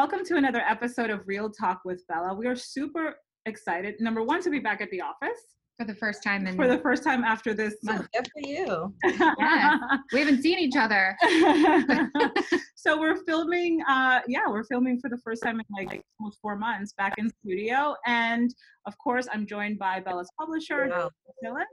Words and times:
welcome 0.00 0.24
to 0.24 0.36
another 0.36 0.62
episode 0.66 1.10
of 1.10 1.20
Real 1.26 1.50
Talk 1.50 1.82
with 1.84 2.06
Bella. 2.06 2.32
We 2.32 2.46
are 2.46 2.56
super 2.56 3.16
excited. 3.44 3.96
Number 4.00 4.22
one, 4.22 4.40
to 4.40 4.48
be 4.48 4.58
back 4.58 4.80
at 4.80 4.90
the 4.90 5.02
office 5.02 5.42
for 5.78 5.84
the 5.84 5.94
first 5.94 6.22
time 6.22 6.46
in 6.46 6.56
for 6.56 6.66
the 6.66 6.78
first 6.78 7.04
time 7.04 7.22
after 7.22 7.52
this 7.52 7.74
month. 7.82 8.08
Good 8.14 8.26
for 8.32 8.48
you. 8.48 8.94
yeah, 9.38 9.76
we 10.14 10.20
haven't 10.20 10.40
seen 10.40 10.58
each 10.58 10.74
other. 10.74 11.14
so 12.76 12.98
we're 12.98 13.22
filming. 13.26 13.82
Uh, 13.86 14.20
yeah, 14.26 14.48
we're 14.48 14.64
filming 14.64 14.98
for 14.98 15.10
the 15.10 15.18
first 15.18 15.42
time 15.42 15.60
in 15.60 15.66
like 15.70 16.02
almost 16.18 16.38
four 16.40 16.56
months 16.56 16.94
back 16.96 17.16
in 17.18 17.28
studio, 17.44 17.94
and 18.06 18.54
of 18.86 18.96
course, 18.96 19.28
I'm 19.30 19.46
joined 19.46 19.78
by 19.78 20.00
Bella's 20.00 20.30
publisher, 20.40 20.88
wow. 20.88 21.10
Phyllis. 21.42 21.66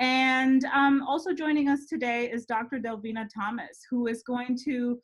And 0.00 0.64
um, 0.74 1.04
also 1.06 1.32
joining 1.32 1.68
us 1.68 1.86
today 1.86 2.28
is 2.32 2.46
Dr. 2.46 2.80
Delvina 2.80 3.28
Thomas, 3.32 3.78
who 3.88 4.08
is 4.08 4.24
going 4.24 4.58
to 4.64 4.98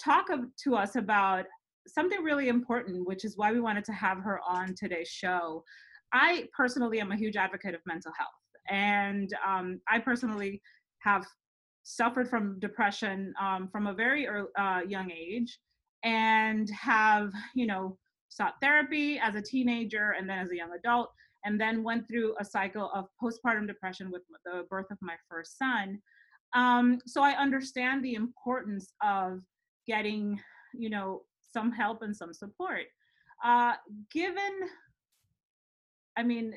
talk 0.00 0.28
to 0.62 0.76
us 0.76 0.94
about 0.94 1.46
something 1.86 2.22
really 2.22 2.48
important, 2.48 3.06
which 3.06 3.24
is 3.24 3.36
why 3.36 3.52
we 3.52 3.60
wanted 3.60 3.84
to 3.84 3.92
have 3.92 4.18
her 4.18 4.40
on 4.48 4.74
today's 4.74 5.08
show. 5.08 5.64
I 6.12 6.48
personally 6.56 7.00
am 7.00 7.12
a 7.12 7.16
huge 7.16 7.36
advocate 7.36 7.74
of 7.74 7.80
mental 7.86 8.12
health, 8.16 8.30
and 8.68 9.30
um, 9.46 9.80
I 9.88 9.98
personally 9.98 10.62
have 11.00 11.26
suffered 11.82 12.28
from 12.28 12.58
depression 12.58 13.32
um, 13.40 13.68
from 13.70 13.86
a 13.86 13.94
very 13.94 14.26
early, 14.26 14.48
uh, 14.58 14.80
young 14.86 15.10
age, 15.10 15.58
and 16.04 16.68
have 16.70 17.32
you 17.54 17.66
know 17.66 17.98
sought 18.28 18.54
therapy 18.60 19.18
as 19.18 19.34
a 19.34 19.42
teenager 19.42 20.14
and 20.18 20.28
then 20.28 20.38
as 20.38 20.50
a 20.50 20.56
young 20.56 20.70
adult, 20.78 21.10
and 21.44 21.60
then 21.60 21.82
went 21.82 22.06
through 22.08 22.34
a 22.40 22.44
cycle 22.44 22.90
of 22.94 23.06
postpartum 23.22 23.66
depression 23.66 24.10
with 24.10 24.22
the 24.44 24.64
birth 24.68 24.90
of 24.90 24.98
my 25.00 25.14
first 25.28 25.58
son. 25.58 26.00
Um, 26.54 26.98
so 27.06 27.22
I 27.22 27.32
understand 27.32 28.04
the 28.04 28.14
importance 28.14 28.92
of 29.02 29.40
getting 29.86 30.40
you 30.74 30.90
know 30.90 31.22
some 31.56 31.72
help 31.72 32.02
and 32.02 32.14
some 32.14 32.34
support. 32.34 32.84
Uh, 33.42 33.72
given, 34.10 34.52
I 36.14 36.22
mean, 36.22 36.54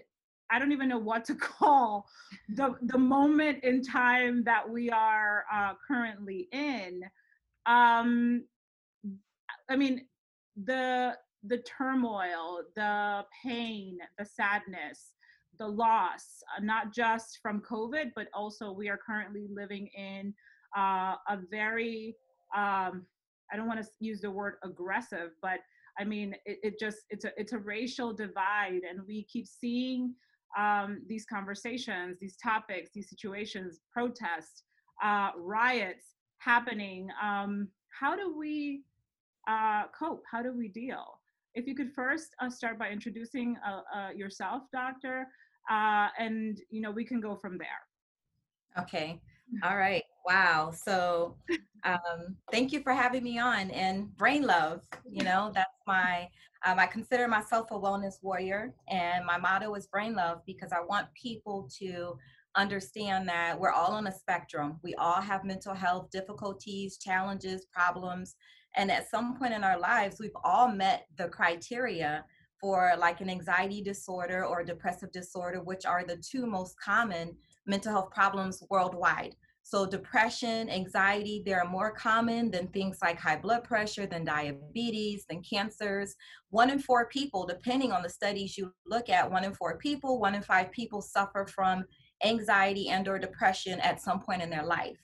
I 0.52 0.60
don't 0.60 0.74
even 0.74 0.90
know 0.90 0.98
what 0.98 1.24
to 1.26 1.36
call 1.52 2.06
the 2.50 2.76
the 2.82 2.98
moment 2.98 3.64
in 3.64 3.82
time 3.82 4.44
that 4.44 4.70
we 4.70 4.90
are 4.90 5.46
uh, 5.54 5.74
currently 5.88 6.50
in. 6.52 7.04
Um, 7.66 8.44
I 9.70 9.78
mean, 9.78 10.06
the 10.66 11.16
the 11.44 11.60
turmoil, 11.60 12.64
the 12.76 13.24
pain, 13.42 14.00
the 14.18 14.26
sadness, 14.26 15.14
the 15.60 15.68
loss, 15.68 16.44
uh, 16.58 16.62
not 16.62 16.94
just 16.94 17.40
from 17.42 17.62
COVID, 17.62 18.12
but 18.16 18.28
also 18.34 18.74
we 18.74 18.90
are 18.90 18.98
currently 18.98 19.48
living 19.50 19.88
in 19.96 20.34
uh, 20.76 21.16
a 21.30 21.38
very 21.50 22.18
um, 22.54 23.06
I 23.52 23.58
don't 23.58 23.68
want 23.68 23.82
to 23.82 23.88
use 24.00 24.22
the 24.22 24.32
word 24.32 24.56
aggressive, 24.64 25.32
but 25.42 25.60
I 25.98 26.04
mean, 26.04 26.36
it, 26.46 26.60
it 26.64 26.80
just, 26.80 27.00
it's 27.10 27.26
a, 27.26 27.32
it's 27.38 27.54
a 27.54 27.58
racial 27.58 28.14
divide 28.14 28.82
and 28.90 29.02
we 29.08 29.24
keep 29.24 29.48
seeing 29.48 30.14
um, 30.58 31.02
these 31.08 31.26
conversations, 31.26 32.18
these 32.20 32.38
topics, 32.38 32.90
these 32.94 33.10
situations, 33.10 33.80
protests, 33.92 34.64
uh, 35.04 35.32
riots 35.38 36.16
happening. 36.40 37.10
Um, 37.22 37.68
how 37.90 38.16
do 38.16 38.36
we 38.38 38.84
uh, 39.48 39.84
cope? 39.98 40.24
How 40.30 40.42
do 40.42 40.54
we 40.56 40.68
deal? 40.68 41.20
If 41.56 41.68
you 41.68 41.76
could 41.76 41.92
first 41.94 42.36
uh, 42.42 42.50
start 42.50 42.80
by 42.80 42.90
introducing 42.90 43.58
uh, 43.68 43.82
uh, 43.96 44.10
yourself, 44.12 44.64
doctor, 44.72 45.28
uh, 45.70 46.08
and 46.18 46.60
you 46.70 46.82
know 46.82 46.92
we 46.92 47.04
can 47.06 47.20
go 47.20 47.36
from 47.36 47.58
there. 47.58 48.84
Okay. 48.84 49.20
All 49.64 49.78
right. 49.78 50.04
Wow. 50.26 50.72
So 50.72 51.36
um, 51.84 52.36
thank 52.52 52.72
you 52.72 52.82
for 52.82 52.94
having 52.94 53.24
me 53.24 53.40
on 53.40 53.72
and 53.72 54.16
brain 54.18 54.44
love. 54.44 54.82
You 55.10 55.24
know, 55.30 55.52
that's 55.54 55.70
my, 55.88 56.30
um, 56.66 56.80
I 56.80 56.86
consider 56.88 57.28
myself 57.28 57.72
a 57.72 57.80
wellness 57.80 58.16
warrior 58.22 58.74
and 58.90 59.26
my 59.26 59.38
motto 59.38 59.74
is 59.76 59.88
brain 59.88 60.14
love 60.14 60.42
because 60.46 60.72
I 60.72 60.82
want 60.82 61.08
people 61.14 61.70
to 61.80 62.18
understand 62.56 63.30
that 63.30 63.60
we're 63.60 63.72
all 63.72 63.94
on 63.94 64.08
a 64.08 64.12
spectrum. 64.12 64.80
We 64.84 64.94
all 64.96 65.22
have 65.22 65.44
mental 65.46 65.74
health 65.74 66.10
difficulties, 66.12 66.98
challenges, 66.98 67.66
problems. 67.72 68.36
And 68.76 68.92
at 68.92 69.10
some 69.10 69.38
point 69.38 69.54
in 69.54 69.64
our 69.64 69.80
lives, 69.80 70.18
we've 70.20 70.32
all 70.44 70.68
met 70.68 71.06
the 71.18 71.28
criteria 71.28 72.26
for 72.60 72.94
like 72.98 73.22
an 73.22 73.30
anxiety 73.30 73.82
disorder 73.82 74.46
or 74.46 74.64
depressive 74.64 75.12
disorder, 75.12 75.62
which 75.62 75.86
are 75.86 76.04
the 76.04 76.18
two 76.18 76.46
most 76.46 76.76
common 76.80 77.36
mental 77.66 77.92
health 77.92 78.12
problems 78.12 78.62
worldwide. 78.70 79.36
So, 79.70 79.86
depression, 79.86 80.68
anxiety, 80.68 81.44
they 81.46 81.54
are 81.54 81.64
more 81.64 81.92
common 81.92 82.50
than 82.50 82.70
things 82.70 82.98
like 83.04 83.20
high 83.20 83.36
blood 83.36 83.64
pressure, 83.64 84.08
than 84.08 84.26
diabetes, 84.26 85.26
than 85.30 85.44
cancers. 85.44 86.16
One 86.50 86.72
in 86.72 86.80
four 86.80 87.06
people, 87.06 87.46
depending 87.46 87.92
on 87.92 88.02
the 88.02 88.10
studies 88.10 88.58
you 88.58 88.74
look 88.88 89.10
at, 89.10 89.30
one 89.30 89.44
in 89.44 89.54
four 89.54 89.78
people, 89.78 90.20
one 90.20 90.34
in 90.34 90.42
five 90.42 90.72
people 90.72 91.04
suffer 91.04 91.46
from 91.46 91.84
anxiety 92.26 92.90
and 92.90 93.08
or 93.08 93.20
depression 93.20 93.80
at 93.82 94.02
some 94.02 94.20
point 94.20 94.42
in 94.42 94.50
their 94.50 94.66
life. 94.66 94.98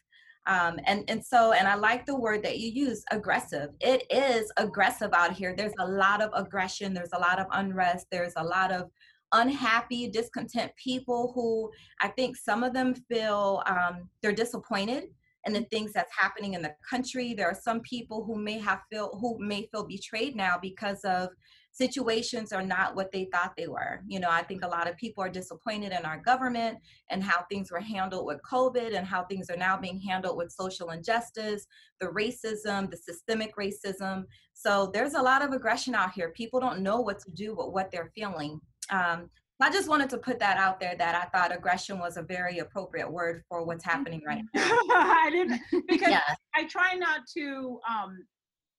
Um, 0.47 0.79
and 0.85 1.03
and 1.09 1.23
so 1.23 1.51
and 1.51 1.67
I 1.67 1.75
like 1.75 2.07
the 2.07 2.19
word 2.19 2.41
that 2.41 2.57
you 2.57 2.71
use, 2.71 3.03
aggressive. 3.11 3.69
It 3.81 4.07
is 4.09 4.51
aggressive 4.57 5.11
out 5.13 5.33
here. 5.33 5.53
There's 5.55 5.73
a 5.77 5.87
lot 5.87 6.23
of 6.23 6.31
aggression. 6.33 6.91
There's 6.91 7.13
a 7.13 7.19
lot 7.19 7.39
of 7.39 7.45
unrest. 7.51 8.07
There's 8.09 8.33
a 8.35 8.43
lot 8.43 8.71
of 8.71 8.89
unhappy, 9.35 10.09
discontent 10.09 10.71
people 10.81 11.31
who 11.35 11.71
I 12.01 12.07
think 12.09 12.35
some 12.35 12.63
of 12.63 12.73
them 12.73 12.95
feel 13.09 13.63
um, 13.67 14.09
they're 14.21 14.31
disappointed 14.31 15.05
in 15.45 15.53
the 15.53 15.61
things 15.71 15.93
that's 15.93 16.11
happening 16.17 16.55
in 16.55 16.61
the 16.61 16.73
country. 16.89 17.33
There 17.33 17.47
are 17.47 17.59
some 17.61 17.81
people 17.81 18.23
who 18.25 18.35
may 18.35 18.57
have 18.59 18.79
feel 18.91 19.17
who 19.19 19.37
may 19.39 19.67
feel 19.71 19.85
betrayed 19.85 20.35
now 20.35 20.57
because 20.61 21.01
of 21.03 21.29
situations 21.75 22.53
are 22.53 22.63
not 22.63 22.95
what 22.95 23.11
they 23.11 23.27
thought 23.33 23.53
they 23.57 23.67
were. 23.67 23.99
You 24.07 24.21
know, 24.21 24.29
I 24.29 24.43
think 24.43 24.63
a 24.63 24.67
lot 24.67 24.89
of 24.89 24.95
people 24.95 25.21
are 25.21 25.29
disappointed 25.29 25.91
in 25.91 26.05
our 26.05 26.19
government 26.19 26.77
and 27.09 27.21
how 27.21 27.43
things 27.51 27.69
were 27.69 27.81
handled 27.81 28.25
with 28.25 28.39
COVID 28.49 28.95
and 28.95 29.05
how 29.05 29.25
things 29.25 29.49
are 29.49 29.57
now 29.57 29.75
being 29.75 29.99
handled 29.99 30.37
with 30.37 30.53
social 30.53 30.91
injustice, 30.91 31.67
the 31.99 32.07
racism, 32.07 32.89
the 32.89 32.95
systemic 32.95 33.57
racism. 33.57 34.23
So 34.53 34.89
there's 34.93 35.15
a 35.15 35.21
lot 35.21 35.43
of 35.43 35.51
aggression 35.51 35.95
out 35.95 36.13
here. 36.13 36.29
People 36.29 36.61
don't 36.61 36.79
know 36.79 37.01
what 37.01 37.19
to 37.19 37.31
do 37.31 37.55
with 37.55 37.67
what 37.73 37.91
they're 37.91 38.11
feeling. 38.15 38.61
Um, 38.89 39.29
I 39.61 39.69
just 39.69 39.89
wanted 39.89 40.09
to 40.11 40.17
put 40.17 40.39
that 40.39 40.57
out 40.57 40.79
there 40.79 40.95
that 40.97 41.15
I 41.15 41.37
thought 41.37 41.53
aggression 41.53 41.99
was 41.99 42.15
a 42.15 42.21
very 42.21 42.59
appropriate 42.59 43.11
word 43.11 43.43
for 43.49 43.65
what's 43.65 43.83
happening 43.83 44.21
right 44.25 44.43
now. 44.53 44.61
I 44.63 45.29
didn't 45.29 45.59
because 45.87 46.09
yeah. 46.09 46.21
I 46.55 46.65
try 46.65 46.93
not 46.93 47.21
to 47.35 47.79
um 47.89 48.25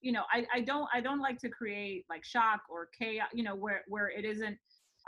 you 0.00 0.12
know 0.12 0.22
I, 0.32 0.46
I 0.54 0.60
don't 0.60 0.88
I 0.92 1.00
don't 1.00 1.20
like 1.20 1.38
to 1.40 1.48
create 1.48 2.04
like 2.08 2.24
shock 2.24 2.60
or 2.70 2.88
chaos 2.98 3.28
you 3.32 3.42
know 3.42 3.54
where 3.54 3.82
where 3.88 4.08
it 4.08 4.24
isn't 4.24 4.58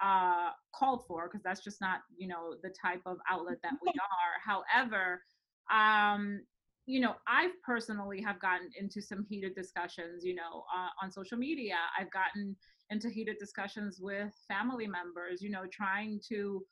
uh 0.03 0.51
called 0.75 1.05
for 1.07 1.29
because 1.29 1.43
that's 1.43 1.63
just 1.63 1.81
not 1.81 2.01
you 2.17 2.29
know 2.29 2.55
the 2.63 2.73
type 2.81 3.03
of 3.07 3.19
outlet 3.31 3.59
that 3.63 3.75
we 3.83 3.89
are. 3.93 4.39
However 4.45 5.23
um 5.71 6.41
you 6.87 7.01
know 7.01 7.15
i've 7.27 7.51
personally 7.63 8.23
have 8.23 8.41
gotten 8.41 8.71
into 8.81 9.03
some 9.03 9.27
heated 9.29 9.55
discussions 9.55 10.25
you 10.25 10.35
know 10.35 10.65
uh, 10.75 10.89
on 11.03 11.13
social 11.13 11.37
media. 11.37 11.75
I've 11.99 12.11
gotten 12.11 12.57
into 12.91 13.11
heated 13.11 13.37
discussions 13.39 13.99
with 14.01 14.33
family 14.47 14.87
members, 14.87 15.43
you 15.43 15.51
know, 15.51 15.65
trying 15.71 16.21
to 16.29 16.65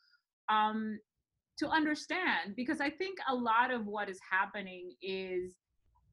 um, 0.48 0.98
to 1.58 1.68
understand 1.68 2.54
because 2.54 2.80
I 2.80 2.90
think 2.90 3.18
a 3.28 3.34
lot 3.34 3.70
of 3.70 3.86
what 3.86 4.08
is 4.08 4.18
happening 4.30 4.92
is, 5.02 5.54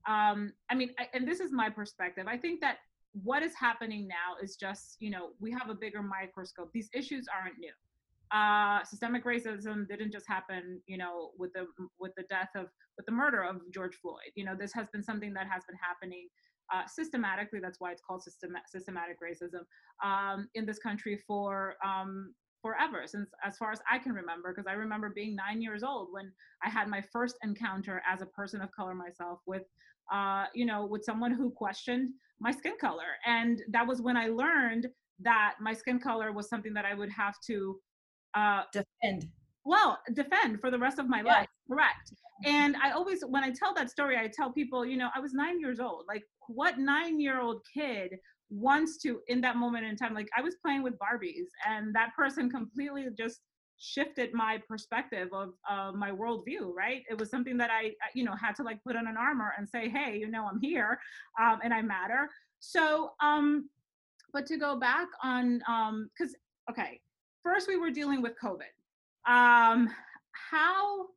um, 0.07 0.53
I 0.69 0.75
mean, 0.75 0.91
I, 0.99 1.07
and 1.13 1.27
this 1.27 1.39
is 1.39 1.51
my 1.51 1.69
perspective. 1.69 2.25
I 2.27 2.37
think 2.37 2.61
that 2.61 2.77
what 3.23 3.43
is 3.43 3.53
happening 3.59 4.07
now 4.07 4.41
is 4.41 4.55
just, 4.55 4.97
you 4.99 5.11
know, 5.11 5.29
we 5.39 5.51
have 5.51 5.69
a 5.69 5.75
bigger 5.75 6.01
microscope. 6.01 6.71
These 6.73 6.89
issues 6.93 7.25
aren't 7.33 7.59
new. 7.59 7.73
Uh, 8.31 8.83
systemic 8.83 9.23
racism 9.25 9.87
didn't 9.87 10.11
just 10.11 10.27
happen, 10.27 10.81
you 10.87 10.97
know, 10.97 11.31
with 11.37 11.53
the 11.53 11.67
with 11.99 12.13
the 12.17 12.23
death 12.23 12.49
of 12.55 12.65
with 12.97 13.05
the 13.05 13.11
murder 13.11 13.43
of 13.43 13.57
George 13.71 13.95
Floyd. 13.95 14.31
You 14.35 14.45
know, 14.45 14.55
this 14.59 14.73
has 14.73 14.87
been 14.91 15.03
something 15.03 15.33
that 15.33 15.47
has 15.47 15.63
been 15.65 15.77
happening 15.79 16.27
uh, 16.73 16.87
systematically, 16.87 17.59
that's 17.59 17.79
why 17.79 17.91
it's 17.91 18.01
called 18.01 18.23
system, 18.23 18.55
systematic 18.67 19.17
racism, 19.21 19.63
um, 20.03 20.47
in 20.55 20.65
this 20.65 20.79
country 20.79 21.19
for 21.27 21.75
um, 21.85 22.33
forever, 22.61 23.03
since 23.05 23.29
as 23.43 23.57
far 23.57 23.71
as 23.71 23.79
I 23.91 23.99
can 23.99 24.13
remember, 24.13 24.53
because 24.53 24.67
I 24.67 24.73
remember 24.73 25.11
being 25.13 25.35
nine 25.35 25.61
years 25.61 25.83
old 25.83 26.07
when 26.11 26.31
I 26.63 26.69
had 26.69 26.87
my 26.87 27.01
first 27.11 27.35
encounter 27.43 28.01
as 28.09 28.21
a 28.21 28.25
person 28.27 28.61
of 28.61 28.71
color 28.71 28.95
myself 28.95 29.39
with, 29.45 29.63
uh, 30.11 30.45
you 30.53 30.65
know, 30.65 30.85
with 30.85 31.03
someone 31.03 31.33
who 31.33 31.51
questioned 31.51 32.09
my 32.39 32.51
skin 32.51 32.73
color. 32.79 33.17
And 33.25 33.61
that 33.69 33.87
was 33.87 34.01
when 34.01 34.17
I 34.17 34.27
learned 34.27 34.87
that 35.19 35.55
my 35.61 35.73
skin 35.73 35.99
color 35.99 36.31
was 36.31 36.49
something 36.49 36.73
that 36.73 36.85
I 36.85 36.93
would 36.93 37.11
have 37.11 37.35
to 37.47 37.79
uh, 38.35 38.63
defend. 38.73 39.27
Well, 39.65 39.99
defend 40.13 40.59
for 40.59 40.69
the 40.71 40.79
rest 40.79 40.99
of 40.99 41.07
my 41.07 41.19
yeah. 41.19 41.33
life. 41.33 41.47
Correct. 41.69 42.13
And 42.45 42.75
I 42.83 42.91
always, 42.91 43.23
when 43.25 43.43
I 43.43 43.51
tell 43.51 43.73
that 43.75 43.89
story, 43.89 44.17
I 44.17 44.29
tell 44.33 44.51
people, 44.51 44.85
you 44.85 44.97
know, 44.97 45.09
I 45.15 45.19
was 45.19 45.33
nine 45.33 45.59
years 45.59 45.79
old. 45.79 46.03
Like, 46.07 46.23
what 46.47 46.77
nine 46.77 47.21
year 47.21 47.39
old 47.39 47.61
kid 47.73 48.17
wants 48.49 48.97
to, 49.03 49.21
in 49.27 49.39
that 49.41 49.55
moment 49.55 49.85
in 49.85 49.95
time, 49.95 50.13
like, 50.13 50.27
I 50.37 50.41
was 50.41 50.55
playing 50.63 50.83
with 50.83 50.95
Barbies, 50.95 51.47
and 51.65 51.95
that 51.95 52.09
person 52.17 52.49
completely 52.49 53.07
just 53.17 53.39
shifted 53.83 54.33
my 54.33 54.61
perspective 54.67 55.27
of 55.33 55.53
uh, 55.69 55.91
my 55.91 56.09
worldview 56.09 56.73
right? 56.73 57.03
It 57.09 57.19
was 57.19 57.29
something 57.29 57.57
that 57.57 57.69
i 57.69 57.91
you 58.13 58.23
know 58.23 58.35
had 58.35 58.55
to 58.55 58.63
like 58.63 58.83
put 58.83 58.95
on 58.95 59.07
an 59.07 59.17
armor 59.17 59.53
and 59.57 59.67
say 59.67 59.89
hey 59.89 60.17
you 60.17 60.29
know 60.29 60.47
i'm 60.49 60.59
here 60.61 60.99
um, 61.41 61.59
and 61.63 61.73
i 61.73 61.81
matter. 61.81 62.29
So 62.59 63.11
um 63.21 63.69
but 64.31 64.45
to 64.47 64.57
go 64.57 64.79
back 64.79 65.07
on 65.21 65.61
um 65.67 66.09
because 66.17 66.35
okay 66.69 67.01
first 67.43 67.67
we 67.67 67.77
were 67.77 67.91
dealing 67.91 68.21
with 68.21 68.33
covid. 68.41 68.73
Um 69.29 69.89
how 70.31 71.07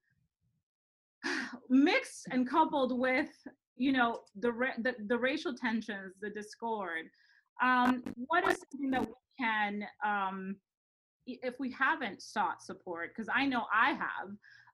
mixed 1.69 2.27
and 2.33 2.49
coupled 2.49 2.99
with 2.99 3.31
you 3.77 3.93
know 3.93 4.21
the, 4.41 4.53
the 4.83 4.95
the 5.07 5.19
racial 5.19 5.55
tensions 5.55 6.15
the 6.21 6.31
discord 6.31 7.07
um 7.63 8.03
what 8.29 8.49
is 8.51 8.59
something 8.71 8.91
that 8.91 9.03
we 9.03 9.15
can 9.39 9.87
um 10.05 10.57
if 11.27 11.59
we 11.59 11.71
haven't 11.71 12.23
sought 12.23 12.63
support 12.63 13.11
because 13.15 13.29
i 13.35 13.45
know 13.45 13.65
i 13.75 13.91
have 13.93 14.31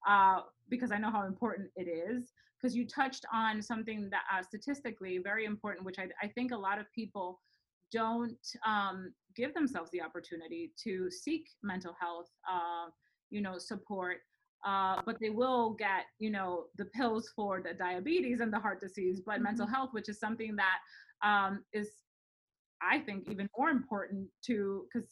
uh 0.07 0.43
because 0.69 0.93
i 0.93 0.99
know 0.99 1.11
how 1.11 1.25
important 1.25 1.69
it 1.77 1.89
is 1.89 2.33
because 2.61 2.77
you 2.77 2.87
touched 2.87 3.25
on 3.33 3.61
something 3.61 4.09
that 4.11 4.23
uh, 4.33 4.43
statistically 4.43 5.19
very 5.19 5.45
important 5.45 5.85
which 5.85 5.99
I, 5.99 6.09
I 6.23 6.29
think 6.29 6.53
a 6.53 6.57
lot 6.57 6.79
of 6.79 6.87
people 6.95 7.41
don't 7.91 8.47
um, 8.67 9.13
give 9.37 9.53
themselves 9.53 9.91
the 9.91 10.01
opportunity 10.01 10.73
to 10.83 11.11
seek 11.11 11.49
mental 11.63 11.95
health 12.01 12.31
uh, 12.51 12.91
you 13.31 13.41
know 13.41 13.59
support 13.59 14.19
uh, 14.65 15.03
but 15.05 15.19
they 15.21 15.31
will 15.31 15.71
get 15.71 16.05
you 16.19 16.31
know 16.31 16.67
the 16.77 16.85
pills 16.87 17.31
for 17.35 17.61
the 17.61 17.75
diabetes 17.75 18.41
and 18.41 18.53
the 18.53 18.59
heart 18.59 18.81
disease 18.81 19.21
but 19.25 19.37
mm-hmm. 19.37 19.45
mental 19.45 19.67
health 19.67 19.91
which 19.93 20.09
is 20.09 20.19
something 20.19 20.57
that 20.57 20.79
um, 21.27 21.65
is 21.73 21.91
i 22.81 22.99
think 22.99 23.29
even 23.29 23.49
more 23.59 23.71
important 23.71 24.29
to 24.45 24.87
because 24.93 25.09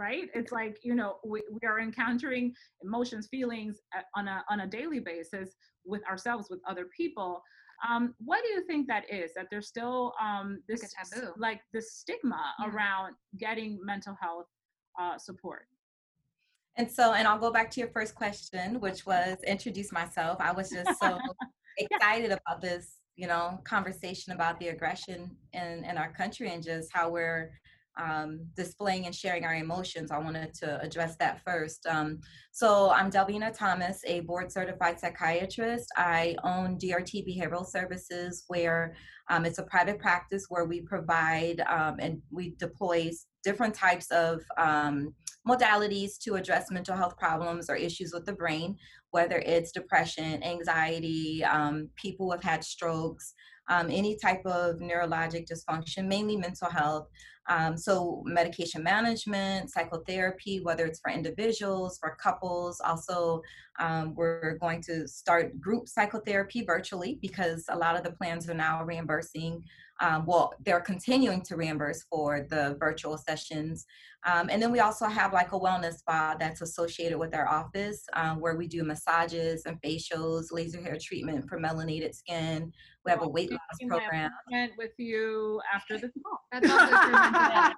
right 0.00 0.30
it's 0.34 0.50
like 0.50 0.78
you 0.82 0.94
know 0.94 1.16
we, 1.24 1.42
we 1.52 1.68
are 1.68 1.78
encountering 1.78 2.52
emotions 2.82 3.28
feelings 3.30 3.80
uh, 3.96 4.02
on 4.18 4.26
a 4.26 4.42
on 4.48 4.60
a 4.60 4.66
daily 4.66 5.00
basis 5.00 5.50
with 5.84 6.02
ourselves 6.08 6.48
with 6.50 6.60
other 6.66 6.86
people 6.96 7.42
um, 7.88 8.14
what 8.18 8.42
do 8.42 8.50
you 8.50 8.66
think 8.66 8.86
that 8.88 9.04
is 9.10 9.32
that 9.34 9.46
there's 9.50 9.68
still 9.68 10.12
um, 10.20 10.62
this 10.68 10.82
like, 10.82 10.90
taboo. 11.10 11.32
like 11.38 11.60
the 11.72 11.80
stigma 11.80 12.42
yeah. 12.58 12.70
around 12.70 13.14
getting 13.38 13.78
mental 13.84 14.16
health 14.20 14.46
uh, 15.00 15.16
support 15.16 15.66
and 16.76 16.90
so, 16.90 17.12
and 17.12 17.26
I'll 17.26 17.38
go 17.38 17.50
back 17.50 17.70
to 17.72 17.80
your 17.80 17.90
first 17.90 18.14
question, 18.14 18.80
which 18.80 19.04
was 19.04 19.36
introduce 19.46 19.92
myself. 19.92 20.38
I 20.40 20.52
was 20.52 20.70
just 20.70 20.98
so 21.00 21.18
excited 21.78 22.30
about 22.30 22.62
this, 22.62 22.96
you 23.16 23.26
know, 23.26 23.60
conversation 23.64 24.32
about 24.32 24.58
the 24.60 24.68
aggression 24.68 25.36
in, 25.52 25.84
in 25.84 25.98
our 25.98 26.12
country 26.12 26.50
and 26.50 26.62
just 26.62 26.88
how 26.92 27.10
we're 27.10 27.50
um, 28.00 28.40
displaying 28.56 29.06
and 29.06 29.14
sharing 29.14 29.44
our 29.44 29.54
emotions. 29.54 30.10
I 30.10 30.18
wanted 30.18 30.54
to 30.54 30.80
address 30.80 31.16
that 31.16 31.42
first. 31.44 31.86
Um, 31.86 32.20
so 32.52 32.90
I'm 32.90 33.10
Delvina 33.10 33.56
Thomas, 33.56 34.02
a 34.06 34.20
board 34.20 34.50
certified 34.50 34.98
psychiatrist. 34.98 35.88
I 35.96 36.36
own 36.42 36.78
DRT 36.78 37.26
Behavioral 37.28 37.66
Services, 37.66 38.44
where 38.48 38.94
um, 39.28 39.44
it's 39.44 39.58
a 39.58 39.64
private 39.64 39.98
practice 39.98 40.46
where 40.48 40.64
we 40.64 40.80
provide 40.80 41.60
um, 41.68 41.96
and 42.00 42.20
we 42.30 42.54
deploy 42.58 43.10
different 43.44 43.74
types 43.74 44.10
of 44.10 44.42
um, 44.58 45.14
modalities 45.48 46.18
to 46.22 46.34
address 46.34 46.70
mental 46.70 46.96
health 46.96 47.16
problems 47.16 47.70
or 47.70 47.76
issues 47.76 48.12
with 48.12 48.26
the 48.26 48.32
brain, 48.32 48.76
whether 49.10 49.38
it's 49.38 49.72
depression, 49.72 50.42
anxiety, 50.42 51.42
um, 51.44 51.88
people 51.96 52.26
who 52.26 52.32
have 52.32 52.42
had 52.42 52.64
strokes, 52.64 53.34
any 53.88 54.16
type 54.16 54.44
of 54.44 54.76
neurologic 54.76 55.46
dysfunction, 55.48 56.06
mainly 56.06 56.36
mental 56.36 56.68
health. 56.68 57.06
Um, 57.50 57.76
so, 57.76 58.22
medication 58.24 58.82
management, 58.82 59.70
psychotherapy, 59.70 60.60
whether 60.62 60.86
it's 60.86 61.00
for 61.00 61.10
individuals, 61.10 61.98
for 61.98 62.16
couples. 62.22 62.80
Also, 62.80 63.42
um, 63.80 64.14
we're 64.14 64.56
going 64.60 64.80
to 64.82 65.06
start 65.08 65.60
group 65.60 65.88
psychotherapy 65.88 66.62
virtually 66.64 67.18
because 67.20 67.64
a 67.68 67.76
lot 67.76 67.96
of 67.96 68.04
the 68.04 68.12
plans 68.12 68.48
are 68.48 68.54
now 68.54 68.84
reimbursing 68.84 69.64
um, 70.00 70.24
well, 70.24 70.54
they're 70.64 70.80
continuing 70.80 71.42
to 71.42 71.56
reimburse 71.56 72.04
for 72.10 72.46
the 72.48 72.76
virtual 72.80 73.18
sessions. 73.18 73.84
Um, 74.26 74.48
and 74.50 74.60
then 74.62 74.72
we 74.72 74.80
also 74.80 75.06
have 75.06 75.32
like 75.32 75.52
a 75.52 75.58
wellness 75.58 75.98
spa 75.98 76.36
that's 76.38 76.62
associated 76.62 77.18
with 77.18 77.34
our 77.34 77.48
office 77.48 78.02
um, 78.14 78.40
where 78.40 78.56
we 78.56 78.66
do 78.66 78.82
massages 78.82 79.64
and 79.66 79.80
facials, 79.82 80.46
laser 80.52 80.80
hair 80.80 80.96
treatment 81.00 81.48
for 81.48 81.58
melanated 81.58 82.14
skin. 82.14 82.72
We 83.04 83.10
have 83.10 83.22
a 83.22 83.28
weight 83.28 83.50
loss 83.50 83.60
program. 83.88 84.30
With 84.76 84.92
you 84.98 85.60
after 85.72 85.98
the 85.98 86.10
call. 86.22 86.40
That's 86.52 86.70
all 86.70 86.86
good 86.86 87.06
for 87.06 87.16
mental 87.16 87.40
health. 87.40 87.74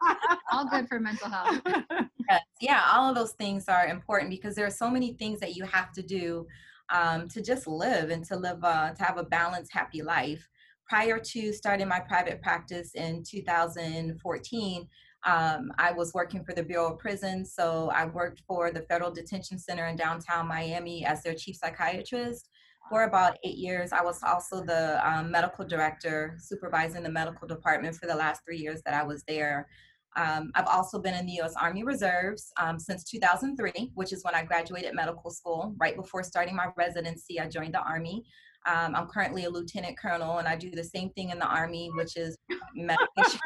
all 0.53 0.69
good 0.69 0.89
for 0.89 1.01
mental 1.01 1.31
health. 1.31 1.61
yes, 2.29 2.43
yeah, 2.61 2.83
all 2.93 3.09
of 3.09 3.15
those 3.15 3.33
things 3.33 3.69
are 3.69 3.87
important 3.87 4.31
because 4.31 4.55
there 4.55 4.67
are 4.67 4.71
so 4.71 4.91
many 4.91 5.15
things 5.15 5.39
that 5.41 5.55
you 5.55 5.65
have 5.65 5.93
to 5.93 6.03
do 6.03 6.47
um, 6.93 7.29
to 7.29 7.41
just 7.41 7.67
live 7.67 8.11
and 8.11 8.25
to 8.25 8.37
live, 8.37 8.65
uh, 8.65 8.93
to 8.93 9.03
have 9.05 9.17
a 9.17 9.25
balanced, 9.25 9.73
happy 9.73 10.03
life 10.03 10.49
prior 10.93 11.19
to 11.19 11.55
starting 11.55 11.89
my 11.89 12.01
private 12.01 12.43
practice 12.43 12.95
in 12.95 13.23
2014, 13.23 14.89
um, 15.25 15.73
I 15.79 15.91
was 15.91 16.13
working 16.13 16.45
for 16.45 16.53
the 16.53 16.63
Bureau 16.63 16.93
of 16.93 16.99
Prisons. 16.99 17.55
So 17.55 17.91
I 17.95 18.05
worked 18.05 18.43
for 18.47 18.71
the 18.71 18.83
Federal 18.83 19.11
Detention 19.11 19.59
Center 19.59 19.87
in 19.87 19.97
downtown 19.97 20.47
Miami 20.47 21.07
as 21.07 21.23
their 21.23 21.35
chief 21.35 21.57
psychiatrist 21.57 22.51
for 22.89 23.05
about 23.05 23.39
eight 23.45 23.57
years. 23.57 23.93
I 23.93 24.03
was 24.03 24.23
also 24.23 24.63
the 24.65 25.01
um, 25.09 25.31
medical 25.31 25.65
director, 25.65 26.37
supervising 26.39 27.03
the 27.03 27.11
medical 27.11 27.47
department 27.49 27.97
for 27.97 28.07
the 28.07 28.15
last 28.15 28.43
three 28.45 28.59
years 28.59 28.83
that 28.85 28.95
I 28.95 29.03
was 29.03 29.23
there. 29.27 29.69
Um, 30.17 30.51
I've 30.55 30.67
also 30.67 30.99
been 30.99 31.15
in 31.15 31.25
the 31.25 31.33
U.S. 31.35 31.55
Army 31.59 31.85
Reserves 31.85 32.53
um, 32.61 32.79
since 32.79 33.03
2003, 33.05 33.93
which 33.95 34.13
is 34.13 34.23
when 34.25 34.35
I 34.35 34.45
graduated 34.45 34.95
medical 34.95 35.31
school. 35.31 35.75
Right 35.79 35.97
before 35.97 36.23
starting 36.23 36.55
my 36.55 36.67
residency, 36.77 37.41
I 37.41 37.49
joined 37.49 37.75
the 37.75 37.81
Army. 37.81 38.25
Um, 38.67 38.95
I'm 38.95 39.07
currently 39.07 39.45
a 39.45 39.51
lieutenant 39.51 39.99
colonel, 39.99 40.39
and 40.39 40.47
I 40.47 40.55
do 40.55 40.71
the 40.71 40.85
same 40.85 41.11
thing 41.11 41.31
in 41.31 41.39
the 41.39 41.47
army, 41.47 41.91
which 41.95 42.17
is 42.17 42.37
medication 42.77 43.41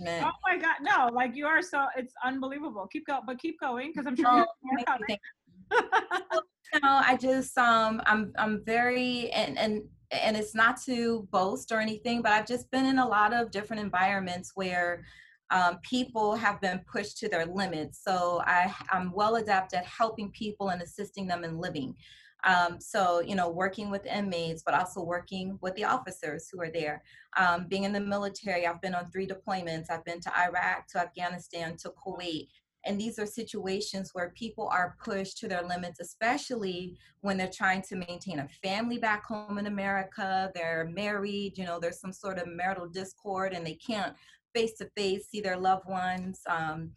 management. 0.00 0.26
Oh 0.26 0.32
my 0.48 0.56
God, 0.56 0.76
no! 0.80 1.10
Like 1.12 1.36
you 1.36 1.46
are 1.46 1.60
so 1.60 1.86
it's 1.94 2.14
unbelievable. 2.24 2.86
Keep 2.90 3.06
going, 3.06 3.22
but 3.26 3.38
keep 3.38 3.60
going 3.60 3.92
because 3.92 4.06
I'm 4.06 4.16
sure. 4.16 4.26
Oh, 4.26 4.46
you 4.64 5.16
know, 6.82 7.00
I 7.04 7.16
just 7.16 7.56
um, 7.58 8.00
I'm 8.06 8.32
I'm 8.38 8.64
very 8.64 9.30
and 9.30 9.58
and 9.58 9.82
and 10.10 10.36
it's 10.36 10.54
not 10.54 10.80
to 10.82 11.26
boast 11.32 11.72
or 11.72 11.80
anything, 11.80 12.22
but 12.22 12.32
I've 12.32 12.46
just 12.46 12.70
been 12.70 12.86
in 12.86 12.98
a 12.98 13.06
lot 13.06 13.32
of 13.32 13.50
different 13.50 13.82
environments 13.82 14.52
where 14.54 15.04
um, 15.50 15.78
people 15.82 16.34
have 16.36 16.60
been 16.60 16.80
pushed 16.90 17.18
to 17.18 17.28
their 17.28 17.46
limits. 17.46 18.02
So 18.04 18.40
I, 18.46 18.72
I'm 18.92 19.12
well 19.12 19.36
adept 19.36 19.74
at 19.74 19.84
helping 19.84 20.30
people 20.30 20.68
and 20.68 20.80
assisting 20.80 21.26
them 21.26 21.42
in 21.44 21.58
living. 21.58 21.94
Um, 22.44 22.80
so, 22.80 23.20
you 23.20 23.34
know, 23.34 23.50
working 23.50 23.90
with 23.90 24.06
inmates, 24.06 24.62
but 24.64 24.74
also 24.74 25.02
working 25.02 25.58
with 25.60 25.74
the 25.74 25.84
officers 25.84 26.48
who 26.50 26.60
are 26.60 26.70
there. 26.70 27.02
Um, 27.36 27.66
being 27.68 27.82
in 27.82 27.92
the 27.92 28.00
military, 28.00 28.66
I've 28.66 28.80
been 28.80 28.94
on 28.94 29.10
three 29.10 29.26
deployments. 29.26 29.90
I've 29.90 30.04
been 30.04 30.20
to 30.20 30.38
Iraq, 30.38 30.86
to 30.88 31.00
Afghanistan, 31.00 31.76
to 31.78 31.92
Kuwait. 32.04 32.48
And 32.86 33.00
these 33.00 33.18
are 33.18 33.26
situations 33.26 34.10
where 34.12 34.30
people 34.36 34.68
are 34.72 34.96
pushed 35.02 35.38
to 35.38 35.48
their 35.48 35.62
limits, 35.62 36.00
especially 36.00 36.96
when 37.20 37.36
they're 37.36 37.50
trying 37.52 37.82
to 37.82 37.96
maintain 37.96 38.38
a 38.38 38.48
family 38.62 38.98
back 38.98 39.24
home 39.24 39.58
in 39.58 39.66
America. 39.66 40.50
They're 40.54 40.88
married, 40.92 41.58
you 41.58 41.64
know, 41.64 41.80
there's 41.80 42.00
some 42.00 42.12
sort 42.12 42.38
of 42.38 42.46
marital 42.46 42.88
discord 42.88 43.52
and 43.52 43.66
they 43.66 43.74
can't 43.74 44.14
face 44.54 44.74
to 44.74 44.88
face 44.96 45.28
see 45.28 45.40
their 45.40 45.56
loved 45.58 45.88
ones. 45.88 46.40
Um, 46.48 46.92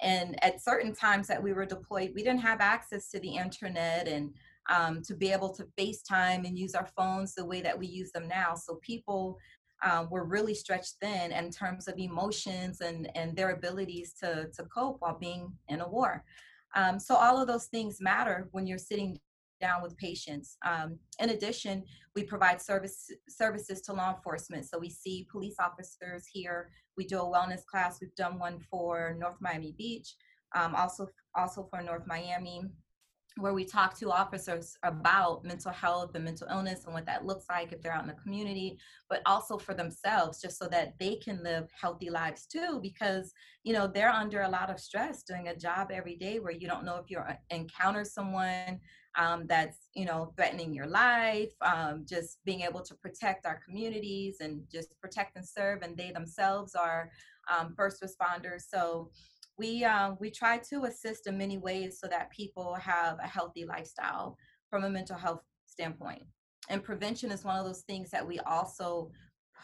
and 0.00 0.42
at 0.44 0.62
certain 0.62 0.94
times 0.94 1.28
that 1.28 1.42
we 1.42 1.52
were 1.52 1.66
deployed, 1.66 2.12
we 2.14 2.22
didn't 2.22 2.40
have 2.40 2.60
access 2.60 3.10
to 3.10 3.20
the 3.20 3.36
internet 3.36 4.08
and 4.08 4.34
um, 4.70 5.02
to 5.02 5.14
be 5.14 5.30
able 5.30 5.50
to 5.50 5.66
FaceTime 5.78 6.46
and 6.46 6.58
use 6.58 6.74
our 6.74 6.88
phones 6.96 7.34
the 7.34 7.44
way 7.44 7.60
that 7.60 7.78
we 7.78 7.86
use 7.86 8.10
them 8.12 8.28
now. 8.28 8.54
So 8.54 8.78
people 8.82 9.38
uh, 9.82 10.06
were 10.10 10.24
really 10.24 10.54
stretched 10.54 10.94
thin 11.00 11.32
in 11.32 11.50
terms 11.50 11.88
of 11.88 11.98
emotions 11.98 12.80
and, 12.80 13.10
and 13.16 13.36
their 13.36 13.50
abilities 13.50 14.14
to, 14.20 14.48
to 14.56 14.64
cope 14.64 14.96
while 15.00 15.18
being 15.18 15.52
in 15.68 15.80
a 15.80 15.88
war. 15.88 16.24
Um, 16.74 16.98
so 16.98 17.14
all 17.14 17.40
of 17.40 17.46
those 17.46 17.66
things 17.66 18.00
matter 18.00 18.48
when 18.52 18.66
you're 18.66 18.78
sitting 18.78 19.18
down 19.60 19.82
with 19.82 19.96
patients. 19.96 20.56
Um, 20.66 20.98
in 21.20 21.30
addition, 21.30 21.84
we 22.14 22.24
provide 22.24 22.60
service 22.60 23.10
services 23.28 23.80
to 23.82 23.92
law 23.92 24.14
enforcement. 24.14 24.66
So 24.66 24.78
we 24.78 24.90
see 24.90 25.28
police 25.30 25.56
officers 25.58 26.26
here. 26.30 26.70
We 26.96 27.06
do 27.06 27.18
a 27.20 27.24
wellness 27.24 27.64
class. 27.64 27.98
We've 28.00 28.14
done 28.14 28.38
one 28.38 28.58
for 28.70 29.16
North 29.18 29.36
Miami 29.40 29.74
Beach, 29.78 30.14
um, 30.54 30.74
also 30.74 31.08
also 31.36 31.66
for 31.70 31.82
North 31.82 32.06
Miami 32.06 32.62
where 33.36 33.54
we 33.54 33.64
talk 33.64 33.98
to 33.98 34.12
officers 34.12 34.76
about 34.84 35.44
mental 35.44 35.72
health 35.72 36.12
and 36.14 36.24
mental 36.24 36.46
illness 36.50 36.84
and 36.84 36.94
what 36.94 37.06
that 37.06 37.26
looks 37.26 37.46
like 37.48 37.72
if 37.72 37.82
they're 37.82 37.92
out 37.92 38.02
in 38.02 38.08
the 38.08 38.22
community 38.22 38.78
but 39.08 39.22
also 39.26 39.58
for 39.58 39.74
themselves 39.74 40.40
just 40.40 40.58
so 40.58 40.68
that 40.68 40.94
they 41.00 41.16
can 41.16 41.42
live 41.42 41.68
healthy 41.78 42.10
lives 42.10 42.46
too 42.46 42.78
because 42.80 43.32
you 43.64 43.72
know 43.72 43.86
they're 43.86 44.10
under 44.10 44.42
a 44.42 44.48
lot 44.48 44.70
of 44.70 44.78
stress 44.78 45.22
doing 45.22 45.48
a 45.48 45.56
job 45.56 45.90
every 45.92 46.16
day 46.16 46.38
where 46.38 46.52
you 46.52 46.68
don't 46.68 46.84
know 46.84 46.96
if 46.96 47.10
you 47.10 47.18
uh, 47.18 47.34
encounter 47.50 48.04
someone 48.04 48.78
um, 49.16 49.46
that's 49.46 49.78
you 49.94 50.04
know 50.04 50.32
threatening 50.36 50.72
your 50.72 50.86
life 50.86 51.52
um, 51.62 52.04
just 52.08 52.38
being 52.44 52.60
able 52.60 52.82
to 52.82 52.94
protect 52.94 53.46
our 53.46 53.60
communities 53.64 54.36
and 54.40 54.62
just 54.70 54.98
protect 55.00 55.36
and 55.36 55.46
serve 55.46 55.82
and 55.82 55.96
they 55.96 56.10
themselves 56.12 56.74
are 56.74 57.10
um, 57.48 57.74
first 57.76 58.02
responders. 58.02 58.62
So 58.68 59.10
we 59.58 59.84
um, 59.84 60.16
we 60.20 60.30
try 60.30 60.58
to 60.58 60.84
assist 60.84 61.26
in 61.26 61.38
many 61.38 61.58
ways 61.58 61.98
so 62.00 62.08
that 62.08 62.30
people 62.30 62.74
have 62.74 63.18
a 63.22 63.26
healthy 63.26 63.64
lifestyle 63.64 64.36
from 64.68 64.84
a 64.84 64.90
mental 64.90 65.16
health 65.16 65.42
standpoint. 65.66 66.22
And 66.68 66.82
prevention 66.82 67.30
is 67.30 67.44
one 67.44 67.58
of 67.58 67.64
those 67.64 67.82
things 67.82 68.10
that 68.10 68.26
we 68.26 68.38
also 68.40 69.10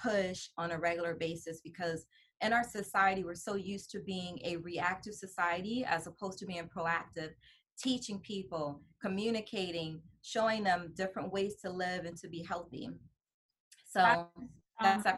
push 0.03 0.49
on 0.57 0.71
a 0.71 0.79
regular 0.79 1.15
basis 1.15 1.61
because 1.63 2.07
in 2.43 2.53
our 2.53 2.65
society 2.65 3.25
we're 3.25 3.35
so 3.35 3.55
used 3.55 3.91
to 3.91 4.01
being 4.01 4.39
a 4.45 4.57
reactive 4.59 5.15
society 5.15 5.85
as 5.87 6.07
opposed 6.07 6.39
to 6.39 6.47
being 6.47 6.69
proactive 6.75 7.31
teaching 7.79 8.21
people 8.21 8.81
communicating 9.03 10.01
showing 10.23 10.63
them 10.63 10.93
different 10.95 11.33
ways 11.33 11.57
to 11.57 11.71
live 11.71 12.05
and 12.05 12.17
to 12.17 12.29
be 12.29 12.43
healthy 12.43 12.89
so 13.87 14.27
that's 14.81 15.07
um, 15.07 15.17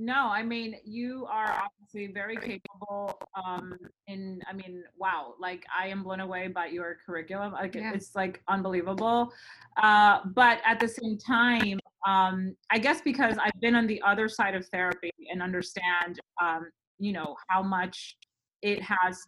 no 0.00 0.28
i 0.32 0.42
mean 0.42 0.74
you 0.82 1.26
are 1.30 1.62
obviously 1.62 2.10
very 2.12 2.36
capable 2.36 3.18
um 3.44 3.76
in 4.08 4.40
i 4.48 4.52
mean 4.52 4.82
wow 4.96 5.34
like 5.38 5.64
i 5.78 5.86
am 5.86 6.02
blown 6.02 6.20
away 6.20 6.48
by 6.48 6.64
your 6.64 6.96
curriculum 7.04 7.52
like 7.52 7.74
yeah. 7.74 7.92
it's 7.92 8.16
like 8.16 8.42
unbelievable. 8.48 9.30
Uh 9.76 10.20
but 10.34 10.58
at 10.64 10.80
the 10.80 10.88
same 10.88 11.18
time 11.18 11.78
um 12.08 12.56
i 12.70 12.78
guess 12.78 13.02
because 13.02 13.36
i've 13.44 13.60
been 13.60 13.74
on 13.74 13.86
the 13.86 14.00
other 14.00 14.26
side 14.26 14.54
of 14.54 14.66
therapy 14.68 15.12
and 15.30 15.42
understand 15.42 16.18
um 16.40 16.70
you 16.98 17.12
know 17.12 17.36
how 17.48 17.62
much 17.62 18.16
it 18.62 18.82
has 18.82 19.26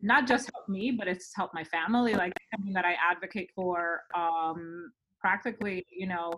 not 0.00 0.28
just 0.28 0.48
helped 0.54 0.68
me 0.68 0.92
but 0.92 1.08
it's 1.08 1.34
helped 1.34 1.54
my 1.54 1.64
family 1.64 2.14
like 2.14 2.32
something 2.54 2.72
that 2.72 2.84
i 2.84 2.94
advocate 3.10 3.50
for 3.56 4.02
um 4.14 4.92
practically 5.20 5.84
you 5.90 6.06
know 6.06 6.30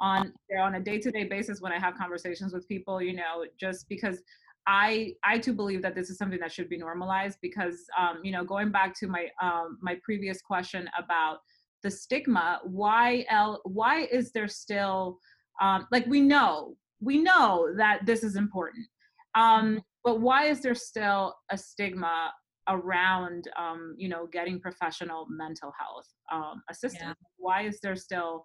on 0.00 0.32
on 0.60 0.76
a 0.76 0.80
day-to-day 0.80 1.24
basis 1.24 1.60
when 1.60 1.72
i 1.72 1.78
have 1.78 1.96
conversations 1.96 2.52
with 2.52 2.66
people 2.68 3.02
you 3.02 3.14
know 3.14 3.44
just 3.58 3.88
because 3.88 4.22
i 4.66 5.12
i 5.24 5.38
too 5.38 5.52
believe 5.52 5.82
that 5.82 5.94
this 5.94 6.10
is 6.10 6.16
something 6.16 6.38
that 6.38 6.52
should 6.52 6.68
be 6.68 6.78
normalized 6.78 7.38
because 7.42 7.84
um, 7.98 8.18
you 8.22 8.32
know 8.32 8.44
going 8.44 8.70
back 8.70 8.94
to 8.98 9.06
my 9.06 9.26
um, 9.42 9.78
my 9.80 9.98
previous 10.02 10.40
question 10.40 10.88
about 10.98 11.38
the 11.82 11.90
stigma 11.90 12.60
why 12.64 13.24
l 13.30 13.60
why 13.64 14.02
is 14.06 14.30
there 14.32 14.48
still 14.48 15.18
um, 15.60 15.86
like 15.90 16.06
we 16.06 16.20
know 16.20 16.76
we 17.00 17.18
know 17.18 17.68
that 17.76 18.04
this 18.06 18.22
is 18.22 18.36
important 18.36 18.86
um, 19.34 19.80
but 20.04 20.20
why 20.20 20.46
is 20.46 20.60
there 20.60 20.74
still 20.74 21.34
a 21.50 21.58
stigma 21.58 22.32
around 22.68 23.48
um, 23.56 23.94
you 23.98 24.08
know 24.08 24.26
getting 24.26 24.60
professional 24.60 25.26
mental 25.28 25.72
health 25.78 26.06
um, 26.30 26.62
assistance 26.70 27.16
yeah. 27.20 27.28
why 27.36 27.62
is 27.62 27.80
there 27.80 27.96
still 27.96 28.44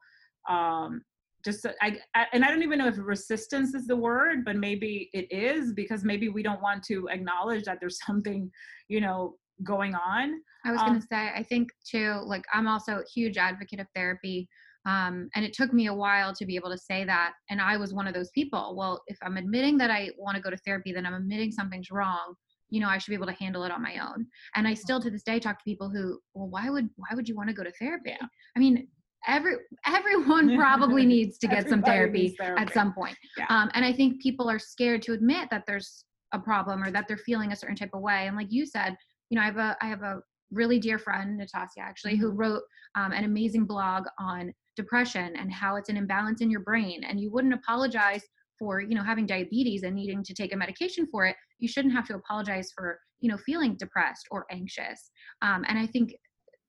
um, 0.49 1.01
just 1.43 1.65
I, 1.81 1.97
I, 2.15 2.25
and 2.33 2.43
I 2.43 2.49
don't 2.49 2.63
even 2.63 2.79
know 2.79 2.87
if 2.87 2.95
resistance 2.97 3.73
is 3.73 3.85
the 3.85 3.95
word, 3.95 4.45
but 4.45 4.55
maybe 4.55 5.09
it 5.13 5.27
is 5.31 5.73
because 5.73 6.03
maybe 6.03 6.29
we 6.29 6.43
don't 6.43 6.61
want 6.61 6.83
to 6.85 7.07
acknowledge 7.09 7.65
that 7.65 7.79
there's 7.79 7.99
something, 8.05 8.49
you 8.87 9.01
know, 9.01 9.35
going 9.63 9.95
on. 9.95 10.41
I 10.65 10.71
was 10.71 10.81
um, 10.81 10.87
going 10.87 11.01
to 11.01 11.07
say, 11.07 11.31
I 11.35 11.43
think 11.43 11.69
too, 11.85 12.21
like 12.25 12.45
I'm 12.53 12.67
also 12.67 12.99
a 12.99 13.03
huge 13.13 13.37
advocate 13.37 13.79
of 13.79 13.87
therapy. 13.95 14.47
Um, 14.85 15.29
and 15.35 15.45
it 15.45 15.53
took 15.53 15.71
me 15.71 15.87
a 15.87 15.93
while 15.93 16.33
to 16.33 16.45
be 16.45 16.55
able 16.55 16.69
to 16.71 16.77
say 16.77 17.05
that. 17.05 17.33
And 17.49 17.61
I 17.61 17.77
was 17.77 17.93
one 17.93 18.07
of 18.07 18.13
those 18.13 18.31
people. 18.31 18.75
Well, 18.75 19.01
if 19.07 19.17
I'm 19.21 19.37
admitting 19.37 19.77
that 19.77 19.91
I 19.91 20.09
want 20.17 20.35
to 20.35 20.41
go 20.41 20.49
to 20.49 20.57
therapy, 20.57 20.91
then 20.91 21.05
I'm 21.05 21.13
admitting 21.13 21.51
something's 21.51 21.91
wrong. 21.91 22.35
You 22.69 22.81
know, 22.81 22.89
I 22.89 22.97
should 22.97 23.11
be 23.11 23.15
able 23.15 23.27
to 23.27 23.33
handle 23.33 23.63
it 23.63 23.71
on 23.71 23.81
my 23.81 23.99
own. 23.99 24.25
And 24.55 24.67
I 24.67 24.73
still 24.73 24.99
to 24.99 25.09
this 25.09 25.23
day 25.23 25.39
talk 25.39 25.59
to 25.59 25.63
people 25.63 25.89
who, 25.89 26.19
well, 26.33 26.49
why 26.49 26.69
would 26.69 26.89
why 26.97 27.15
would 27.15 27.29
you 27.29 27.35
want 27.35 27.49
to 27.49 27.55
go 27.55 27.63
to 27.63 27.71
therapy? 27.79 28.13
I 28.19 28.59
mean, 28.59 28.87
every 29.27 29.55
everyone 29.85 30.55
probably 30.57 31.05
needs 31.05 31.37
to 31.39 31.47
get 31.47 31.69
some 31.69 31.81
therapy, 31.81 32.35
therapy, 32.39 32.61
at 32.61 32.73
some 32.73 32.93
point. 32.93 33.17
Yeah. 33.37 33.45
um, 33.49 33.69
and 33.73 33.85
i 33.85 33.93
think 33.93 34.21
people 34.21 34.49
are 34.49 34.59
scared 34.59 35.01
to 35.03 35.13
admit 35.13 35.49
that 35.51 35.63
there's 35.67 36.05
a 36.33 36.39
problem 36.39 36.83
or 36.83 36.91
that 36.91 37.07
they're 37.07 37.17
feeling 37.17 37.51
a 37.51 37.55
certain 37.55 37.75
type 37.75 37.91
of 37.93 38.01
way. 38.01 38.27
And 38.27 38.35
like 38.35 38.51
you 38.51 38.65
said 38.65 38.95
you 39.29 39.37
know 39.37 39.41
i 39.41 39.45
have 39.45 39.57
a 39.57 39.77
i 39.81 39.87
have 39.87 40.01
a 40.01 40.19
really 40.51 40.79
dear 40.79 40.99
friend 40.99 41.37
natasha 41.37 41.79
actually 41.79 42.15
who 42.15 42.29
mm-hmm. 42.29 42.37
wrote 42.37 42.61
um, 42.95 43.11
an 43.11 43.23
amazing 43.23 43.65
blog 43.65 44.03
on 44.19 44.53
depression 44.75 45.35
and 45.35 45.51
how 45.51 45.75
it's 45.75 45.89
an 45.89 45.97
imbalance 45.97 46.41
in 46.41 46.49
your 46.49 46.61
brain. 46.61 47.03
And 47.03 47.19
you 47.19 47.31
wouldn't 47.31 47.53
apologize 47.53 48.23
for 48.59 48.81
you 48.81 48.95
know 48.95 49.03
having 49.03 49.25
diabetes 49.25 49.83
and 49.83 49.95
needing 49.95 50.23
to 50.23 50.33
take 50.33 50.53
a 50.53 50.57
medication 50.57 51.07
for 51.11 51.25
it. 51.25 51.35
You 51.59 51.67
shouldn't 51.67 51.93
have 51.93 52.07
to 52.07 52.15
apologize 52.15 52.71
for 52.75 52.99
you 53.19 53.29
know 53.29 53.37
feeling 53.37 53.75
depressed 53.77 54.27
or 54.31 54.45
anxious. 54.51 55.11
Um, 55.41 55.65
and 55.67 55.77
i 55.79 55.87
think 55.87 56.13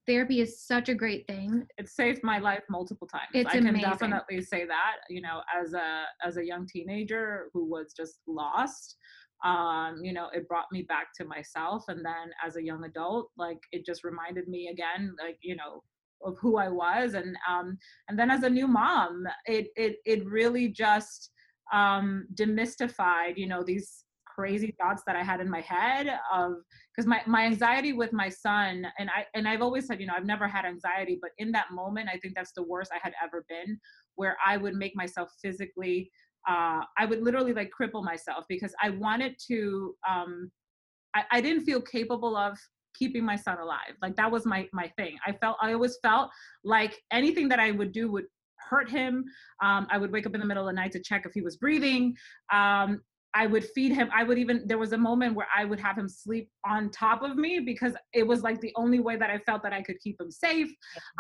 therapy 0.07 0.41
is 0.41 0.61
such 0.61 0.89
a 0.89 0.95
great 0.95 1.27
thing. 1.27 1.67
It 1.79 1.89
saved 1.89 2.23
my 2.23 2.39
life 2.39 2.63
multiple 2.69 3.07
times. 3.07 3.29
It's 3.35 3.55
I 3.55 3.59
amazing. 3.59 3.81
can 3.81 3.91
definitely 3.91 4.41
say 4.43 4.67
that. 4.67 4.97
You 5.09 5.23
know, 5.23 5.41
as 5.63 5.75
a 5.75 6.05
as 6.25 6.37
a 6.37 6.45
young 6.45 6.67
teenager 6.67 7.49
who 7.53 7.65
was 7.65 7.93
just 7.97 8.21
lost, 8.27 8.97
um, 9.45 10.01
you 10.03 10.13
know, 10.13 10.29
it 10.33 10.49
brought 10.49 10.67
me 10.73 10.83
back 10.83 11.09
to 11.17 11.25
myself. 11.25 11.85
And 11.89 12.05
then 12.05 12.31
as 12.45 12.57
a 12.57 12.63
young 12.63 12.85
adult, 12.85 13.31
like 13.37 13.59
it 13.73 13.85
just 13.85 14.05
reminded 14.05 14.49
me 14.49 14.69
again, 14.69 15.15
like 15.23 15.39
you 15.43 15.57
know, 15.57 15.83
of 16.25 16.37
who 16.41 16.57
I 16.57 16.69
was. 16.69 17.15
And 17.15 17.37
um, 17.49 17.79
and 18.09 18.19
then 18.19 18.31
as 18.31 18.43
a 18.43 18.51
new 18.51 18.67
mom, 18.67 19.25
it 19.47 19.69
it 19.77 19.97
it 20.05 20.27
really 20.27 20.69
just 20.69 21.31
um 21.73 22.27
demystified 22.35 23.39
you 23.39 23.49
know 23.49 23.65
these 23.65 24.04
crazy 24.35 24.75
thoughts 24.81 25.03
that 25.07 25.17
I 25.17 25.23
had 25.23 25.41
in 25.41 25.49
my 25.49 25.61
head 25.61 26.19
of 26.33 26.55
because 26.95 27.07
my, 27.07 27.21
my 27.27 27.45
anxiety 27.45 27.93
with 27.93 28.13
my 28.13 28.29
son 28.29 28.87
and 28.99 29.11
I 29.11 29.27
and 29.35 29.47
I've 29.47 29.63
always 29.63 29.87
said, 29.87 30.01
you 30.01 30.07
know, 30.07 30.15
I've 30.17 30.27
never 30.27 30.49
had 30.49 30.65
anxiety, 30.65 31.19
but 31.21 31.31
in 31.39 31.53
that 31.53 31.71
moment, 31.71 32.09
I 32.13 32.19
think 32.19 32.35
that's 32.35 32.53
the 32.53 32.63
worst 32.63 32.91
I 32.93 32.99
had 33.03 33.13
ever 33.23 33.45
been, 33.49 33.79
where 34.17 34.37
I 34.45 34.57
would 34.57 34.75
make 34.75 34.97
myself 34.97 35.31
physically 35.43 36.11
uh, 36.49 36.83
I 36.99 37.07
would 37.07 37.23
literally 37.23 37.55
like 37.55 37.71
cripple 37.79 38.05
myself 38.05 38.45
because 38.49 38.75
I 38.83 38.91
wanted 38.91 39.37
to 39.49 39.95
um 40.09 40.51
I, 41.15 41.25
I 41.33 41.41
didn't 41.41 41.65
feel 41.65 41.81
capable 41.81 42.37
of 42.37 42.59
keeping 42.95 43.25
my 43.25 43.37
son 43.37 43.59
alive. 43.59 43.95
Like 44.03 44.17
that 44.17 44.31
was 44.31 44.45
my 44.47 44.69
my 44.73 44.89
thing. 44.97 45.17
I 45.27 45.33
felt 45.33 45.57
I 45.61 45.73
always 45.73 45.99
felt 46.03 46.31
like 46.65 47.01
anything 47.11 47.49
that 47.49 47.61
I 47.61 47.71
would 47.71 47.93
do 47.93 48.11
would 48.11 48.27
hurt 48.59 48.91
him. 48.91 49.25
Um, 49.63 49.87
I 49.91 49.99
would 49.99 50.13
wake 50.13 50.27
up 50.27 50.35
in 50.35 50.41
the 50.41 50.47
middle 50.47 50.67
of 50.67 50.75
the 50.75 50.81
night 50.81 50.93
to 50.93 51.01
check 51.01 51.25
if 51.27 51.33
he 51.33 51.43
was 51.43 51.57
breathing. 51.57 52.17
Um, 52.53 53.01
I 53.35 53.47
would 53.47 53.65
feed 53.65 53.93
him. 53.93 54.09
I 54.15 54.23
would 54.23 54.39
even, 54.39 54.63
there 54.67 54.79
was 54.79 54.93
a 54.93 54.99
moment 54.99 55.35
where 55.35 55.49
I 55.55 55.65
would 55.65 55.81
have 55.81 55.99
him 55.99 56.09
sleep 56.09 56.49
on 56.65 56.91
top 56.91 57.23
of 57.23 57.37
me 57.37 57.59
because 57.59 57.95
it 58.13 58.25
was 58.25 58.43
like 58.43 58.61
the 58.61 58.73
only 58.77 59.01
way 59.01 59.17
that 59.17 59.29
I 59.29 59.39
felt 59.39 59.63
that 59.65 59.73
I 59.73 59.83
could 59.83 59.99
keep 60.01 60.21
him 60.21 60.31
safe. 60.31 60.69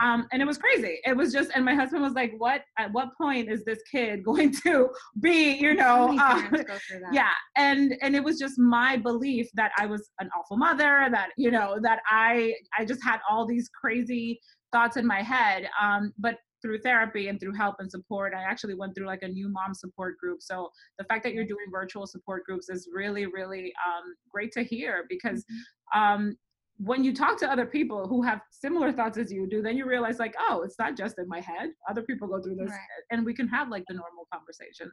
Um, 0.00 0.26
and 0.32 0.40
it 0.40 0.44
was 0.44 0.56
crazy. 0.56 1.00
It 1.04 1.16
was 1.16 1.32
just, 1.32 1.50
and 1.54 1.64
my 1.64 1.74
husband 1.74 2.02
was 2.02 2.12
like, 2.12 2.32
what, 2.38 2.62
at 2.78 2.92
what 2.92 3.08
point 3.20 3.50
is 3.50 3.64
this 3.64 3.80
kid 3.90 4.24
going 4.24 4.54
to 4.64 4.90
be, 5.20 5.54
you 5.54 5.74
know, 5.74 6.16
uh, 6.18 6.42
yeah. 7.12 7.32
And, 7.56 7.96
and 8.00 8.14
it 8.14 8.22
was 8.22 8.38
just 8.38 8.58
my 8.58 8.96
belief 8.96 9.48
that 9.54 9.72
I 9.76 9.86
was 9.86 10.10
an 10.20 10.30
awful 10.38 10.56
mother, 10.56 11.08
that, 11.10 11.30
you 11.36 11.50
know, 11.50 11.78
that 11.82 12.00
I, 12.08 12.54
I 12.78 12.84
just 12.84 13.02
had 13.02 13.18
all 13.28 13.44
these 13.44 13.68
crazy 13.68 14.40
thoughts 14.72 14.96
in 14.96 15.06
my 15.06 15.22
head. 15.22 15.68
Um, 15.80 16.12
but 16.18 16.36
through 16.64 16.78
therapy 16.78 17.28
and 17.28 17.38
through 17.38 17.52
help 17.52 17.76
and 17.78 17.90
support. 17.90 18.32
I 18.34 18.42
actually 18.42 18.74
went 18.74 18.94
through 18.94 19.06
like 19.06 19.22
a 19.22 19.28
new 19.28 19.50
mom 19.50 19.74
support 19.74 20.16
group. 20.16 20.40
So 20.40 20.70
the 20.98 21.04
fact 21.04 21.22
that 21.24 21.34
you're 21.34 21.44
doing 21.44 21.66
virtual 21.70 22.06
support 22.06 22.44
groups 22.46 22.70
is 22.70 22.88
really, 22.90 23.26
really 23.26 23.70
um, 23.86 24.14
great 24.32 24.50
to 24.52 24.62
hear 24.64 25.04
because 25.10 25.44
mm-hmm. 25.44 26.00
um, 26.00 26.36
when 26.78 27.04
you 27.04 27.14
talk 27.14 27.38
to 27.40 27.52
other 27.52 27.66
people 27.66 28.08
who 28.08 28.22
have 28.22 28.40
similar 28.50 28.92
thoughts 28.92 29.18
as 29.18 29.30
you 29.30 29.46
do, 29.46 29.60
then 29.60 29.76
you 29.76 29.86
realize 29.86 30.18
like, 30.18 30.34
oh, 30.48 30.62
it's 30.62 30.78
not 30.78 30.96
just 30.96 31.18
in 31.18 31.28
my 31.28 31.40
head. 31.40 31.70
Other 31.88 32.02
people 32.02 32.26
go 32.28 32.40
through 32.40 32.56
this, 32.56 32.70
right. 32.70 32.78
and 33.10 33.26
we 33.26 33.34
can 33.34 33.46
have 33.48 33.68
like 33.68 33.84
the 33.86 33.94
normal 33.94 34.26
conversation. 34.32 34.90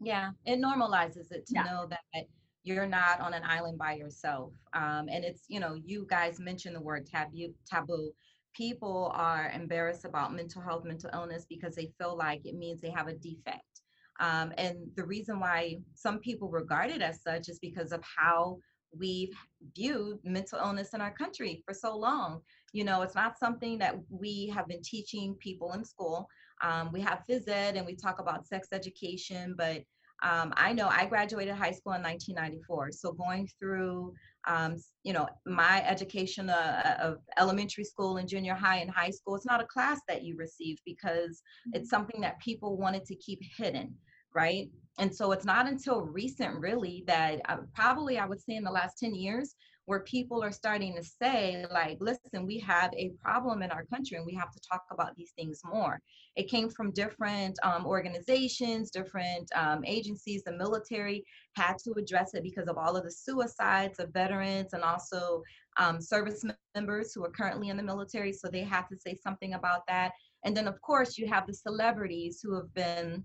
Yeah, 0.00 0.30
it 0.46 0.60
normalizes 0.60 1.30
it 1.30 1.46
to 1.48 1.54
yeah. 1.54 1.64
know 1.64 1.86
that 1.90 2.24
you're 2.62 2.86
not 2.86 3.20
on 3.20 3.34
an 3.34 3.42
island 3.44 3.78
by 3.78 3.94
yourself. 3.94 4.52
Um, 4.72 5.08
and 5.10 5.24
it's 5.24 5.42
you 5.48 5.60
know, 5.60 5.74
you 5.74 6.06
guys 6.08 6.40
mentioned 6.40 6.74
the 6.74 6.80
word 6.80 7.06
taboo. 7.06 7.52
Taboo 7.70 8.12
people 8.54 9.12
are 9.14 9.50
embarrassed 9.54 10.04
about 10.04 10.34
mental 10.34 10.62
health, 10.62 10.84
mental 10.84 11.10
illness 11.12 11.44
because 11.48 11.74
they 11.74 11.92
feel 11.98 12.16
like 12.16 12.44
it 12.44 12.54
means 12.54 12.80
they 12.80 12.90
have 12.90 13.08
a 13.08 13.14
defect. 13.14 13.82
Um, 14.20 14.52
and 14.56 14.76
the 14.96 15.04
reason 15.04 15.40
why 15.40 15.78
some 15.94 16.18
people 16.20 16.48
regard 16.48 16.90
it 16.90 17.02
as 17.02 17.22
such 17.22 17.48
is 17.48 17.58
because 17.58 17.92
of 17.92 18.02
how 18.04 18.58
we've 18.96 19.34
viewed 19.76 20.18
mental 20.24 20.58
illness 20.58 20.94
in 20.94 21.00
our 21.00 21.12
country 21.12 21.62
for 21.66 21.74
so 21.74 21.96
long. 21.96 22.40
You 22.72 22.84
know, 22.84 23.02
it's 23.02 23.14
not 23.14 23.38
something 23.38 23.78
that 23.78 23.96
we 24.08 24.52
have 24.54 24.68
been 24.68 24.82
teaching 24.82 25.34
people 25.40 25.72
in 25.72 25.84
school. 25.84 26.28
Um, 26.62 26.92
we 26.92 27.00
have 27.00 27.24
phys 27.28 27.48
ed 27.48 27.76
and 27.76 27.84
we 27.84 27.96
talk 27.96 28.20
about 28.20 28.46
sex 28.46 28.68
education, 28.72 29.54
but 29.58 29.82
um, 30.24 30.54
I 30.56 30.72
know 30.72 30.88
I 30.88 31.04
graduated 31.04 31.54
high 31.54 31.70
school 31.70 31.92
in 31.92 32.02
1994. 32.02 32.92
So 32.92 33.12
going 33.12 33.46
through, 33.58 34.14
um, 34.48 34.76
you 35.02 35.12
know, 35.12 35.28
my 35.44 35.86
education 35.86 36.48
uh, 36.48 36.96
of 37.00 37.18
elementary 37.38 37.84
school 37.84 38.16
and 38.16 38.28
junior 38.28 38.54
high 38.54 38.78
and 38.78 38.90
high 38.90 39.10
school, 39.10 39.36
it's 39.36 39.44
not 39.44 39.60
a 39.60 39.66
class 39.66 40.00
that 40.08 40.24
you 40.24 40.36
receive 40.36 40.78
because 40.86 41.42
it's 41.72 41.86
mm-hmm. 41.86 41.96
something 41.96 42.20
that 42.22 42.40
people 42.40 42.78
wanted 42.78 43.04
to 43.04 43.14
keep 43.16 43.40
hidden, 43.56 43.94
right? 44.34 44.70
And 44.98 45.14
so 45.14 45.32
it's 45.32 45.44
not 45.44 45.68
until 45.68 46.00
recent, 46.00 46.58
really, 46.58 47.04
that 47.06 47.42
uh, 47.48 47.58
probably 47.74 48.18
I 48.18 48.26
would 48.26 48.40
say 48.40 48.56
in 48.56 48.64
the 48.64 48.70
last 48.70 48.96
10 48.98 49.14
years, 49.14 49.54
where 49.86 50.00
people 50.00 50.42
are 50.42 50.52
starting 50.52 50.94
to 50.96 51.02
say, 51.02 51.64
like, 51.70 51.98
listen, 52.00 52.46
we 52.46 52.58
have 52.58 52.90
a 52.96 53.10
problem 53.22 53.62
in 53.62 53.70
our 53.70 53.84
country 53.84 54.16
and 54.16 54.26
we 54.26 54.34
have 54.34 54.50
to 54.50 54.60
talk 54.60 54.82
about 54.90 55.14
these 55.16 55.32
things 55.36 55.60
more. 55.64 56.00
It 56.36 56.48
came 56.48 56.70
from 56.70 56.90
different 56.92 57.58
um, 57.62 57.86
organizations, 57.86 58.90
different 58.90 59.50
um, 59.54 59.84
agencies. 59.84 60.42
The 60.42 60.52
military 60.52 61.24
had 61.54 61.74
to 61.84 61.92
address 61.98 62.34
it 62.34 62.42
because 62.42 62.68
of 62.68 62.78
all 62.78 62.96
of 62.96 63.04
the 63.04 63.10
suicides 63.10 64.00
of 64.00 64.12
veterans 64.12 64.72
and 64.72 64.82
also 64.82 65.42
um, 65.76 66.00
service 66.00 66.44
members 66.74 67.12
who 67.12 67.24
are 67.24 67.30
currently 67.30 67.68
in 67.68 67.76
the 67.76 67.82
military. 67.82 68.32
So 68.32 68.48
they 68.48 68.62
had 68.62 68.84
to 68.90 68.96
say 68.96 69.16
something 69.22 69.54
about 69.54 69.86
that. 69.88 70.12
And 70.44 70.56
then, 70.56 70.66
of 70.66 70.80
course, 70.80 71.18
you 71.18 71.26
have 71.28 71.46
the 71.46 71.54
celebrities 71.54 72.40
who 72.42 72.54
have 72.54 72.72
been 72.74 73.24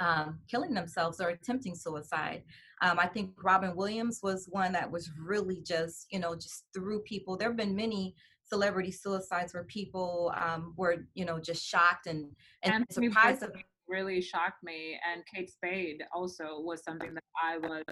um, 0.00 0.38
killing 0.50 0.74
themselves 0.74 1.20
or 1.20 1.28
attempting 1.28 1.74
suicide. 1.74 2.42
Um, 2.82 2.98
I 2.98 3.06
think 3.06 3.32
Robin 3.42 3.76
Williams 3.76 4.20
was 4.22 4.48
one 4.50 4.72
that 4.72 4.90
was 4.90 5.10
really 5.18 5.60
just, 5.62 6.06
you 6.10 6.18
know, 6.18 6.34
just 6.34 6.64
threw 6.74 7.00
people. 7.00 7.36
There 7.36 7.48
have 7.48 7.56
been 7.56 7.76
many 7.76 8.14
celebrity 8.42 8.90
suicides 8.90 9.54
where 9.54 9.64
people 9.64 10.32
um, 10.36 10.74
were, 10.76 11.06
you 11.14 11.24
know, 11.24 11.38
just 11.38 11.64
shocked 11.64 12.06
and 12.06 12.26
and 12.62 12.84
surprised. 12.90 13.42
Of- 13.42 13.52
really 13.86 14.22
shocked 14.22 14.62
me, 14.62 14.96
and 15.12 15.24
Kate 15.34 15.50
Spade 15.50 16.04
also 16.14 16.60
was 16.60 16.84
something 16.84 17.12
that 17.12 17.24
I 17.44 17.58
was 17.58 17.82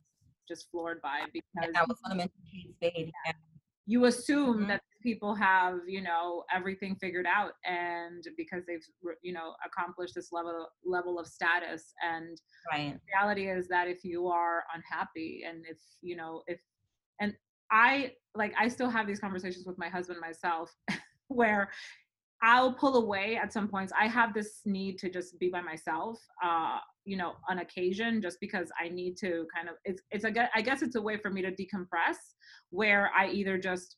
just 0.48 0.70
floored 0.70 1.02
by 1.02 1.22
because 1.32 1.74
I 1.76 1.82
was 1.82 1.98
going 2.04 2.10
to 2.10 2.16
mention 2.16 2.38
Kate 2.52 2.72
Spade. 2.76 3.12
Yeah 3.26 3.32
you 3.88 4.04
assume 4.04 4.58
mm-hmm. 4.58 4.68
that 4.68 4.82
people 5.08 5.34
have 5.34 5.78
you 5.86 6.02
know 6.02 6.44
everything 6.54 6.94
figured 7.00 7.24
out 7.26 7.52
and 7.64 8.22
because 8.36 8.62
they've 8.66 8.84
you 9.22 9.32
know 9.32 9.54
accomplished 9.64 10.14
this 10.14 10.28
level 10.32 10.68
level 10.84 11.18
of 11.18 11.26
status 11.26 11.94
and 12.02 12.42
right. 12.70 12.98
reality 13.14 13.48
is 13.48 13.66
that 13.68 13.88
if 13.88 14.04
you 14.04 14.26
are 14.26 14.64
unhappy 14.74 15.44
and 15.48 15.64
if 15.66 15.78
you 16.02 16.14
know 16.14 16.42
if 16.46 16.58
and 17.22 17.32
i 17.70 18.12
like 18.34 18.52
i 18.58 18.68
still 18.68 18.90
have 18.90 19.06
these 19.06 19.18
conversations 19.18 19.64
with 19.66 19.78
my 19.78 19.88
husband 19.88 20.18
myself 20.20 20.70
where 21.28 21.70
I'll 22.40 22.72
pull 22.72 22.94
away 23.02 23.36
at 23.42 23.52
some 23.52 23.66
points. 23.66 23.92
I 24.00 24.06
have 24.06 24.32
this 24.32 24.60
need 24.64 24.96
to 24.98 25.10
just 25.10 25.40
be 25.40 25.48
by 25.48 25.60
myself, 25.60 26.20
uh, 26.40 26.78
you 27.04 27.16
know, 27.16 27.32
on 27.50 27.58
occasion, 27.58 28.22
just 28.22 28.38
because 28.40 28.70
I 28.80 28.88
need 28.90 29.16
to 29.16 29.44
kind 29.52 29.68
of. 29.68 29.74
It's 29.84 30.00
it's 30.12 30.24
a 30.24 30.48
I 30.54 30.62
guess 30.62 30.82
it's 30.82 30.94
a 30.94 31.02
way 31.02 31.16
for 31.16 31.30
me 31.30 31.42
to 31.42 31.50
decompress, 31.50 32.18
where 32.70 33.10
I 33.18 33.26
either 33.30 33.58
just 33.58 33.96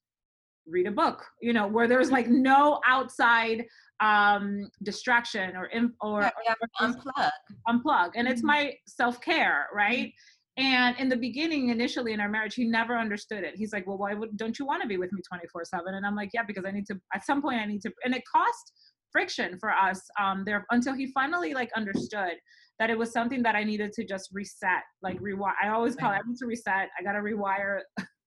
read 0.71 0.87
a 0.87 0.91
book, 0.91 1.25
you 1.41 1.53
know, 1.53 1.67
where 1.67 1.89
there's 1.89 2.11
like 2.11 2.29
no 2.29 2.81
outside 2.87 3.65
um 4.01 4.71
distraction 4.83 5.55
or 5.57 5.69
or, 6.01 6.23
yeah, 6.23 6.55
or 6.63 6.89
unplug 6.89 7.31
unplug 7.69 8.11
and 8.15 8.27
it's 8.27 8.41
mm-hmm. 8.41 8.47
my 8.47 8.75
self-care 8.87 9.67
right 9.75 9.99
mm-hmm 9.99 10.41
and 10.57 10.99
in 10.99 11.09
the 11.09 11.17
beginning, 11.17 11.71
initially 11.71 12.13
in 12.13 12.21
our 12.21 12.29
marriage, 12.29 12.55
he 12.55 12.65
never 12.65 12.97
understood 12.97 13.45
it. 13.45 13.55
He's 13.57 13.73
like, 13.73 13.87
"Well, 13.87 13.97
why 13.97 14.13
would 14.15 14.37
don't 14.37 14.59
you 14.59 14.67
want 14.67 14.83
to 14.83 14.89
be 14.89 14.99
with 14.99 15.11
me 15.13 15.23
24/7?" 15.23 15.81
And 15.87 16.05
I'm 16.05 16.15
like, 16.15 16.31
"Yeah, 16.35 16.43
because 16.43 16.65
I 16.67 16.71
need 16.71 16.87
to. 16.87 17.01
At 17.15 17.25
some 17.25 17.41
point, 17.41 17.61
I 17.61 17.65
need 17.65 17.81
to." 17.83 17.93
And 18.05 18.15
it 18.15 18.23
cost 18.31 18.73
friction 19.11 19.59
for 19.59 19.71
us 19.71 20.03
um, 20.21 20.45
there 20.45 20.67
until 20.71 20.93
he 20.93 21.07
finally 21.13 21.55
like 21.55 21.71
understood 21.75 22.35
that 22.79 22.91
it 22.91 22.99
was 22.99 23.11
something 23.13 23.43
that 23.43 23.57
I 23.57 23.65
needed 23.65 23.93
to 23.95 24.05
just 24.05 24.31
reset, 24.33 24.83
like 25.03 25.19
rewire. 25.21 25.55
I 25.63 25.69
always 25.69 25.97
call 25.97 26.13
it, 26.13 26.17
I 26.17 26.21
need 26.27 26.37
to 26.39 26.47
reset. 26.47 26.89
I 26.99 27.03
gotta 27.03 27.21
rewire 27.21 27.81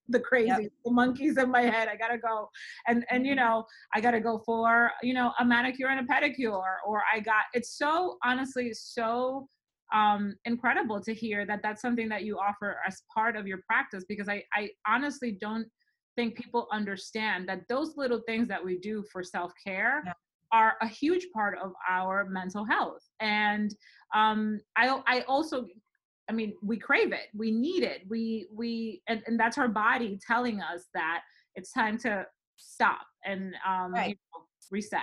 the 0.08 0.20
crazy, 0.20 0.48
yep. 0.48 0.72
the 0.84 0.90
monkeys 0.90 1.38
in 1.38 1.50
my 1.50 1.62
head. 1.62 1.88
I 1.88 1.96
gotta 1.96 2.18
go, 2.18 2.48
and 2.86 3.04
and 3.10 3.26
you 3.26 3.34
mm-hmm. 3.34 3.44
know, 3.44 3.64
I 3.94 4.00
gotta 4.00 4.20
go 4.20 4.42
for 4.44 4.90
you 5.02 5.14
know 5.14 5.32
a 5.38 5.44
manicure 5.44 5.88
and 5.88 6.00
a 6.00 6.12
pedicure, 6.12 6.76
or 6.86 7.02
I 7.12 7.20
got. 7.20 7.44
It's 7.54 7.78
so 7.78 8.18
honestly 8.24 8.72
so 8.74 9.48
um, 9.92 10.34
incredible 10.44 11.00
to 11.02 11.14
hear 11.14 11.46
that 11.46 11.60
that's 11.62 11.80
something 11.80 12.08
that 12.08 12.24
you 12.24 12.38
offer 12.38 12.76
as 12.86 13.02
part 13.14 13.36
of 13.36 13.46
your 13.46 13.60
practice 13.66 14.04
because 14.08 14.28
I, 14.28 14.42
I 14.52 14.70
honestly 14.86 15.38
don't 15.40 15.66
think 16.16 16.36
people 16.36 16.66
understand 16.72 17.48
that 17.48 17.62
those 17.68 17.94
little 17.96 18.20
things 18.26 18.48
that 18.48 18.64
we 18.64 18.78
do 18.78 19.04
for 19.12 19.22
self-care 19.22 20.02
yeah. 20.06 20.12
are 20.52 20.74
a 20.80 20.88
huge 20.88 21.26
part 21.32 21.58
of 21.62 21.72
our 21.88 22.26
mental 22.26 22.64
health 22.64 23.02
and 23.20 23.74
um, 24.14 24.60
I, 24.76 25.00
I 25.06 25.20
also 25.22 25.66
i 26.28 26.32
mean 26.32 26.54
we 26.62 26.76
crave 26.76 27.12
it 27.12 27.28
we 27.34 27.50
need 27.50 27.82
it 27.82 28.02
we 28.08 28.46
we 28.52 29.02
and, 29.08 29.22
and 29.26 29.38
that's 29.38 29.58
our 29.58 29.68
body 29.68 30.18
telling 30.26 30.60
us 30.60 30.86
that 30.94 31.22
it's 31.54 31.72
time 31.72 31.98
to 31.98 32.26
stop 32.56 33.06
and 33.24 33.54
um, 33.66 33.92
right. 33.92 34.10
you 34.10 34.16
know, 34.34 34.44
reset 34.70 35.00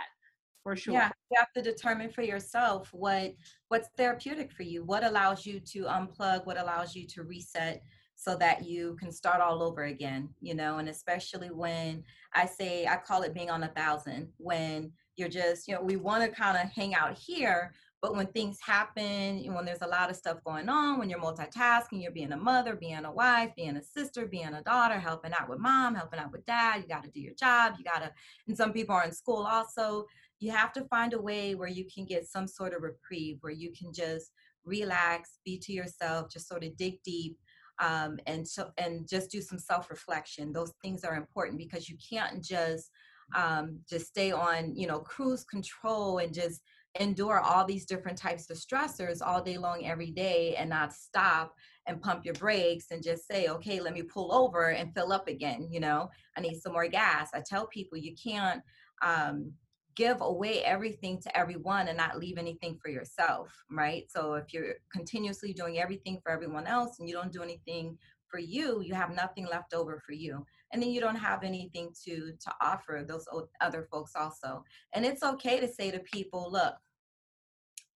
for 0.63 0.75
sure. 0.75 0.93
Yeah, 0.93 1.10
you 1.31 1.38
have 1.39 1.51
to 1.53 1.62
determine 1.62 2.12
for 2.12 2.21
yourself 2.21 2.89
what 2.91 3.34
what's 3.69 3.89
therapeutic 3.97 4.51
for 4.51 4.63
you, 4.63 4.84
what 4.84 5.03
allows 5.03 5.45
you 5.45 5.60
to 5.60 5.84
unplug, 5.86 6.45
what 6.45 6.60
allows 6.60 6.95
you 6.95 7.07
to 7.07 7.23
reset 7.23 7.81
so 8.15 8.36
that 8.36 8.63
you 8.63 8.95
can 8.99 9.12
start 9.12 9.41
all 9.41 9.63
over 9.63 9.86
again, 9.86 10.29
you 10.41 10.53
know, 10.53 10.77
and 10.77 10.88
especially 10.88 11.47
when 11.47 12.03
I 12.36 12.45
say 12.45 12.86
I 12.86 12.97
call 12.97 13.23
it 13.23 13.34
being 13.34 13.49
on 13.49 13.63
a 13.63 13.69
thousand, 13.69 14.29
when 14.38 14.91
you're 15.15 15.29
just, 15.29 15.67
you 15.67 15.73
know, 15.73 15.81
we 15.81 15.95
want 15.95 16.23
to 16.23 16.29
kind 16.29 16.55
of 16.55 16.71
hang 16.71 16.93
out 16.93 17.17
here, 17.17 17.73
but 18.01 18.15
when 18.15 18.27
things 18.27 18.57
happen, 18.65 19.43
when 19.53 19.65
there's 19.65 19.81
a 19.81 19.87
lot 19.87 20.09
of 20.09 20.15
stuff 20.15 20.37
going 20.43 20.69
on, 20.69 20.97
when 20.97 21.09
you're 21.09 21.19
multitasking, 21.19 22.01
you're 22.01 22.11
being 22.11 22.31
a 22.31 22.37
mother, 22.37 22.75
being 22.75 23.05
a 23.05 23.11
wife, 23.11 23.51
being 23.55 23.77
a 23.77 23.83
sister, 23.83 24.25
being 24.25 24.53
a 24.53 24.63
daughter, 24.63 24.99
helping 24.99 25.33
out 25.33 25.49
with 25.49 25.59
mom, 25.59 25.95
helping 25.95 26.19
out 26.19 26.31
with 26.31 26.45
dad, 26.45 26.81
you 26.81 26.87
got 26.87 27.03
to 27.03 27.11
do 27.11 27.19
your 27.21 27.35
job. 27.35 27.75
You 27.77 27.83
got 27.83 27.99
to, 27.99 28.11
and 28.47 28.57
some 28.57 28.73
people 28.73 28.95
are 28.95 29.05
in 29.05 29.11
school 29.11 29.47
also 29.49 30.05
you 30.41 30.51
have 30.51 30.73
to 30.73 30.83
find 30.85 31.13
a 31.13 31.21
way 31.21 31.55
where 31.55 31.69
you 31.69 31.85
can 31.85 32.03
get 32.03 32.27
some 32.27 32.47
sort 32.47 32.73
of 32.73 32.81
reprieve, 32.81 33.37
where 33.41 33.53
you 33.53 33.71
can 33.71 33.93
just 33.93 34.31
relax, 34.65 35.37
be 35.45 35.57
to 35.59 35.71
yourself, 35.71 36.29
just 36.29 36.49
sort 36.49 36.63
of 36.63 36.75
dig 36.75 37.01
deep, 37.03 37.37
um, 37.79 38.19
and 38.25 38.45
so 38.45 38.71
and 38.77 39.07
just 39.07 39.31
do 39.31 39.39
some 39.39 39.59
self-reflection. 39.59 40.51
Those 40.51 40.73
things 40.81 41.03
are 41.03 41.15
important 41.15 41.59
because 41.59 41.87
you 41.87 41.95
can't 41.97 42.43
just 42.43 42.89
um, 43.35 43.79
just 43.87 44.07
stay 44.07 44.31
on, 44.31 44.75
you 44.75 44.87
know, 44.87 44.99
cruise 44.99 45.43
control 45.43 46.17
and 46.17 46.33
just 46.33 46.61
endure 46.99 47.39
all 47.39 47.65
these 47.65 47.86
different 47.86 48.17
types 48.17 48.49
of 48.49 48.58
stressors 48.58 49.25
all 49.25 49.41
day 49.41 49.58
long 49.58 49.86
every 49.86 50.12
day 50.12 50.56
and 50.56 50.69
not 50.69 50.93
stop 50.93 51.56
and 51.88 52.01
pump 52.01 52.25
your 52.25 52.34
brakes 52.34 52.91
and 52.91 53.01
just 53.01 53.25
say 53.25 53.47
okay 53.47 53.80
let 53.80 53.93
me 53.93 54.01
pull 54.01 54.34
over 54.34 54.71
and 54.71 54.93
fill 54.93 55.13
up 55.13 55.27
again 55.30 55.67
you 55.71 55.80
know 55.80 56.10
i 56.38 56.41
need 56.41 56.60
some 56.60 56.73
more 56.73 56.88
gas 56.88 57.30
i 57.34 57.41
tell 57.41 57.65
people 57.67 57.97
you 57.97 58.13
can't 58.21 58.62
um, 59.04 59.54
give 59.95 60.21
away 60.21 60.63
everything 60.63 61.19
to 61.21 61.38
everyone 61.38 61.88
and 61.88 61.97
not 61.97 62.17
leave 62.17 62.38
anything 62.38 62.77
for 62.82 62.89
yourself, 62.89 63.54
right? 63.69 64.06
So 64.10 64.36
if 64.36 64.54
you're 64.54 64.75
continuously 64.91 65.54
doing 65.54 65.80
everything 65.80 66.19
for 66.23 66.32
everyone 66.32 66.65
else 66.65 66.99
and 66.99 67.08
you 67.08 67.15
don't 67.15 67.32
do 67.32 67.43
anything 67.43 67.97
for 68.27 68.39
you, 68.39 68.82
you 68.82 68.93
have 68.93 69.13
nothing 69.13 69.45
left 69.45 69.73
over 69.73 70.01
for 70.06 70.13
you. 70.13 70.45
And 70.73 70.81
then 70.81 70.91
you 70.91 71.01
don't 71.01 71.15
have 71.15 71.43
anything 71.43 71.93
to 72.05 72.34
to 72.39 72.53
offer 72.62 73.05
those 73.07 73.25
other 73.60 73.88
folks 73.91 74.13
also. 74.15 74.63
And 74.93 75.05
it's 75.05 75.23
okay 75.23 75.60
to 75.60 75.67
say 75.67 75.91
to 75.91 75.99
people, 75.99 76.49
look, 76.51 76.75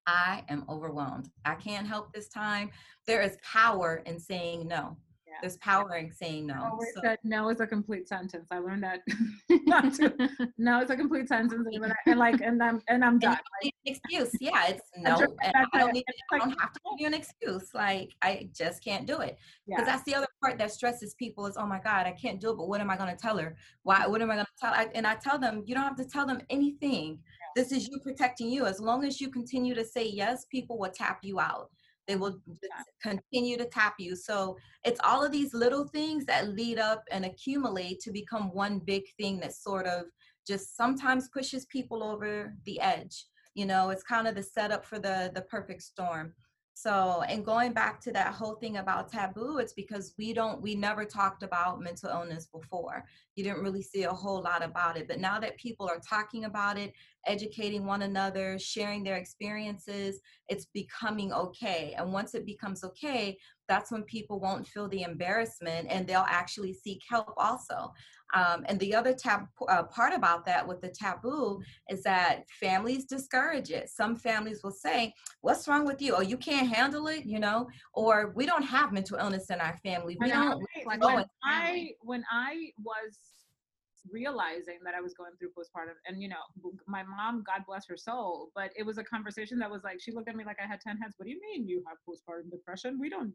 I 0.08 0.44
am 0.50 0.66
overwhelmed. 0.70 1.30
I 1.46 1.56
can't 1.56 1.88
help 1.88 2.14
this 2.14 2.28
time. 2.28 2.70
There 3.08 3.22
is 3.22 3.38
power 3.44 4.04
in 4.06 4.20
saying 4.20 4.68
no 4.68 4.98
there's 5.42 5.58
power 5.58 5.96
in 5.96 6.12
saying 6.12 6.48
no. 6.48 6.56
Oh, 6.58 6.70
Always 6.72 6.94
so. 6.96 7.02
said 7.04 7.20
no 7.24 7.50
is 7.50 7.60
a 7.60 7.68
complete 7.68 8.08
sentence. 8.08 8.48
I 8.52 8.60
learned 8.60 8.84
that 8.84 9.02
not 9.66 9.94
to. 9.96 10.14
no 10.58 10.82
is 10.82 10.90
a 10.90 10.96
complete 10.96 11.28
sentence, 11.28 11.68
and, 11.72 11.94
and 12.06 12.20
like, 12.20 12.42
and 12.42 12.62
I'm 12.62 12.82
and 12.88 13.04
I'm 13.04 13.20
done. 13.20 13.38
And 13.62 13.72
excuse, 13.86 14.32
yeah, 14.40 14.68
it's 14.68 14.82
no, 14.98 15.16
and 15.44 15.54
I 15.56 15.80
don't, 15.80 15.94
need, 15.94 16.04
I 16.32 16.38
don't 16.38 16.60
have 16.60 16.74
to 16.74 16.80
give 16.92 17.00
you 17.00 17.08
an 17.08 17.14
excuse. 17.14 17.74
Like 17.74 18.12
I 18.22 18.50
just 18.54 18.84
can't 18.84 19.06
do 19.06 19.20
it 19.20 19.38
because 19.68 19.86
yeah. 19.86 19.86
that's 19.86 20.04
the 20.04 20.16
other 20.16 20.25
part 20.42 20.58
that 20.60 20.72
stresses 20.72 21.14
people 21.16 21.46
is, 21.46 21.58
oh 21.58 21.66
my 21.66 21.80
god, 21.80 22.06
I 22.06 22.12
can't 22.12 22.40
do 22.40 22.52
it. 22.52 22.58
But 22.58 22.68
what 22.68 22.82
am 22.82 22.90
I 22.90 22.98
going 22.98 23.16
to 23.16 23.22
tell 23.22 23.38
her? 23.38 23.56
Why? 23.84 24.08
What 24.08 24.22
am 24.22 24.32
I 24.32 24.36
going 24.36 24.46
to 24.46 24.52
tell? 24.60 24.74
I, 24.74 24.88
and 24.96 25.06
I 25.06 25.16
tell 25.16 25.40
them, 25.40 25.64
you 25.66 25.76
don't 25.76 25.84
have 25.84 25.98
to 25.98 26.06
tell 26.06 26.26
them 26.26 26.42
anything. 26.50 27.20
This 27.56 27.72
is 27.72 27.88
you 27.88 28.00
protecting 28.04 28.50
you. 28.50 28.66
As 28.66 28.80
long 28.80 29.06
as 29.06 29.22
you 29.22 29.30
continue 29.30 29.76
to 29.76 29.86
say 29.86 30.08
yes, 30.08 30.46
people 30.52 30.78
will 30.78 30.92
tap 30.92 31.20
you 31.24 31.40
out 31.40 31.70
they 32.08 32.16
will 32.16 32.40
continue 33.02 33.58
to 33.58 33.66
tap 33.66 33.96
you 34.00 34.16
so 34.16 34.58
it's 34.84 35.00
all 35.04 35.24
of 35.24 35.32
these 35.32 35.54
little 35.54 35.88
things 35.88 36.26
that 36.26 36.50
lead 36.50 36.80
up 36.80 37.04
and 37.12 37.26
accumulate 37.26 38.00
to 38.00 38.12
become 38.12 38.54
one 38.54 38.80
big 38.80 39.04
thing 39.18 39.40
that 39.40 39.54
sort 39.54 39.86
of 39.86 40.06
just 40.48 40.76
sometimes 40.78 41.30
pushes 41.30 41.66
people 41.66 42.04
over 42.04 42.54
the 42.66 42.80
edge 42.80 43.26
you 43.56 43.66
know 43.66 43.90
it's 43.90 44.04
kind 44.04 44.28
of 44.28 44.36
the 44.36 44.44
setup 44.44 44.86
for 44.86 45.00
the 45.00 45.32
the 45.34 45.42
perfect 45.42 45.82
storm 45.82 46.34
so, 46.78 47.24
and 47.30 47.46
going 47.46 47.72
back 47.72 48.02
to 48.02 48.12
that 48.12 48.34
whole 48.34 48.56
thing 48.56 48.78
about 48.78 49.10
taboo, 49.10 49.60
it's 49.60 49.72
because 49.72 50.14
we 50.18 50.34
don't, 50.34 50.62
we 50.62 50.76
never 50.76 51.06
talked 51.06 51.42
about 51.42 51.80
mental 51.80 52.10
illness 52.10 52.50
before. 52.54 53.06
You 53.36 53.46
didn't 53.46 53.64
really 53.64 53.82
see 53.82 54.04
a 54.04 54.12
whole 54.12 54.42
lot 54.42 54.62
about 54.62 54.98
it. 54.98 55.08
But 55.08 55.22
now 55.22 55.40
that 55.40 55.58
people 55.58 55.88
are 55.88 56.02
talking 56.02 56.44
about 56.44 56.78
it, 56.78 56.92
educating 57.26 57.86
one 57.86 58.02
another, 58.02 58.60
sharing 58.60 59.06
their 59.06 59.16
experiences, 59.16 60.20
it's 60.50 60.66
becoming 60.74 61.32
okay. 61.32 61.96
And 61.98 62.12
once 62.12 62.36
it 62.36 62.46
becomes 62.46 62.84
okay, 62.84 63.38
that's 63.70 63.90
when 63.90 64.04
people 64.04 64.42
won't 64.42 64.68
feel 64.68 64.90
the 64.90 65.04
embarrassment 65.04 65.88
and 65.90 66.06
they'll 66.06 66.26
actually 66.28 66.74
seek 66.74 67.02
help 67.10 67.34
also. 67.38 67.94
Um, 68.34 68.66
and 68.68 68.80
the 68.80 68.96
other 68.96 69.14
tab- 69.14 69.48
uh, 69.68 69.84
part 69.84 70.14
about 70.14 70.46
that 70.46 70.68
with 70.68 70.82
the 70.82 70.90
taboo 70.90 71.62
is 71.90 72.04
that 72.04 72.50
families 72.50 73.06
discourage 73.06 73.70
it. 73.70 73.90
Some 73.90 74.16
families 74.16 74.62
will 74.64 74.72
say, 74.72 75.14
What's 75.42 75.68
wrong 75.68 75.86
with 75.86 76.02
you? 76.02 76.16
Oh, 76.16 76.22
you 76.22 76.38
can't 76.38 76.68
handle 76.68 77.08
it, 77.08 77.26
you 77.26 77.40
know, 77.40 77.68
or 77.94 78.34
we 78.36 78.46
don't 78.46 78.64
have 78.64 78.92
mental 78.92 79.18
illness 79.18 79.50
in 79.50 79.62
our 79.62 79.78
family. 79.78 80.18
We 80.20 80.30
don't. 80.30 80.62
When, 80.84 81.00
when 81.00 81.26
I, 81.44 81.92
when 82.02 82.24
I 82.32 82.72
was 82.84 83.18
realizing 84.12 84.80
that 84.84 84.94
I 84.94 85.02
was 85.02 85.14
going 85.14 85.32
through 85.38 85.50
postpartum. 85.50 85.96
And, 86.08 86.22
you 86.22 86.30
know, 86.30 86.72
my 86.88 87.04
mom, 87.04 87.44
God 87.46 87.64
bless 87.68 87.88
her 87.88 87.98
soul, 87.98 88.50
but 88.56 88.72
it 88.76 88.84
was 88.84 88.98
a 88.98 89.04
conversation 89.04 89.58
that 89.60 89.70
was 89.70 89.84
like, 89.84 90.00
she 90.00 90.12
looked 90.12 90.30
at 90.30 90.36
me 90.36 90.44
like 90.46 90.58
I 90.64 90.68
had 90.68 90.82
10 90.82 90.98
heads. 90.98 91.16
What 91.18 91.26
do 91.26 91.32
you 91.32 91.42
mean 91.42 91.68
you 91.68 91.84
have 91.88 91.98
postpartum 92.08 92.52
depression? 92.52 93.00
We 93.00 93.10
don't 93.10 93.34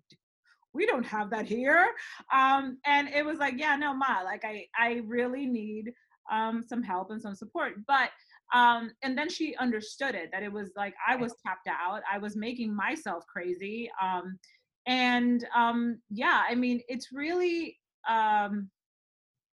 we 0.73 0.87
don't 0.87 1.05
have 1.05 1.31
that 1.31 1.47
here. 1.47 1.89
Um, 2.33 2.79
and 2.85 3.09
it 3.09 3.25
was 3.25 3.39
like, 3.39 3.55
yeah, 3.57 3.77
no, 3.77 3.95
ma, 3.95 4.21
like 4.25 4.45
I, 4.45 4.67
I 4.79 5.03
really 5.07 5.47
need 5.47 5.93
um, 6.31 6.63
some 6.67 6.83
help 6.83 7.11
and 7.11 7.21
some 7.21 7.35
support. 7.35 7.75
But 7.87 8.11
um, 8.53 8.91
and 9.03 9.17
then 9.17 9.29
she 9.29 9.55
understood 9.57 10.15
it 10.15 10.31
that 10.33 10.43
it 10.43 10.53
was 10.53 10.71
like 10.77 10.95
I 11.07 11.17
was 11.17 11.35
tapped 11.45 11.69
out. 11.69 12.03
I 12.13 12.19
was 12.19 12.37
making 12.37 12.75
myself 12.75 13.25
crazy. 13.27 13.91
Um, 14.03 14.39
and 14.87 15.47
um, 15.55 15.99
yeah, 16.11 16.43
I 16.49 16.55
mean, 16.55 16.81
it's 16.89 17.13
really 17.13 17.79
um, 18.09 18.71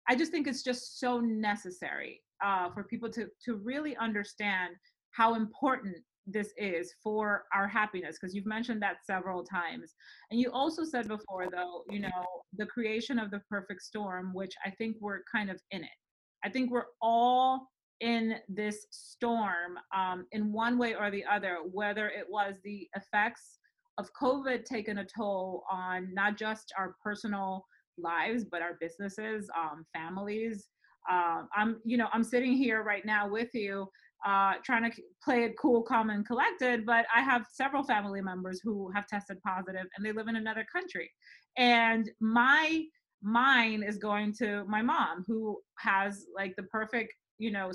I 0.08 0.14
just 0.14 0.30
think 0.30 0.46
it's 0.46 0.62
just 0.62 1.00
so 1.00 1.20
necessary 1.20 2.22
uh, 2.44 2.70
for 2.70 2.84
people 2.84 3.10
to 3.10 3.28
to 3.44 3.56
really 3.56 3.96
understand 3.96 4.74
how 5.10 5.34
important 5.34 5.96
this 6.26 6.52
is 6.56 6.94
for 7.02 7.44
our 7.54 7.68
happiness 7.68 8.18
because 8.20 8.34
you've 8.34 8.46
mentioned 8.46 8.82
that 8.82 9.04
several 9.04 9.44
times 9.44 9.94
and 10.30 10.40
you 10.40 10.50
also 10.52 10.84
said 10.84 11.06
before 11.08 11.48
though 11.50 11.82
you 11.88 12.00
know 12.00 12.24
the 12.56 12.66
creation 12.66 13.18
of 13.18 13.30
the 13.30 13.40
perfect 13.48 13.82
storm 13.82 14.32
which 14.34 14.54
i 14.64 14.70
think 14.70 14.96
we're 15.00 15.20
kind 15.30 15.50
of 15.50 15.60
in 15.70 15.82
it 15.82 15.98
i 16.44 16.48
think 16.48 16.70
we're 16.70 16.86
all 17.00 17.68
in 18.00 18.34
this 18.46 18.86
storm 18.90 19.78
um, 19.96 20.26
in 20.32 20.52
one 20.52 20.76
way 20.76 20.94
or 20.94 21.10
the 21.10 21.24
other 21.24 21.58
whether 21.72 22.08
it 22.08 22.26
was 22.28 22.54
the 22.64 22.88
effects 22.94 23.58
of 23.98 24.10
covid 24.20 24.64
taking 24.64 24.98
a 24.98 25.04
toll 25.04 25.64
on 25.70 26.12
not 26.12 26.36
just 26.36 26.72
our 26.76 26.94
personal 27.02 27.64
lives, 27.98 28.44
but 28.44 28.62
our 28.62 28.76
businesses, 28.80 29.48
um, 29.56 29.84
families. 29.94 30.68
Uh, 31.10 31.42
I'm, 31.54 31.80
you 31.84 31.96
know, 31.96 32.08
I'm 32.12 32.24
sitting 32.24 32.52
here 32.52 32.82
right 32.82 33.04
now 33.04 33.28
with 33.28 33.54
you, 33.54 33.88
uh, 34.24 34.54
trying 34.64 34.90
to 34.90 35.02
play 35.22 35.44
it 35.44 35.54
cool, 35.58 35.82
calm, 35.82 36.10
and 36.10 36.26
collected. 36.26 36.86
But 36.86 37.06
I 37.14 37.22
have 37.22 37.46
several 37.52 37.82
family 37.82 38.20
members 38.20 38.60
who 38.62 38.90
have 38.94 39.06
tested 39.06 39.38
positive, 39.42 39.86
and 39.96 40.04
they 40.04 40.12
live 40.12 40.28
in 40.28 40.36
another 40.36 40.66
country. 40.72 41.10
And 41.58 42.10
my 42.20 42.84
mine 43.22 43.82
is 43.82 43.98
going 43.98 44.32
to 44.38 44.64
my 44.66 44.82
mom, 44.82 45.24
who 45.26 45.58
has 45.78 46.26
like 46.34 46.54
the 46.56 46.62
perfect, 46.64 47.12
you 47.38 47.50
know, 47.50 47.70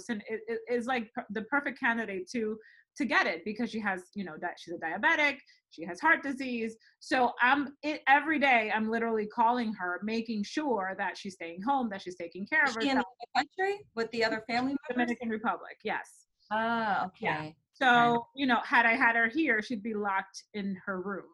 is 0.69 0.85
like 0.87 1.11
the 1.31 1.41
perfect 1.43 1.79
candidate 1.79 2.29
to 2.31 2.57
to 2.97 3.05
get 3.05 3.25
it 3.25 3.43
because 3.45 3.71
she 3.71 3.79
has, 3.79 4.03
you 4.15 4.25
know, 4.25 4.33
that 4.41 4.55
she's 4.59 4.73
a 4.73 4.77
diabetic, 4.77 5.37
she 5.69 5.83
has 5.85 5.99
heart 5.99 6.21
disease. 6.21 6.75
So 6.99 7.31
I'm 7.41 7.69
it, 7.83 8.01
every 8.07 8.39
day 8.39 8.71
I'm 8.73 8.89
literally 8.89 9.27
calling 9.27 9.73
her, 9.73 9.99
making 10.03 10.43
sure 10.43 10.93
that 10.97 11.17
she's 11.17 11.35
staying 11.35 11.61
home, 11.61 11.89
that 11.89 12.01
she's 12.01 12.15
taking 12.15 12.45
care 12.45 12.63
of 12.63 12.75
herself. 12.75 12.85
in 12.85 12.97
the 12.97 13.05
country 13.35 13.79
with 13.95 14.11
the 14.11 14.23
other 14.23 14.43
family 14.49 14.75
members? 14.89 14.89
Dominican 14.89 15.29
Republic, 15.29 15.77
yes. 15.83 16.27
Ah, 16.51 17.05
okay. 17.07 17.25
Yeah. 17.25 17.49
So, 17.73 18.27
you 18.35 18.45
know, 18.45 18.59
had 18.63 18.85
I 18.85 18.95
had 18.95 19.15
her 19.15 19.27
here, 19.27 19.61
she'd 19.61 19.81
be 19.81 19.93
locked 19.93 20.43
in 20.53 20.77
her 20.85 21.01
room. 21.01 21.25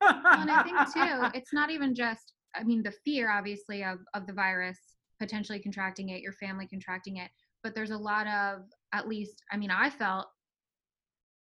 and 0.00 0.50
I 0.50 0.62
think 0.62 0.78
too, 0.92 1.28
it's 1.38 1.52
not 1.52 1.70
even 1.70 1.94
just 1.94 2.32
I 2.54 2.62
mean 2.62 2.82
the 2.82 2.92
fear 3.04 3.30
obviously 3.30 3.84
of 3.84 3.98
of 4.14 4.26
the 4.26 4.32
virus 4.32 4.78
potentially 5.20 5.58
contracting 5.58 6.10
it, 6.10 6.22
your 6.22 6.32
family 6.32 6.66
contracting 6.66 7.18
it, 7.18 7.30
but 7.62 7.74
there's 7.74 7.90
a 7.90 7.96
lot 7.96 8.26
of 8.26 8.62
at 8.92 9.08
least 9.08 9.42
I 9.52 9.56
mean 9.56 9.70
I 9.70 9.90
felt 9.90 10.26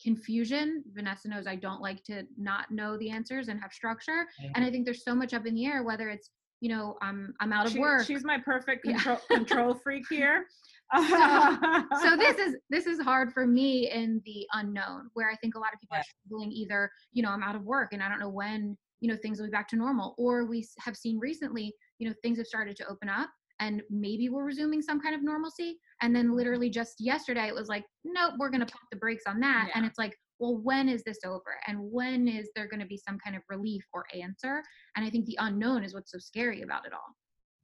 confusion. 0.01 0.83
Vanessa 0.93 1.27
knows 1.27 1.47
I 1.47 1.55
don't 1.55 1.81
like 1.81 2.03
to 2.05 2.23
not 2.37 2.71
know 2.71 2.97
the 2.97 3.09
answers 3.09 3.47
and 3.47 3.59
have 3.61 3.71
structure. 3.71 4.25
Mm-hmm. 4.41 4.51
And 4.55 4.65
I 4.65 4.71
think 4.71 4.85
there's 4.85 5.03
so 5.03 5.15
much 5.15 5.33
up 5.33 5.45
in 5.45 5.53
the 5.53 5.65
air, 5.65 5.83
whether 5.83 6.09
it's, 6.09 6.29
you 6.61 6.69
know, 6.69 6.95
I'm 7.01 7.33
I'm 7.39 7.51
out 7.51 7.65
of 7.65 7.73
she, 7.73 7.79
work. 7.79 8.05
She's 8.05 8.23
my 8.23 8.37
perfect 8.37 8.83
control 8.83 9.17
yeah. 9.29 9.37
control 9.37 9.73
freak 9.73 10.05
here. 10.09 10.45
so, 10.95 11.85
so, 12.03 12.17
this 12.17 12.37
is 12.37 12.55
this 12.69 12.85
is 12.85 12.99
hard 12.99 13.33
for 13.33 13.47
me 13.47 13.89
in 13.89 14.21
the 14.25 14.45
unknown, 14.53 15.09
where 15.13 15.29
I 15.29 15.35
think 15.35 15.55
a 15.55 15.59
lot 15.59 15.73
of 15.73 15.79
people 15.79 15.95
yeah. 15.95 16.01
are 16.01 16.05
struggling 16.25 16.51
either, 16.51 16.91
you 17.13 17.23
know, 17.23 17.29
I'm 17.29 17.43
out 17.43 17.55
of 17.55 17.63
work 17.63 17.93
and 17.93 18.03
I 18.03 18.09
don't 18.09 18.19
know 18.19 18.29
when, 18.29 18.77
you 18.99 19.09
know, 19.09 19.17
things 19.21 19.39
will 19.39 19.47
be 19.47 19.51
back 19.51 19.69
to 19.69 19.75
normal, 19.75 20.15
or 20.17 20.45
we 20.45 20.67
have 20.79 20.95
seen 20.95 21.17
recently, 21.17 21.73
you 21.97 22.07
know, 22.07 22.15
things 22.21 22.37
have 22.37 22.47
started 22.47 22.75
to 22.77 22.87
open 22.87 23.09
up 23.09 23.29
and 23.61 23.81
maybe 23.89 24.27
we're 24.27 24.43
resuming 24.43 24.81
some 24.81 24.99
kind 24.99 25.15
of 25.15 25.23
normalcy 25.23 25.77
and 26.01 26.13
then 26.13 26.35
literally 26.35 26.69
just 26.69 26.95
yesterday 26.99 27.47
it 27.47 27.55
was 27.55 27.69
like 27.69 27.85
nope 28.03 28.33
we're 28.39 28.49
going 28.49 28.59
to 28.59 28.65
put 28.65 28.81
the 28.91 28.97
brakes 28.97 29.23
on 29.27 29.39
that 29.39 29.67
yeah. 29.67 29.73
and 29.77 29.85
it's 29.85 29.99
like 29.99 30.17
well 30.41 30.57
when 30.57 30.89
is 30.89 31.03
this 31.03 31.19
over? 31.25 31.55
And 31.67 31.79
when 31.79 32.27
is 32.27 32.49
there 32.55 32.67
going 32.67 32.81
to 32.81 32.85
be 32.85 32.97
some 32.97 33.17
kind 33.23 33.35
of 33.35 33.43
relief 33.49 33.85
or 33.93 34.05
answer? 34.13 34.61
And 34.95 35.05
i 35.05 35.09
think 35.09 35.25
the 35.25 35.37
unknown 35.39 35.83
is 35.83 35.93
what's 35.93 36.11
so 36.11 36.17
scary 36.17 36.63
about 36.63 36.85
it 36.85 36.93
all. 36.93 37.15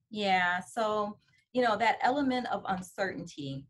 Yeah 0.10 0.60
so 0.62 1.18
you 1.54 1.62
know 1.64 1.76
that 1.76 1.98
element 2.02 2.48
of 2.52 2.64
uncertainty 2.68 3.66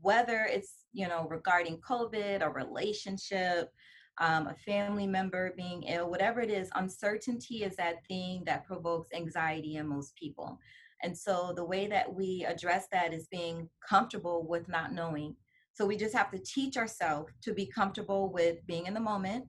whether 0.00 0.48
it's 0.50 0.86
you 0.92 1.06
know 1.06 1.28
regarding 1.30 1.78
covid 1.88 2.44
a 2.44 2.50
relationship 2.50 3.70
um, 4.18 4.48
a 4.48 4.54
family 4.54 5.06
member 5.06 5.54
being 5.56 5.84
ill 5.84 6.10
whatever 6.10 6.40
it 6.40 6.50
is 6.50 6.68
uncertainty 6.74 7.62
is 7.64 7.76
that 7.76 8.04
thing 8.08 8.42
that 8.46 8.66
provokes 8.66 9.08
anxiety 9.14 9.76
in 9.76 9.86
most 9.88 10.14
people. 10.16 10.58
And 11.02 11.16
so 11.16 11.52
the 11.54 11.64
way 11.64 11.86
that 11.88 12.12
we 12.12 12.44
address 12.46 12.86
that 12.92 13.12
is 13.12 13.26
being 13.28 13.68
comfortable 13.88 14.46
with 14.46 14.68
not 14.68 14.92
knowing. 14.92 15.34
So 15.74 15.86
we 15.86 15.96
just 15.96 16.14
have 16.14 16.30
to 16.30 16.38
teach 16.38 16.76
ourselves 16.76 17.32
to 17.42 17.54
be 17.54 17.66
comfortable 17.66 18.32
with 18.32 18.64
being 18.66 18.86
in 18.86 18.94
the 18.94 19.00
moment, 19.00 19.46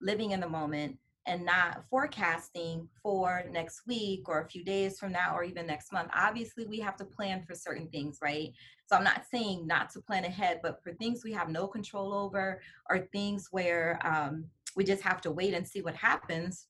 living 0.00 0.30
in 0.30 0.40
the 0.40 0.48
moment, 0.48 0.98
and 1.26 1.44
not 1.44 1.84
forecasting 1.90 2.88
for 3.02 3.44
next 3.50 3.82
week 3.86 4.28
or 4.28 4.40
a 4.40 4.48
few 4.48 4.64
days 4.64 4.98
from 4.98 5.12
now 5.12 5.34
or 5.36 5.42
even 5.42 5.66
next 5.66 5.92
month. 5.92 6.08
Obviously, 6.14 6.66
we 6.66 6.78
have 6.78 6.96
to 6.96 7.04
plan 7.04 7.42
for 7.42 7.54
certain 7.54 7.88
things, 7.88 8.18
right? 8.22 8.52
So 8.86 8.96
I'm 8.96 9.04
not 9.04 9.24
saying 9.30 9.66
not 9.66 9.90
to 9.90 10.00
plan 10.00 10.24
ahead, 10.24 10.60
but 10.62 10.80
for 10.82 10.92
things 10.94 11.22
we 11.24 11.32
have 11.32 11.48
no 11.48 11.66
control 11.66 12.14
over 12.14 12.60
or 12.88 13.08
things 13.12 13.48
where 13.50 13.98
um, 14.04 14.44
we 14.76 14.84
just 14.84 15.02
have 15.02 15.20
to 15.22 15.32
wait 15.32 15.54
and 15.54 15.66
see 15.66 15.82
what 15.82 15.96
happens, 15.96 16.66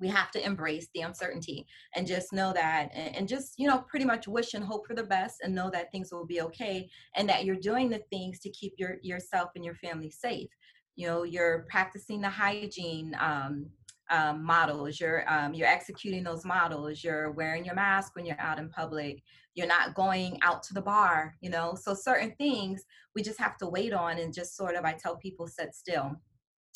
we 0.00 0.08
have 0.08 0.30
to 0.30 0.44
embrace 0.44 0.88
the 0.94 1.00
uncertainty 1.00 1.66
and 1.94 2.06
just 2.06 2.32
know 2.32 2.52
that 2.52 2.90
and, 2.94 3.28
just 3.28 3.54
you 3.58 3.68
know 3.68 3.84
pretty 3.88 4.04
much 4.04 4.26
wish 4.26 4.54
and 4.54 4.64
hope 4.64 4.86
for 4.86 4.94
the 4.94 5.02
best 5.02 5.36
and 5.42 5.54
know 5.54 5.70
that 5.70 5.90
things 5.92 6.10
will 6.12 6.26
be 6.26 6.40
okay 6.40 6.88
and 7.16 7.28
that 7.28 7.44
you're 7.44 7.56
doing 7.56 7.88
the 7.88 8.00
things 8.10 8.38
to 8.40 8.50
keep 8.50 8.72
your 8.78 8.96
yourself 9.02 9.50
and 9.54 9.64
your 9.64 9.74
family 9.74 10.10
safe. 10.10 10.48
You 10.96 11.06
know 11.08 11.22
you're 11.24 11.66
practicing 11.68 12.20
the 12.20 12.30
hygiene 12.30 13.14
um, 13.20 13.66
um, 14.10 14.42
models 14.42 14.98
you're 14.98 15.30
um, 15.30 15.52
you're 15.52 15.68
executing 15.68 16.24
those 16.24 16.44
models 16.44 17.04
you're 17.04 17.32
wearing 17.32 17.64
your 17.64 17.74
mask 17.74 18.16
when 18.16 18.24
you're 18.24 18.40
out 18.40 18.58
in 18.58 18.70
public 18.70 19.22
you're 19.54 19.66
not 19.66 19.94
going 19.94 20.38
out 20.42 20.62
to 20.62 20.74
the 20.74 20.80
bar 20.80 21.34
you 21.42 21.50
know? 21.50 21.74
So 21.74 21.92
certain 21.92 22.34
things 22.38 22.82
we 23.14 23.22
just 23.22 23.38
have 23.38 23.58
to 23.58 23.68
wait 23.68 23.92
on 23.92 24.18
and 24.18 24.32
just 24.32 24.56
sort 24.56 24.76
of 24.76 24.84
i 24.86 24.94
tell 24.94 25.16
people 25.16 25.46
sit 25.46 25.74
still 25.74 26.16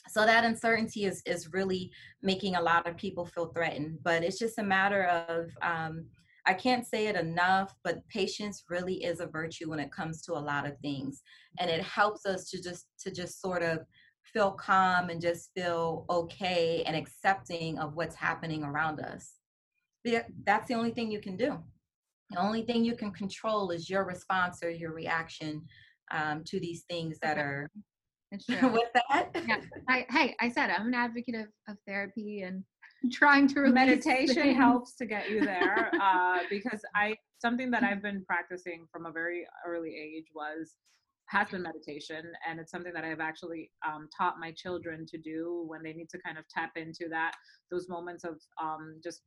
so 0.08 0.26
that 0.26 0.44
uncertainty 0.44 1.04
is 1.04 1.22
is 1.26 1.52
really 1.52 1.90
making 2.22 2.56
a 2.56 2.62
lot 2.62 2.86
of 2.86 2.96
people 2.96 3.24
feel 3.24 3.46
threatened 3.46 3.98
but 4.02 4.22
it's 4.22 4.38
just 4.38 4.58
a 4.58 4.62
matter 4.62 5.04
of 5.28 5.50
um, 5.62 6.06
i 6.46 6.52
can't 6.52 6.86
say 6.86 7.06
it 7.06 7.16
enough 7.16 7.74
but 7.84 8.06
patience 8.08 8.64
really 8.68 9.04
is 9.04 9.20
a 9.20 9.26
virtue 9.26 9.68
when 9.68 9.80
it 9.80 9.92
comes 9.92 10.22
to 10.22 10.32
a 10.32 10.46
lot 10.50 10.66
of 10.66 10.78
things 10.78 11.22
and 11.58 11.70
it 11.70 11.82
helps 11.82 12.26
us 12.26 12.48
to 12.50 12.60
just 12.60 12.86
to 12.98 13.10
just 13.10 13.40
sort 13.40 13.62
of 13.62 13.80
feel 14.32 14.52
calm 14.52 15.10
and 15.10 15.20
just 15.20 15.50
feel 15.54 16.04
okay 16.08 16.82
and 16.86 16.96
accepting 16.96 17.78
of 17.78 17.94
what's 17.94 18.16
happening 18.16 18.64
around 18.64 19.00
us 19.00 19.34
that's 20.44 20.66
the 20.68 20.74
only 20.74 20.90
thing 20.90 21.10
you 21.10 21.20
can 21.20 21.36
do 21.36 21.58
the 22.30 22.40
only 22.40 22.62
thing 22.62 22.84
you 22.84 22.96
can 22.96 23.12
control 23.12 23.70
is 23.70 23.90
your 23.90 24.04
response 24.04 24.62
or 24.62 24.70
your 24.70 24.92
reaction 24.92 25.62
um, 26.12 26.42
to 26.46 26.60
these 26.60 26.84
things 26.88 27.18
that 27.22 27.38
are. 27.38 27.70
with 28.48 28.88
that. 28.94 29.30
Yeah. 29.46 29.60
I, 29.88 30.06
hey, 30.10 30.34
I 30.40 30.48
said 30.50 30.70
I'm 30.70 30.86
an 30.86 30.94
advocate 30.94 31.34
of, 31.34 31.48
of 31.68 31.76
therapy 31.86 32.42
and 32.42 32.64
trying 33.12 33.48
to 33.48 33.60
meditation 33.68 34.54
helps 34.54 34.94
to 34.96 35.06
get 35.06 35.30
you 35.30 35.40
there 35.44 35.90
uh, 36.00 36.38
because 36.48 36.80
I 36.94 37.16
something 37.38 37.70
that 37.72 37.82
I've 37.82 38.02
been 38.02 38.24
practicing 38.24 38.86
from 38.92 39.06
a 39.06 39.12
very 39.12 39.46
early 39.66 39.96
age 39.96 40.26
was 40.34 40.76
has 41.26 41.48
been 41.48 41.62
meditation 41.62 42.24
and 42.48 42.60
it's 42.60 42.70
something 42.70 42.92
that 42.92 43.04
I've 43.04 43.20
actually 43.20 43.70
um, 43.86 44.08
taught 44.16 44.38
my 44.38 44.52
children 44.52 45.06
to 45.06 45.18
do 45.18 45.64
when 45.66 45.82
they 45.82 45.92
need 45.92 46.10
to 46.10 46.18
kind 46.18 46.36
of 46.36 46.44
tap 46.48 46.72
into 46.76 47.08
that 47.10 47.32
those 47.70 47.88
moments 47.88 48.24
of 48.24 48.38
um, 48.62 49.00
just 49.02 49.22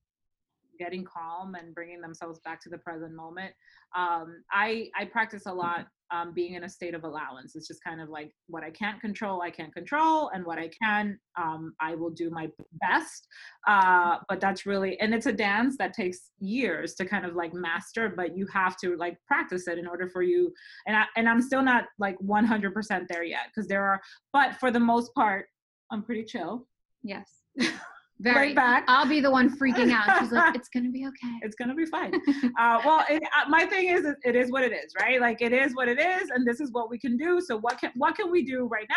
getting 0.78 1.06
calm 1.06 1.56
and 1.56 1.74
bringing 1.74 2.02
themselves 2.02 2.40
back 2.40 2.62
to 2.62 2.70
the 2.70 2.78
present 2.78 3.14
moment. 3.14 3.54
Um, 3.96 4.44
I 4.52 4.90
I 4.98 5.06
practice 5.06 5.44
a 5.46 5.54
lot 5.54 5.88
um, 6.12 6.34
being 6.34 6.54
in 6.54 6.64
a 6.64 6.70
state 6.70 6.94
of 6.94 7.04
allowance. 7.04 7.56
It's 7.56 7.68
just 7.68 7.84
kind 7.84 8.02
of 8.02 8.10
like 8.10 8.32
what 8.48 8.64
I 8.64 8.70
can't 8.70 9.02
control, 9.02 9.42
I 9.42 9.50
can't 9.50 9.74
control, 9.74 10.30
and 10.34 10.46
what 10.46 10.58
I 10.58 10.70
can, 10.82 11.20
um, 11.38 11.74
I 11.80 11.96
will 11.96 12.10
do 12.10 12.30
my 12.30 12.50
best. 12.82 13.28
Uh, 13.68 14.18
but 14.30 14.40
that's 14.40 14.66
really, 14.66 15.00
and 15.00 15.14
it's 15.14 15.26
a 15.26 15.34
dance 15.34 15.78
that 15.78 15.94
takes 15.94 16.32
years 16.40 16.94
to 16.96 17.06
kind 17.06 17.26
of 17.26 17.36
like 17.36 17.54
master, 17.54 18.14
but 18.16 18.38
you 18.38 18.48
have 18.54 18.78
to 18.78 18.96
like 18.98 19.18
practice 19.28 19.68
it 19.68 19.78
in 19.78 19.88
order 19.88 20.08
for 20.08 20.22
you. 20.22 20.54
And 20.88 20.96
I 20.96 21.06
and 21.16 21.28
I'm 21.28 21.42
still 21.42 21.64
not 21.64 21.86
like 22.00 22.18
100% 22.20 23.08
there 23.08 23.24
yet 23.24 23.48
because 23.48 23.68
there 23.68 23.86
are, 23.86 24.02
but 24.34 24.56
for 24.56 24.72
the 24.72 24.80
most 24.80 25.14
part, 25.14 25.48
I'm 25.92 26.04
pretty 26.04 26.24
chill. 26.24 26.68
Yes. 27.04 27.30
Very 28.20 28.48
right 28.48 28.56
back. 28.56 28.86
I'll 28.88 29.08
be 29.08 29.20
the 29.20 29.30
one 29.30 29.56
freaking 29.58 29.92
out. 29.92 30.20
She's 30.20 30.32
like, 30.32 30.56
"It's 30.56 30.70
gonna 30.70 30.90
be 30.90 31.06
okay. 31.06 31.34
It's 31.42 31.56
gonna 31.56 31.76
be 31.76 31.86
fine." 31.86 32.14
uh, 32.60 32.82
well, 32.86 33.04
it, 33.10 33.22
uh, 33.24 33.50
my 33.50 33.66
thing 33.66 33.90
is, 33.90 34.06
it 34.24 34.36
is 34.36 34.52
what 34.52 34.64
it 34.64 34.72
is, 34.72 34.94
right? 35.00 35.20
Like 35.20 35.42
it 35.42 35.52
is 35.52 35.76
what 35.76 35.90
it 35.90 36.00
is, 36.00 36.30
and 36.30 36.48
this 36.48 36.62
is 36.62 36.72
what 36.72 36.90
we 36.90 36.98
can 36.98 37.18
do. 37.18 37.42
So 37.42 37.58
what 37.58 37.80
can 37.80 37.92
what 37.96 38.16
can 38.16 38.32
we 38.32 38.46
do 38.46 38.68
right 38.68 38.88
now? 38.90 38.96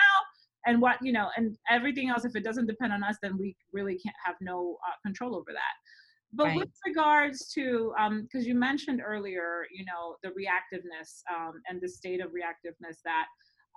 And 0.66 0.80
what 0.80 0.98
you 1.02 1.12
know, 1.12 1.28
and 1.36 1.56
everything 1.68 2.10
else. 2.10 2.24
If 2.24 2.36
it 2.36 2.44
doesn't 2.44 2.66
depend 2.66 2.92
on 2.92 3.02
us, 3.02 3.16
then 3.20 3.36
we 3.36 3.56
really 3.72 3.98
can't 3.98 4.16
have 4.24 4.36
no 4.40 4.76
uh, 4.86 4.94
control 5.04 5.34
over 5.34 5.52
that. 5.52 5.74
But 6.32 6.48
right. 6.48 6.56
with 6.58 6.68
regards 6.86 7.48
to, 7.54 7.92
because 7.96 8.44
um, 8.44 8.48
you 8.48 8.54
mentioned 8.54 9.00
earlier, 9.04 9.64
you 9.74 9.84
know, 9.86 10.16
the 10.22 10.28
reactiveness 10.28 11.22
um, 11.34 11.54
and 11.68 11.80
the 11.80 11.88
state 11.88 12.20
of 12.20 12.30
reactiveness 12.32 12.96
that 13.04 13.26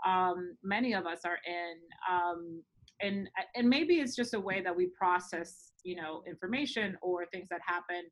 um, 0.06 0.58
many 0.64 0.94
of 0.94 1.06
us 1.06 1.22
are 1.26 1.38
in. 1.48 1.76
Um, 2.12 2.62
and 3.02 3.30
and 3.56 3.70
maybe 3.70 3.96
it's 3.96 4.16
just 4.16 4.34
a 4.34 4.40
way 4.40 4.62
that 4.62 4.76
we 4.76 4.88
process 4.88 5.72
you 5.84 5.96
know 5.96 6.22
information 6.28 6.98
or 7.02 7.26
things 7.28 7.48
that 7.50 7.62
happen 7.66 8.04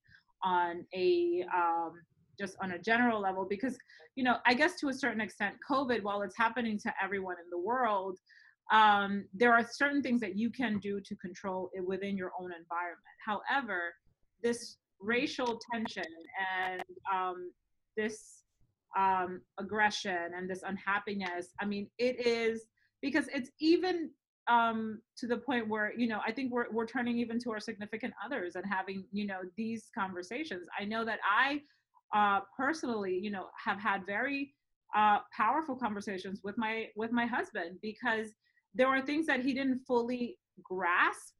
on 0.43 0.85
a 0.95 1.45
um, 1.55 1.93
just 2.39 2.55
on 2.61 2.71
a 2.71 2.79
general 2.79 3.21
level 3.21 3.45
because 3.49 3.77
you 4.15 4.23
know 4.23 4.37
i 4.45 4.53
guess 4.53 4.79
to 4.79 4.89
a 4.89 4.93
certain 4.93 5.21
extent 5.21 5.55
covid 5.69 6.01
while 6.03 6.21
it's 6.21 6.37
happening 6.37 6.79
to 6.79 6.93
everyone 7.03 7.35
in 7.43 7.49
the 7.49 7.59
world 7.59 8.17
um, 8.71 9.25
there 9.33 9.51
are 9.51 9.65
certain 9.67 10.03
things 10.03 10.21
that 10.21 10.37
you 10.37 10.51
can 10.51 10.77
do 10.77 11.01
to 11.01 11.15
control 11.15 11.71
it 11.73 11.83
within 11.83 12.15
your 12.15 12.31
own 12.39 12.51
environment. 12.53 13.01
However 13.25 13.95
this 14.43 14.77
racial 14.99 15.59
tension 15.71 16.05
and 16.67 16.83
um, 17.13 17.51
this 17.97 18.43
um, 18.97 19.41
aggression 19.59 20.31
and 20.35 20.49
this 20.49 20.63
unhappiness 20.65 21.49
i 21.61 21.65
mean 21.65 21.87
it 21.99 22.25
is 22.25 22.65
because 23.01 23.27
it's 23.33 23.51
even 23.59 24.09
um, 24.49 24.99
to 25.17 25.27
the 25.27 25.37
point 25.37 25.67
where 25.67 25.93
you 25.95 26.07
know 26.07 26.19
i 26.25 26.31
think 26.31 26.51
we're, 26.51 26.69
we're 26.71 26.85
turning 26.85 27.17
even 27.17 27.39
to 27.39 27.51
our 27.51 27.59
significant 27.59 28.13
others 28.25 28.55
and 28.55 28.65
having 28.65 29.05
you 29.11 29.25
know 29.25 29.41
these 29.55 29.89
conversations. 29.93 30.67
I 30.77 30.85
know 30.85 31.05
that 31.05 31.19
i 31.23 31.61
uh, 32.13 32.41
personally 32.57 33.17
you 33.17 33.31
know 33.31 33.47
have 33.63 33.79
had 33.79 34.05
very 34.05 34.53
uh, 34.95 35.19
powerful 35.35 35.75
conversations 35.75 36.41
with 36.43 36.57
my 36.57 36.87
with 36.95 37.11
my 37.11 37.25
husband 37.25 37.77
because 37.81 38.29
there 38.73 38.89
were 38.89 39.01
things 39.01 39.25
that 39.27 39.41
he 39.41 39.53
didn't 39.53 39.79
fully 39.87 40.37
grasp 40.63 41.33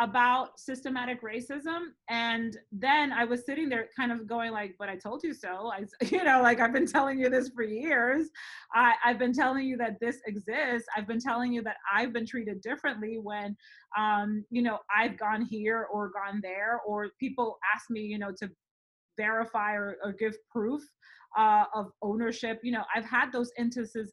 about 0.00 0.58
systematic 0.58 1.22
racism. 1.22 1.88
And 2.08 2.56
then 2.70 3.12
i 3.12 3.24
was 3.24 3.44
sitting 3.44 3.68
there 3.68 3.88
kind 3.94 4.10
of 4.10 4.26
going 4.26 4.52
like 4.52 4.74
but 4.78 4.88
i 4.88 4.96
told 4.96 5.22
you 5.22 5.34
so. 5.34 5.70
I 5.72 5.84
you 6.06 6.24
know 6.24 6.40
like 6.42 6.60
i've 6.60 6.72
been 6.72 6.86
telling 6.86 7.18
you 7.18 7.28
this 7.28 7.50
for 7.50 7.62
years. 7.62 8.28
I, 8.74 8.94
i've 9.04 9.18
been 9.18 9.32
telling 9.34 9.66
you 9.66 9.76
that 9.78 10.00
this 10.00 10.18
exists. 10.26 10.88
I've 10.96 11.06
been 11.06 11.20
telling 11.20 11.52
you 11.52 11.62
that 11.62 11.76
i've 11.92 12.12
been 12.12 12.26
treated 12.26 12.60
differently 12.62 13.18
when 13.18 13.56
um, 13.98 14.44
you 14.50 14.62
know 14.62 14.78
i've 14.94 15.18
gone 15.18 15.42
here 15.42 15.86
or 15.92 16.10
gone 16.10 16.40
there 16.42 16.80
or 16.86 17.10
people 17.20 17.58
ask 17.74 17.90
me 17.90 18.00
you 18.00 18.18
know 18.18 18.32
to 18.38 18.50
verify 19.18 19.74
or, 19.74 19.98
or 20.02 20.12
give 20.12 20.34
proof 20.50 20.82
uh, 21.36 21.64
of 21.74 21.90
ownership. 22.00 22.60
You 22.62 22.72
know 22.72 22.84
i've 22.94 23.04
had 23.04 23.30
those 23.30 23.50
instances 23.58 24.12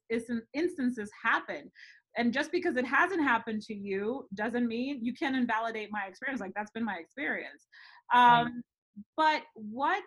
instances 0.54 1.10
happen 1.24 1.72
and 2.18 2.34
just 2.34 2.52
because 2.52 2.76
it 2.76 2.86
hasn't 2.86 3.22
happened 3.22 3.62
to 3.62 3.74
you 3.74 4.28
doesn't 4.34 4.68
mean 4.68 5.00
you 5.02 5.14
can 5.14 5.36
invalidate 5.36 5.90
my 5.92 6.06
experience 6.08 6.42
like 6.42 6.54
that's 6.56 6.72
been 6.72 6.84
my 6.84 6.98
experience. 7.00 7.68
Um 8.14 8.64
but 9.16 9.44
what 9.54 10.04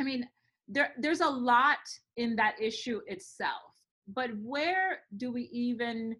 i 0.00 0.02
mean 0.02 0.28
there 0.68 0.92
there's 0.98 1.20
a 1.20 1.28
lot 1.28 1.78
in 2.16 2.36
that 2.36 2.54
issue 2.60 3.00
itself 3.06 3.74
but 4.08 4.30
where 4.42 5.00
do 5.16 5.30
we 5.32 5.42
even 5.52 6.16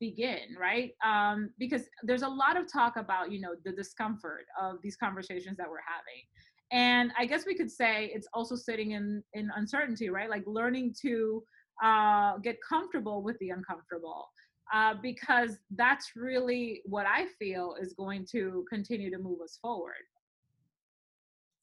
begin 0.00 0.56
right? 0.60 0.92
Um 1.04 1.50
because 1.58 1.82
there's 2.02 2.22
a 2.22 2.28
lot 2.28 2.56
of 2.56 2.70
talk 2.70 2.96
about 2.96 3.30
you 3.30 3.40
know 3.40 3.54
the 3.64 3.72
discomfort 3.72 4.46
of 4.60 4.76
these 4.82 4.96
conversations 4.96 5.56
that 5.58 5.68
we're 5.68 5.78
having. 5.86 6.22
And 6.72 7.12
i 7.18 7.24
guess 7.26 7.46
we 7.46 7.54
could 7.54 7.70
say 7.70 8.10
it's 8.14 8.28
also 8.34 8.56
sitting 8.56 8.92
in 8.92 9.22
in 9.34 9.50
uncertainty 9.56 10.08
right? 10.10 10.28
Like 10.28 10.44
learning 10.46 10.94
to 11.02 11.42
uh, 11.82 12.38
get 12.38 12.56
comfortable 12.66 13.22
with 13.22 13.38
the 13.38 13.50
uncomfortable 13.50 14.28
uh, 14.72 14.94
because 15.02 15.58
that's 15.76 16.12
really 16.16 16.80
what 16.84 17.06
I 17.06 17.26
feel 17.38 17.76
is 17.80 17.92
going 17.92 18.26
to 18.32 18.64
continue 18.70 19.10
to 19.10 19.18
move 19.18 19.40
us 19.42 19.58
forward. 19.60 20.04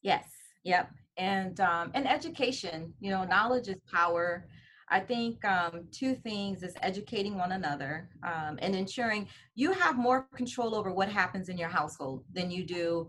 Yes. 0.02 0.24
Yep. 0.64 0.90
And 1.16 1.60
um, 1.60 1.90
and 1.94 2.08
education, 2.08 2.92
you 3.00 3.10
know, 3.10 3.24
knowledge 3.24 3.68
is 3.68 3.80
power. 3.92 4.46
I 4.88 5.00
think 5.00 5.44
um, 5.44 5.86
two 5.92 6.14
things 6.14 6.62
is 6.62 6.74
educating 6.82 7.38
one 7.38 7.52
another 7.52 8.08
um, 8.24 8.58
and 8.60 8.74
ensuring 8.74 9.28
you 9.54 9.72
have 9.72 9.96
more 9.96 10.26
control 10.34 10.74
over 10.74 10.92
what 10.92 11.08
happens 11.08 11.48
in 11.48 11.56
your 11.56 11.68
household 11.68 12.24
than 12.32 12.50
you 12.50 12.64
do 12.64 13.06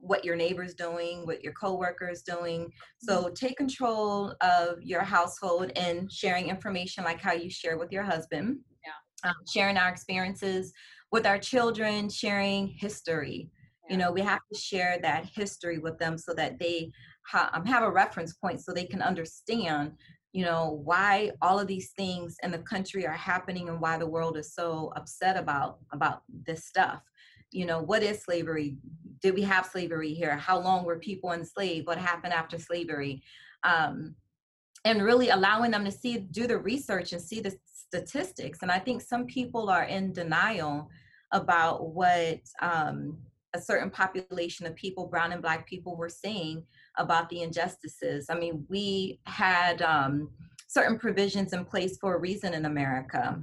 what 0.00 0.24
your 0.24 0.36
neighbor's 0.36 0.74
doing, 0.74 1.26
what 1.26 1.42
your 1.42 1.52
coworkers 1.52 2.22
doing. 2.22 2.72
So 2.98 3.24
mm-hmm. 3.24 3.34
take 3.34 3.56
control 3.56 4.34
of 4.40 4.82
your 4.82 5.02
household 5.02 5.72
and 5.76 6.10
sharing 6.10 6.48
information 6.48 7.04
like 7.04 7.20
how 7.20 7.32
you 7.32 7.50
share 7.50 7.78
with 7.78 7.92
your 7.92 8.02
husband. 8.02 8.58
Yeah. 8.84 9.30
Um, 9.30 9.36
sharing 9.52 9.76
our 9.76 9.88
experiences 9.88 10.72
with 11.12 11.26
our 11.26 11.38
children, 11.38 12.08
sharing 12.08 12.68
history. 12.68 13.50
Yeah. 13.88 13.92
You 13.92 13.98
know, 13.98 14.12
we 14.12 14.22
have 14.22 14.40
to 14.52 14.58
share 14.58 14.98
that 15.02 15.26
history 15.26 15.78
with 15.78 15.98
them 15.98 16.16
so 16.16 16.32
that 16.34 16.58
they 16.58 16.92
ha- 17.26 17.50
um, 17.52 17.66
have 17.66 17.82
a 17.82 17.90
reference 17.90 18.34
point 18.34 18.60
so 18.60 18.72
they 18.72 18.84
can 18.84 19.02
understand 19.02 19.92
you 20.32 20.44
know 20.44 20.80
why 20.84 21.32
all 21.42 21.58
of 21.58 21.66
these 21.66 21.90
things 21.96 22.36
in 22.44 22.52
the 22.52 22.58
country 22.58 23.04
are 23.04 23.12
happening 23.12 23.68
and 23.68 23.80
why 23.80 23.98
the 23.98 24.06
world 24.06 24.36
is 24.36 24.54
so 24.54 24.92
upset 24.94 25.36
about 25.36 25.78
about 25.92 26.22
this 26.46 26.66
stuff 26.66 27.02
you 27.50 27.66
know 27.66 27.80
what 27.80 28.02
is 28.02 28.22
slavery? 28.22 28.76
Did 29.22 29.34
we 29.34 29.42
have 29.42 29.66
slavery 29.66 30.14
here? 30.14 30.36
How 30.36 30.58
long 30.58 30.84
were 30.84 30.98
people 30.98 31.32
enslaved? 31.32 31.86
What 31.86 31.98
happened 31.98 32.32
after 32.32 32.58
slavery? 32.58 33.22
Um, 33.64 34.14
and 34.84 35.02
really 35.02 35.28
allowing 35.28 35.70
them 35.70 35.84
to 35.84 35.90
see 35.90 36.18
do 36.18 36.46
the 36.46 36.58
research 36.58 37.12
and 37.12 37.20
see 37.20 37.40
the 37.40 37.56
statistics. 37.90 38.60
And 38.62 38.70
i 38.70 38.78
think 38.78 39.02
some 39.02 39.26
people 39.26 39.68
are 39.68 39.84
in 39.84 40.12
denial 40.12 40.88
about 41.32 41.88
what 41.88 42.40
um, 42.60 43.18
a 43.54 43.60
certain 43.60 43.90
population 43.90 44.66
of 44.66 44.74
people 44.74 45.06
brown 45.06 45.32
and 45.32 45.42
black 45.42 45.66
people 45.66 45.96
were 45.96 46.08
saying 46.08 46.64
about 46.98 47.28
the 47.28 47.42
injustices. 47.42 48.26
I 48.30 48.38
mean 48.38 48.64
we 48.68 49.20
had 49.26 49.82
um, 49.82 50.30
certain 50.68 50.98
provisions 50.98 51.52
in 51.52 51.64
place 51.64 51.98
for 51.98 52.14
a 52.14 52.18
reason 52.18 52.54
in 52.54 52.64
america 52.64 53.42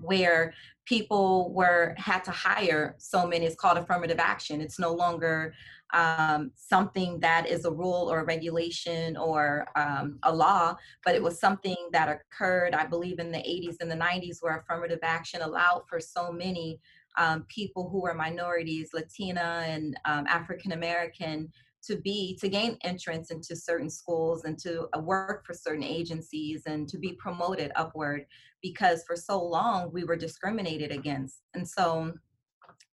where 0.00 0.54
people 0.86 1.52
were 1.54 1.94
had 1.96 2.22
to 2.24 2.30
hire 2.30 2.94
so 2.98 3.26
many 3.26 3.46
it's 3.46 3.54
called 3.54 3.78
affirmative 3.78 4.18
action. 4.18 4.60
It's 4.60 4.78
no 4.78 4.92
longer 4.92 5.54
um, 5.94 6.50
something 6.56 7.20
that 7.20 7.48
is 7.48 7.64
a 7.64 7.70
rule 7.70 8.10
or 8.10 8.20
a 8.20 8.24
regulation 8.24 9.16
or 9.16 9.66
um, 9.76 10.18
a 10.24 10.34
law 10.34 10.74
but 11.04 11.14
it 11.14 11.22
was 11.22 11.38
something 11.38 11.76
that 11.92 12.08
occurred 12.08 12.74
i 12.74 12.84
believe 12.84 13.20
in 13.20 13.30
the 13.30 13.38
80s 13.38 13.76
and 13.80 13.90
the 13.90 13.94
90s 13.94 14.38
where 14.40 14.56
affirmative 14.56 14.98
action 15.02 15.42
allowed 15.42 15.82
for 15.88 16.00
so 16.00 16.32
many 16.32 16.80
um, 17.16 17.44
people 17.48 17.88
who 17.90 18.00
were 18.00 18.14
minorities 18.14 18.90
latina 18.92 19.62
and 19.66 19.96
um, 20.04 20.26
african 20.26 20.72
american 20.72 21.50
to 21.86 21.96
be 21.96 22.36
to 22.40 22.48
gain 22.48 22.76
entrance 22.82 23.30
into 23.30 23.54
certain 23.54 23.90
schools 23.90 24.44
and 24.44 24.58
to 24.58 24.88
uh, 24.96 25.00
work 25.00 25.44
for 25.46 25.54
certain 25.54 25.84
agencies 25.84 26.62
and 26.66 26.88
to 26.88 26.98
be 26.98 27.12
promoted 27.14 27.70
upward 27.76 28.26
because 28.62 29.04
for 29.06 29.16
so 29.16 29.42
long 29.42 29.90
we 29.92 30.04
were 30.04 30.16
discriminated 30.16 30.90
against. 30.90 31.42
And 31.54 31.68
so 31.68 32.12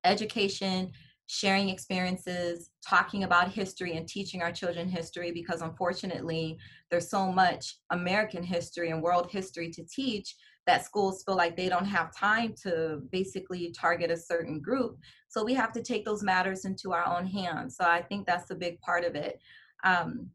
education 0.03 0.91
sharing 1.27 1.69
experiences 1.69 2.71
talking 2.85 3.23
about 3.23 3.49
history 3.49 3.95
and 3.95 4.05
teaching 4.05 4.41
our 4.41 4.51
children 4.51 4.89
history 4.89 5.31
because 5.31 5.61
unfortunately 5.61 6.57
there's 6.89 7.09
so 7.09 7.31
much 7.31 7.77
american 7.91 8.43
history 8.43 8.89
and 8.89 9.01
world 9.01 9.31
history 9.31 9.69
to 9.69 9.81
teach 9.85 10.35
that 10.67 10.85
schools 10.85 11.23
feel 11.23 11.35
like 11.35 11.57
they 11.57 11.69
don't 11.69 11.85
have 11.85 12.15
time 12.15 12.53
to 12.63 13.01
basically 13.11 13.71
target 13.71 14.11
a 14.11 14.17
certain 14.17 14.59
group. 14.59 14.97
So 15.27 15.43
we 15.43 15.53
have 15.55 15.71
to 15.73 15.81
take 15.81 16.05
those 16.05 16.23
matters 16.23 16.65
into 16.65 16.93
our 16.93 17.05
own 17.05 17.25
hands. 17.25 17.75
So 17.77 17.85
I 17.85 18.01
think 18.01 18.27
that's 18.27 18.51
a 18.51 18.55
big 18.55 18.79
part 18.81 19.03
of 19.03 19.15
it. 19.15 19.39
Um, 19.83 20.29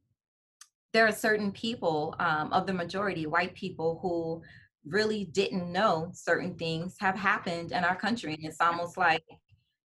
there 0.93 1.07
are 1.07 1.13
certain 1.13 1.53
people 1.53 2.15
um, 2.19 2.53
of 2.53 2.67
the 2.67 2.73
majority, 2.73 3.27
white 3.27 3.55
people, 3.55 3.99
who 4.03 4.43
really 4.85 5.27
didn't 5.27 5.71
know 5.71 6.11
certain 6.15 6.55
things 6.55 6.97
have 6.99 7.17
happened 7.17 7.73
in 7.73 7.85
our 7.85 7.97
country. 7.97 8.35
And 8.35 8.45
it's 8.45 8.61
almost 8.61 8.97
like, 8.97 9.23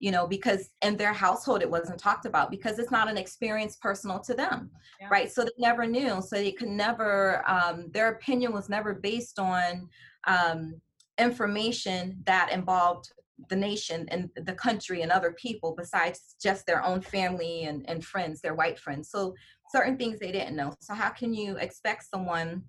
you 0.02 0.12
know 0.12 0.28
because 0.28 0.72
in 0.82 0.98
their 0.98 1.14
household 1.14 1.62
it 1.62 1.70
wasn't 1.70 1.98
talked 1.98 2.26
about 2.26 2.50
because 2.50 2.80
it's 2.80 2.92
not 2.92 3.08
an 3.08 3.18
experience 3.18 3.78
personal 3.78 4.20
to 4.20 4.34
them 4.34 4.70
yeah. 5.00 5.08
right 5.10 5.32
so 5.32 5.44
they 5.44 5.52
never 5.60 5.86
knew 5.86 6.22
so 6.22 6.36
they 6.36 6.52
could 6.52 6.68
never 6.68 7.48
um, 7.48 7.86
their 7.92 8.10
opinion 8.10 8.52
was 8.52 8.68
never 8.68 8.96
based 8.96 9.40
on 9.40 9.88
um, 10.26 10.82
information 11.18 12.22
that 12.26 12.52
involved 12.52 13.12
the 13.50 13.56
nation 13.56 14.08
and 14.10 14.30
the 14.36 14.54
country 14.54 15.02
and 15.02 15.12
other 15.12 15.32
people 15.34 15.74
besides 15.76 16.36
just 16.42 16.66
their 16.66 16.84
own 16.84 17.02
family 17.02 17.64
and, 17.64 17.88
and 17.90 18.06
friends 18.06 18.42
their 18.42 18.54
white 18.54 18.80
friends. 18.80 19.10
So 19.10 19.34
certain 19.72 19.98
things 19.98 20.20
they 20.20 20.32
didn't 20.32 20.56
know. 20.56 20.74
So 20.80 20.94
how 20.94 21.10
can 21.10 21.34
you 21.34 21.58
expect 21.58 22.06
someone 22.10 22.64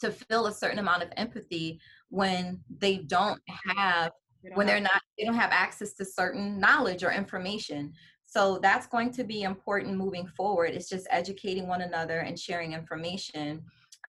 to 0.00 0.10
feel 0.10 0.46
a 0.46 0.52
certain 0.52 0.78
amount 0.78 1.02
of 1.02 1.08
empathy 1.16 1.80
when 2.08 2.60
they 2.78 2.98
don't 2.98 3.40
have 3.76 4.12
when 4.54 4.66
they're 4.66 4.78
not 4.78 5.00
they 5.18 5.24
don't 5.24 5.34
have 5.36 5.52
access 5.52 5.94
to 5.94 6.04
certain 6.04 6.60
knowledge 6.60 7.02
or 7.02 7.12
information? 7.12 7.92
So 8.26 8.58
that's 8.60 8.88
going 8.88 9.12
to 9.12 9.24
be 9.24 9.42
important 9.42 9.96
moving 9.96 10.26
forward. 10.26 10.74
It's 10.74 10.88
just 10.88 11.06
educating 11.08 11.68
one 11.68 11.82
another 11.82 12.20
and 12.20 12.38
sharing 12.38 12.72
information 12.72 13.62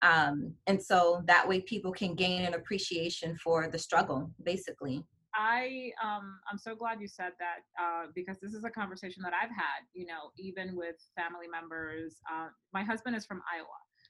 um, 0.01 0.53
and 0.67 0.81
so 0.81 1.21
that 1.25 1.47
way 1.47 1.61
people 1.61 1.91
can 1.91 2.15
gain 2.15 2.43
an 2.43 2.53
appreciation 2.53 3.37
for 3.37 3.67
the 3.67 3.77
struggle 3.77 4.31
basically 4.43 5.03
i 5.35 5.91
um, 6.03 6.39
i'm 6.51 6.57
so 6.57 6.75
glad 6.75 6.99
you 6.99 7.07
said 7.07 7.31
that 7.39 7.59
uh, 7.81 8.07
because 8.15 8.37
this 8.41 8.53
is 8.53 8.63
a 8.63 8.69
conversation 8.69 9.23
that 9.23 9.33
i've 9.33 9.49
had 9.49 9.81
you 9.93 10.05
know 10.05 10.31
even 10.37 10.75
with 10.75 10.95
family 11.15 11.47
members 11.51 12.17
uh, 12.31 12.47
my 12.73 12.83
husband 12.83 13.15
is 13.15 13.25
from 13.25 13.41
iowa 13.53 13.67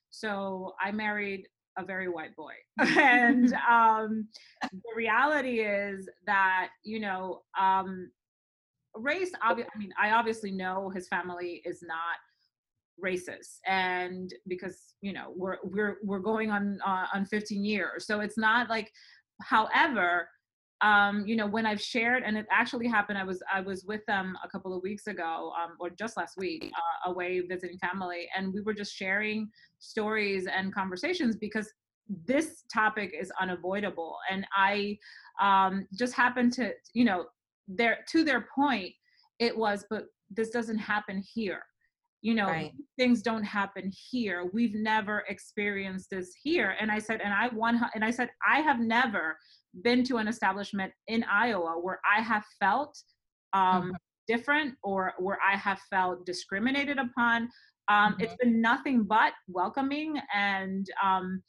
so 0.09 0.73
i 0.83 0.91
married 0.91 1.47
a 1.77 1.85
very 1.85 2.09
white 2.09 2.35
boy. 2.35 2.53
and 2.97 3.53
um, 3.69 4.27
the 4.61 4.95
reality 4.95 5.61
is 5.61 6.09
that, 6.25 6.69
you 6.83 6.99
know, 6.99 7.41
um, 7.59 8.11
race, 8.95 9.31
obvi- 9.43 9.65
I 9.73 9.77
mean, 9.77 9.91
I 10.01 10.11
obviously 10.11 10.51
know 10.51 10.89
his 10.89 11.07
family 11.07 11.61
is 11.65 11.81
not 11.81 12.17
racist 13.03 13.59
and 13.67 14.33
because 14.47 14.93
you 15.01 15.13
know 15.13 15.33
we're 15.35 15.57
we're 15.63 15.97
we're 16.03 16.19
going 16.19 16.51
on 16.51 16.79
uh, 16.85 17.05
on 17.13 17.25
15 17.25 17.63
years. 17.63 18.05
So 18.05 18.19
it's 18.21 18.37
not 18.37 18.69
like 18.69 18.91
however 19.41 20.27
um, 20.81 21.25
you 21.27 21.35
know, 21.35 21.45
when 21.45 21.65
I've 21.65 21.81
shared, 21.81 22.23
and 22.25 22.35
it 22.37 22.47
actually 22.51 22.87
happened, 22.87 23.17
I 23.17 23.23
was 23.23 23.43
I 23.53 23.61
was 23.61 23.85
with 23.85 24.03
them 24.07 24.35
a 24.43 24.49
couple 24.49 24.75
of 24.75 24.81
weeks 24.81 25.05
ago, 25.07 25.53
um, 25.61 25.75
or 25.79 25.91
just 25.91 26.17
last 26.17 26.37
week, 26.37 26.71
uh, 26.73 27.11
away 27.11 27.39
visiting 27.41 27.77
family, 27.77 28.27
and 28.35 28.51
we 28.51 28.61
were 28.61 28.73
just 28.73 28.95
sharing 28.95 29.49
stories 29.77 30.47
and 30.47 30.73
conversations 30.73 31.35
because 31.35 31.71
this 32.25 32.63
topic 32.73 33.13
is 33.19 33.31
unavoidable, 33.39 34.17
and 34.29 34.45
I 34.57 34.97
um, 35.39 35.87
just 35.97 36.13
happened 36.13 36.53
to, 36.53 36.71
you 36.93 37.05
know, 37.05 37.25
their 37.67 37.99
to 38.09 38.23
their 38.23 38.47
point, 38.53 38.91
it 39.37 39.55
was, 39.55 39.85
but 39.87 40.05
this 40.31 40.49
doesn't 40.49 40.79
happen 40.79 41.23
here 41.33 41.61
you 42.21 42.35
know 42.35 42.47
right. 42.47 42.71
things 42.97 43.21
don't 43.21 43.43
happen 43.43 43.91
here 44.11 44.49
we've 44.53 44.75
never 44.75 45.23
experienced 45.27 46.09
this 46.11 46.33
here 46.41 46.75
and 46.79 46.91
i 46.91 46.99
said 46.99 47.19
and 47.21 47.33
i 47.33 47.47
want 47.49 47.81
and 47.95 48.05
i 48.05 48.11
said 48.11 48.29
i 48.47 48.59
have 48.59 48.79
never 48.79 49.37
been 49.83 50.03
to 50.03 50.17
an 50.17 50.27
establishment 50.27 50.91
in 51.07 51.23
iowa 51.25 51.73
where 51.81 51.99
i 52.05 52.21
have 52.21 52.43
felt 52.59 52.97
um, 53.53 53.83
mm-hmm. 53.83 53.91
different 54.27 54.75
or 54.83 55.13
where 55.19 55.39
i 55.45 55.55
have 55.55 55.79
felt 55.89 56.25
discriminated 56.25 56.97
upon 56.97 57.49
um, 57.87 58.13
mm-hmm. 58.13 58.21
it's 58.21 58.35
been 58.35 58.61
nothing 58.61 59.03
but 59.03 59.33
welcoming 59.47 60.15
and 60.33 60.87
um, 61.03 61.41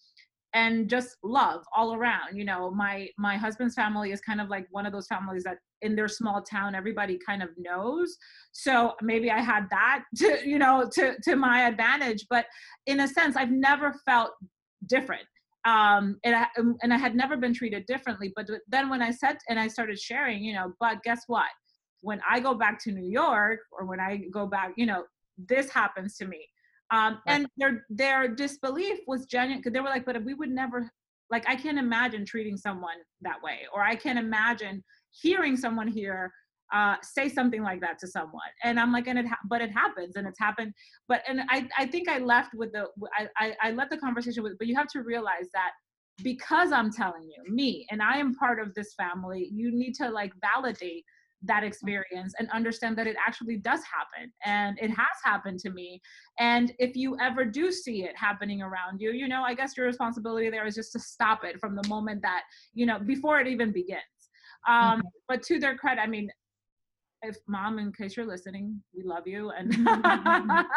and 0.54 0.88
just 0.88 1.16
love 1.22 1.64
all 1.74 1.94
around 1.94 2.36
you 2.36 2.44
know 2.44 2.70
my 2.70 3.08
my 3.18 3.36
husband's 3.36 3.74
family 3.74 4.12
is 4.12 4.20
kind 4.20 4.40
of 4.40 4.48
like 4.48 4.66
one 4.70 4.86
of 4.86 4.92
those 4.92 5.06
families 5.06 5.44
that 5.44 5.58
in 5.82 5.96
their 5.96 6.08
small 6.08 6.40
town 6.42 6.74
everybody 6.74 7.18
kind 7.24 7.42
of 7.42 7.50
knows. 7.58 8.16
So 8.52 8.92
maybe 9.02 9.30
i 9.30 9.40
had 9.40 9.68
that 9.70 10.04
to 10.16 10.38
you 10.48 10.58
know 10.58 10.88
to 10.94 11.14
to 11.24 11.36
my 11.36 11.66
advantage 11.66 12.26
but 12.30 12.46
in 12.86 13.00
a 13.00 13.08
sense 13.08 13.36
i've 13.36 13.50
never 13.50 13.92
felt 14.06 14.32
different. 14.86 15.26
Um 15.64 16.18
and 16.24 16.34
I, 16.34 16.46
and 16.82 16.92
I 16.92 16.96
had 16.96 17.14
never 17.14 17.36
been 17.36 17.54
treated 17.54 17.86
differently 17.86 18.32
but 18.34 18.48
then 18.68 18.88
when 18.88 19.02
i 19.02 19.10
said 19.10 19.36
and 19.48 19.58
i 19.60 19.68
started 19.68 19.98
sharing 19.98 20.42
you 20.42 20.54
know 20.54 20.72
but 20.80 21.02
guess 21.02 21.22
what? 21.26 21.50
When 22.00 22.20
i 22.28 22.40
go 22.40 22.54
back 22.54 22.82
to 22.84 22.92
new 22.92 23.08
york 23.08 23.60
or 23.70 23.86
when 23.86 24.00
i 24.00 24.22
go 24.32 24.46
back 24.46 24.72
you 24.76 24.86
know 24.86 25.04
this 25.38 25.70
happens 25.70 26.16
to 26.16 26.26
me 26.26 26.40
um, 26.92 27.20
and 27.26 27.46
their 27.56 27.86
their 27.88 28.28
disbelief 28.28 28.98
was 29.06 29.24
genuine 29.26 29.58
because 29.58 29.72
they 29.72 29.80
were 29.80 29.88
like, 29.88 30.04
but 30.04 30.22
we 30.24 30.34
would 30.34 30.50
never 30.50 30.90
like 31.30 31.48
I 31.48 31.56
can't 31.56 31.78
imagine 31.78 32.24
treating 32.26 32.56
someone 32.56 32.96
that 33.22 33.42
way, 33.42 33.60
or 33.74 33.82
I 33.82 33.96
can't 33.96 34.18
imagine 34.18 34.84
hearing 35.10 35.56
someone 35.56 35.88
here 35.88 36.30
uh, 36.72 36.96
say 37.02 37.28
something 37.28 37.62
like 37.62 37.80
that 37.80 37.98
to 37.98 38.06
someone. 38.06 38.40
And 38.64 38.80
I'm 38.80 38.92
like, 38.92 39.06
and 39.06 39.18
it 39.18 39.26
ha- 39.26 39.38
but 39.48 39.60
it 39.60 39.70
happens, 39.70 40.16
and 40.16 40.26
it's 40.26 40.38
happened. 40.38 40.72
But 41.08 41.22
and 41.26 41.42
I 41.48 41.66
I 41.78 41.86
think 41.86 42.08
I 42.08 42.18
left 42.18 42.54
with 42.54 42.72
the 42.72 42.86
I 43.16 43.28
I, 43.38 43.54
I 43.62 43.70
let 43.72 43.90
the 43.90 43.96
conversation 43.96 44.42
with, 44.42 44.58
but 44.58 44.66
you 44.66 44.76
have 44.76 44.88
to 44.88 45.02
realize 45.02 45.48
that 45.54 45.70
because 46.22 46.72
I'm 46.72 46.92
telling 46.92 47.22
you, 47.22 47.52
me, 47.52 47.86
and 47.90 48.02
I 48.02 48.18
am 48.18 48.34
part 48.34 48.60
of 48.60 48.74
this 48.74 48.94
family, 48.94 49.48
you 49.50 49.72
need 49.72 49.94
to 49.94 50.10
like 50.10 50.32
validate 50.40 51.04
that 51.44 51.64
experience 51.64 52.34
and 52.38 52.48
understand 52.50 52.96
that 52.96 53.06
it 53.06 53.16
actually 53.24 53.56
does 53.56 53.80
happen 53.80 54.32
and 54.44 54.78
it 54.80 54.90
has 54.90 55.16
happened 55.24 55.58
to 55.58 55.70
me. 55.70 56.00
And 56.38 56.72
if 56.78 56.96
you 56.96 57.16
ever 57.20 57.44
do 57.44 57.72
see 57.72 58.04
it 58.04 58.16
happening 58.16 58.62
around 58.62 59.00
you 59.00 59.12
you 59.12 59.28
know 59.28 59.42
i 59.42 59.54
guess 59.54 59.76
your 59.76 59.86
responsibility 59.86 60.50
there 60.50 60.66
is 60.66 60.74
just 60.74 60.92
to 60.92 60.98
stop 60.98 61.44
it 61.44 61.58
from 61.60 61.74
the 61.74 61.86
moment 61.88 62.22
that 62.22 62.42
you 62.74 62.86
know 62.86 62.98
before 62.98 63.40
it 63.40 63.46
even 63.46 63.72
begins. 63.72 64.00
Um 64.68 64.74
mm-hmm. 64.74 65.00
but 65.28 65.42
to 65.44 65.58
their 65.58 65.76
credit 65.76 66.00
i 66.00 66.06
mean 66.06 66.30
if 67.22 67.36
mom 67.46 67.78
in 67.78 67.92
case 67.92 68.16
you're 68.16 68.26
listening 68.26 68.80
we 68.94 69.04
love 69.04 69.26
you 69.26 69.50
and, 69.50 69.72
um, 69.88 70.74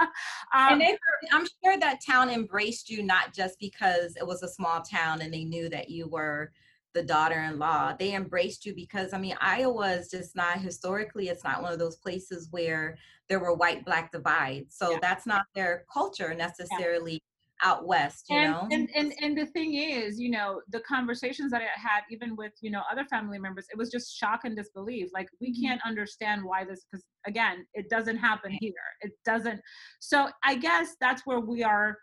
and 0.54 0.82
they, 0.82 0.97
i'm 1.34 1.45
sure 1.63 1.80
that 1.80 1.99
town 2.06 2.30
embraced 2.30 2.89
you 2.89 3.04
not 3.04 3.34
just 3.34 3.58
because 3.60 4.15
it 4.15 4.25
was 4.25 4.43
a 4.43 4.47
small 4.47 4.82
town 4.82 5.21
and 5.21 5.34
they 5.34 5.43
knew 5.43 5.69
that 5.69 5.89
you 5.89 6.08
were 6.08 6.51
the 6.95 7.03
daughter-in-law 7.03 7.93
they 7.99 8.15
embraced 8.15 8.65
you 8.65 8.73
because 8.73 9.13
i 9.13 9.19
mean 9.19 9.36
iowa 9.41 9.91
is 9.91 10.10
just 10.10 10.36
not 10.36 10.58
historically 10.60 11.27
it's 11.27 11.43
not 11.43 11.62
one 11.62 11.71
of 11.71 11.77
those 11.77 11.97
places 11.97 12.47
where 12.51 12.97
there 13.27 13.39
were 13.39 13.53
white 13.53 13.86
black 13.86 14.12
divides 14.12 14.75
so 14.75 14.91
yeah. 14.91 14.97
that's 15.01 15.27
not 15.27 15.45
their 15.53 15.84
culture 15.91 16.34
necessarily 16.34 17.13
yeah. 17.13 17.69
out 17.69 17.86
west 17.86 18.25
you 18.29 18.38
and, 18.38 18.51
know 18.53 18.67
and, 18.71 18.89
and 18.95 19.13
and 19.21 19.38
the 19.38 19.45
thing 19.47 19.75
is 19.75 20.17
you 20.17 20.31
know 20.31 20.62
the 20.69 20.79
conversations 20.81 21.51
that 21.51 21.62
i 21.62 21.65
had 21.79 22.01
even 22.10 22.34
with 22.38 22.53
you 22.62 22.71
know 22.71 22.81
other 22.89 23.03
family 23.05 23.38
members 23.38 23.67
it 23.69 23.77
was 23.77 23.91
just 23.91 24.15
shock 24.17 24.41
and 24.45 24.55
disbelief 24.55 25.10
like 25.13 25.27
we 25.41 25.51
mm-hmm. 25.51 25.65
can't 25.65 25.81
understand 25.86 26.41
why 26.41 26.63
this 26.63 26.86
because 26.89 27.05
again 27.27 27.65
it 27.73 27.89
doesn't 27.89 28.17
happen 28.17 28.51
here 28.62 28.73
it 29.01 29.12
doesn't 29.25 29.60
so 29.99 30.29
i 30.45 30.55
guess 30.55 30.95
that's 31.01 31.23
where 31.25 31.41
we 31.41 31.62
are 31.62 31.97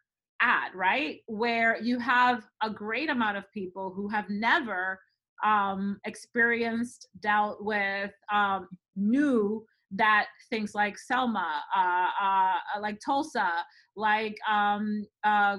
right? 0.75 1.21
Where 1.27 1.81
you 1.81 1.99
have 1.99 2.45
a 2.63 2.71
great 2.71 3.11
amount 3.11 3.37
of 3.37 3.45
people 3.53 3.93
who 3.95 4.09
have 4.09 4.29
never 4.29 4.99
um, 5.45 5.99
experienced, 6.05 7.09
dealt 7.21 7.65
with, 7.65 8.13
um, 8.33 8.69
knew 8.97 9.65
that 9.93 10.27
things 10.51 10.75
like 10.75 10.99
Selma, 10.99 11.63
uh, 11.77 12.07
uh, 12.21 12.81
like 12.81 12.99
Tulsa, 13.05 13.51
like 13.97 14.37
um, 14.51 15.07
uh, 15.25 15.59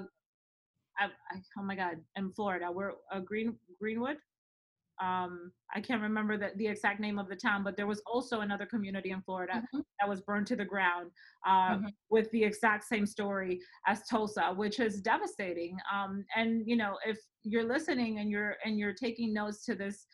I, 0.98 1.06
I, 1.06 1.36
oh 1.58 1.62
my 1.62 1.76
God, 1.76 1.96
in 2.16 2.32
Florida, 2.32 2.70
we're 2.70 2.92
uh, 3.12 3.20
Green 3.20 3.56
Greenwood, 3.80 4.16
um, 5.02 5.50
I 5.74 5.80
can't 5.80 6.02
remember 6.02 6.36
the, 6.38 6.50
the 6.56 6.66
exact 6.66 7.00
name 7.00 7.18
of 7.18 7.28
the 7.28 7.36
town, 7.36 7.64
but 7.64 7.76
there 7.76 7.86
was 7.86 8.02
also 8.06 8.40
another 8.40 8.66
community 8.66 9.10
in 9.10 9.22
Florida 9.22 9.54
mm-hmm. 9.54 9.80
that 10.00 10.08
was 10.08 10.20
burned 10.20 10.46
to 10.48 10.56
the 10.56 10.64
ground 10.64 11.10
uh, 11.46 11.76
mm-hmm. 11.76 11.86
with 12.10 12.30
the 12.30 12.44
exact 12.44 12.84
same 12.84 13.06
story 13.06 13.60
as 13.86 14.06
Tulsa, 14.08 14.52
which 14.54 14.78
is 14.78 15.00
devastating. 15.00 15.76
Um, 15.92 16.24
and 16.36 16.62
you 16.66 16.76
know, 16.76 16.96
if 17.06 17.18
you're 17.42 17.66
listening 17.66 18.18
and 18.18 18.30
you're 18.30 18.56
and 18.64 18.78
you're 18.78 18.94
taking 18.94 19.32
notes 19.32 19.64
to 19.66 19.74
this 19.74 20.06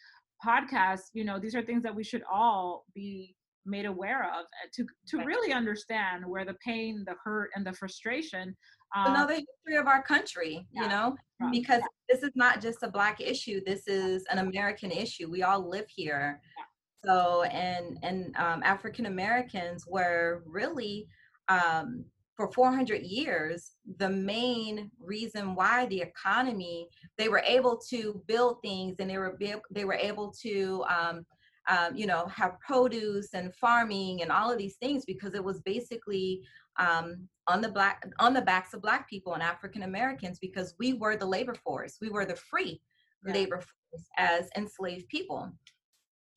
podcast, 0.44 1.10
you 1.12 1.24
know, 1.24 1.38
these 1.38 1.54
are 1.54 1.62
things 1.62 1.82
that 1.82 1.94
we 1.94 2.04
should 2.04 2.22
all 2.32 2.84
be 2.94 3.36
made 3.66 3.84
aware 3.84 4.24
of 4.24 4.44
uh, 4.44 4.68
to 4.74 4.86
to 5.08 5.24
really 5.24 5.52
understand 5.52 6.24
where 6.26 6.44
the 6.44 6.56
pain, 6.64 7.04
the 7.06 7.14
hurt, 7.22 7.50
and 7.54 7.66
the 7.66 7.72
frustration 7.72 8.56
um, 8.94 9.14
another 9.14 9.34
history 9.34 9.76
of 9.78 9.86
our 9.86 10.02
country 10.02 10.66
yeah. 10.72 10.82
you 10.82 10.88
know 10.88 11.16
because 11.50 11.80
yeah. 11.80 11.86
this 12.08 12.22
is 12.22 12.32
not 12.34 12.60
just 12.60 12.82
a 12.82 12.90
black 12.90 13.20
issue 13.20 13.60
this 13.64 13.86
is 13.86 14.24
an 14.30 14.38
american 14.38 14.90
issue 14.90 15.30
we 15.30 15.42
all 15.42 15.68
live 15.68 15.86
here 15.88 16.40
yeah. 16.58 17.10
so 17.10 17.42
and 17.44 17.98
and 18.02 18.34
um, 18.36 18.62
african 18.64 19.06
americans 19.06 19.84
were 19.86 20.42
really 20.46 21.06
um, 21.48 22.04
for 22.36 22.50
400 22.52 23.02
years 23.02 23.72
the 23.98 24.08
main 24.08 24.90
reason 24.98 25.54
why 25.54 25.86
the 25.86 26.00
economy 26.00 26.88
they 27.18 27.28
were 27.28 27.42
able 27.46 27.76
to 27.90 28.22
build 28.26 28.62
things 28.62 28.96
and 28.98 29.10
they 29.10 29.18
were 29.18 29.38
they 29.70 29.84
were 29.84 29.94
able 29.94 30.32
to 30.42 30.84
um, 30.88 31.26
um, 31.68 31.94
you 31.94 32.06
know 32.06 32.26
have 32.26 32.58
produce 32.60 33.34
and 33.34 33.54
farming 33.54 34.22
and 34.22 34.32
all 34.32 34.50
of 34.50 34.58
these 34.58 34.76
things 34.76 35.04
because 35.04 35.34
it 35.34 35.44
was 35.44 35.60
basically 35.60 36.42
um, 36.80 37.28
on 37.46 37.60
the 37.60 37.68
black 37.68 38.04
on 38.18 38.34
the 38.34 38.40
backs 38.40 38.74
of 38.74 38.82
black 38.82 39.08
people 39.08 39.34
and 39.34 39.42
African 39.42 39.82
Americans 39.82 40.38
because 40.40 40.74
we 40.78 40.94
were 40.94 41.16
the 41.16 41.26
labor 41.26 41.54
force. 41.54 41.98
We 42.00 42.08
were 42.08 42.24
the 42.24 42.36
free 42.36 42.80
yeah. 43.24 43.32
labor 43.34 43.60
force 43.60 44.04
as 44.16 44.48
enslaved 44.56 45.08
people. 45.08 45.52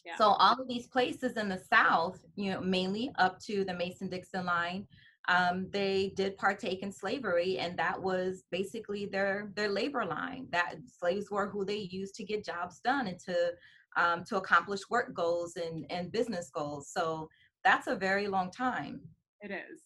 Yeah. 0.06 0.18
So 0.18 0.26
all 0.26 0.60
of 0.62 0.68
these 0.68 0.88
places 0.88 1.38
in 1.38 1.48
the 1.48 1.62
South, 1.72 2.20
you 2.36 2.52
know, 2.52 2.60
mainly 2.60 3.12
up 3.18 3.39
to 3.48 3.64
the 3.64 3.74
Mason-Dixon 3.74 4.46
line, 4.46 4.86
um, 5.30 5.70
they 5.72 6.12
did 6.18 6.38
partake 6.38 6.84
in 6.84 6.91
slavery, 6.91 7.58
and 7.58 7.80
that 7.80 8.02
was 8.02 8.44
basically 8.52 9.06
their 9.06 9.52
their 9.56 9.70
labor 9.70 10.06
line. 10.06 10.48
That 10.52 10.76
slaves 11.00 11.32
were 11.32 11.48
who 11.48 11.64
they 11.64 11.88
used 11.91 12.16
to 12.16 12.26
get 12.26 12.46
jobs 12.46 12.82
done 12.84 13.08
and 13.08 13.20
to 13.20 13.52
um, 13.96 14.24
to 14.26 14.38
accomplish 14.38 14.82
work 14.89 15.14
goals 15.14 15.56
and 15.56 15.86
and 15.89 16.12
business 16.12 16.50
goals. 16.54 16.89
So 16.91 17.30
that's 17.64 17.88
a 17.88 17.96
very 17.96 18.28
long 18.28 18.52
time. 18.52 19.00
It 19.39 19.52
is. 19.52 19.82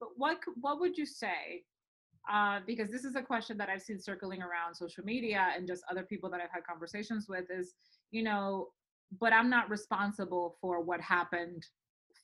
But 0.00 0.10
what 0.16 0.38
what 0.60 0.80
would 0.80 0.96
you 0.96 1.06
say? 1.06 1.62
Uh, 2.30 2.60
because 2.66 2.90
this 2.90 3.04
is 3.04 3.16
a 3.16 3.22
question 3.22 3.56
that 3.56 3.70
I've 3.70 3.80
seen 3.80 3.98
circling 3.98 4.42
around 4.42 4.74
social 4.74 5.02
media 5.02 5.48
and 5.56 5.66
just 5.66 5.82
other 5.90 6.02
people 6.02 6.28
that 6.30 6.40
I've 6.40 6.50
had 6.52 6.62
conversations 6.68 7.26
with 7.26 7.44
is, 7.50 7.72
you 8.10 8.22
know, 8.22 8.68
but 9.18 9.32
I'm 9.32 9.48
not 9.48 9.70
responsible 9.70 10.56
for 10.60 10.82
what 10.82 11.00
happened 11.00 11.62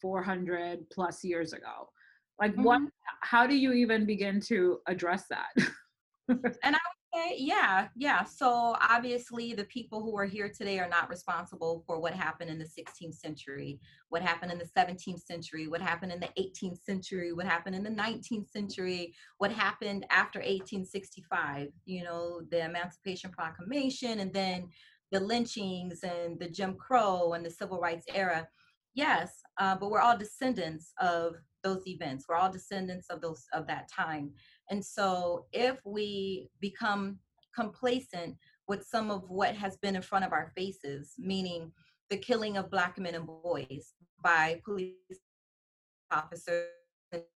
400 0.02 0.90
plus 0.90 1.24
years 1.24 1.54
ago. 1.54 1.88
Like, 2.40 2.52
mm-hmm. 2.52 2.64
what? 2.64 2.82
How 3.22 3.46
do 3.46 3.56
you 3.56 3.72
even 3.72 4.04
begin 4.04 4.40
to 4.42 4.78
address 4.86 5.24
that? 5.30 5.48
and 6.28 6.76
I 6.76 6.78
Okay, 7.14 7.36
yeah, 7.38 7.88
yeah. 7.94 8.24
So 8.24 8.76
obviously, 8.80 9.54
the 9.54 9.64
people 9.64 10.02
who 10.02 10.16
are 10.18 10.24
here 10.24 10.48
today 10.48 10.80
are 10.80 10.88
not 10.88 11.08
responsible 11.08 11.84
for 11.86 12.00
what 12.00 12.12
happened 12.12 12.50
in 12.50 12.58
the 12.58 12.64
16th 12.64 13.14
century, 13.14 13.78
what 14.08 14.22
happened 14.22 14.50
in 14.50 14.58
the 14.58 14.64
17th 14.76 15.24
century, 15.24 15.68
what 15.68 15.80
happened 15.80 16.10
in 16.12 16.18
the 16.18 16.30
18th 16.38 16.82
century, 16.84 17.32
what 17.32 17.46
happened 17.46 17.76
in 17.76 17.84
the 17.84 17.90
19th 17.90 18.50
century, 18.50 19.14
what 19.38 19.52
happened 19.52 20.04
after 20.10 20.40
1865, 20.40 21.68
you 21.84 22.02
know, 22.02 22.40
the 22.50 22.64
Emancipation 22.64 23.30
Proclamation, 23.30 24.18
and 24.18 24.32
then 24.32 24.68
the 25.12 25.20
lynchings 25.20 26.02
and 26.02 26.38
the 26.40 26.48
Jim 26.48 26.74
Crow 26.74 27.34
and 27.34 27.46
the 27.46 27.50
Civil 27.50 27.78
Rights 27.78 28.06
era. 28.12 28.48
Yes, 28.94 29.40
uh, 29.58 29.76
but 29.76 29.90
we're 29.90 30.00
all 30.00 30.18
descendants 30.18 30.92
of 31.00 31.36
those 31.64 31.86
events. 31.86 32.26
We're 32.28 32.36
all 32.36 32.52
descendants 32.52 33.08
of 33.08 33.20
those 33.20 33.44
of 33.52 33.66
that 33.66 33.88
time. 33.88 34.32
And 34.70 34.84
so 34.84 35.46
if 35.52 35.78
we 35.84 36.48
become 36.60 37.18
complacent 37.54 38.36
with 38.66 38.84
some 38.84 39.10
of 39.10 39.28
what 39.28 39.54
has 39.54 39.76
been 39.76 39.96
in 39.96 40.02
front 40.02 40.24
of 40.24 40.32
our 40.32 40.52
faces, 40.56 41.12
meaning 41.18 41.70
the 42.10 42.16
killing 42.16 42.56
of 42.56 42.70
black 42.70 42.98
men 42.98 43.14
and 43.14 43.26
boys 43.26 43.92
by 44.22 44.60
police 44.64 44.94
officers 46.10 46.68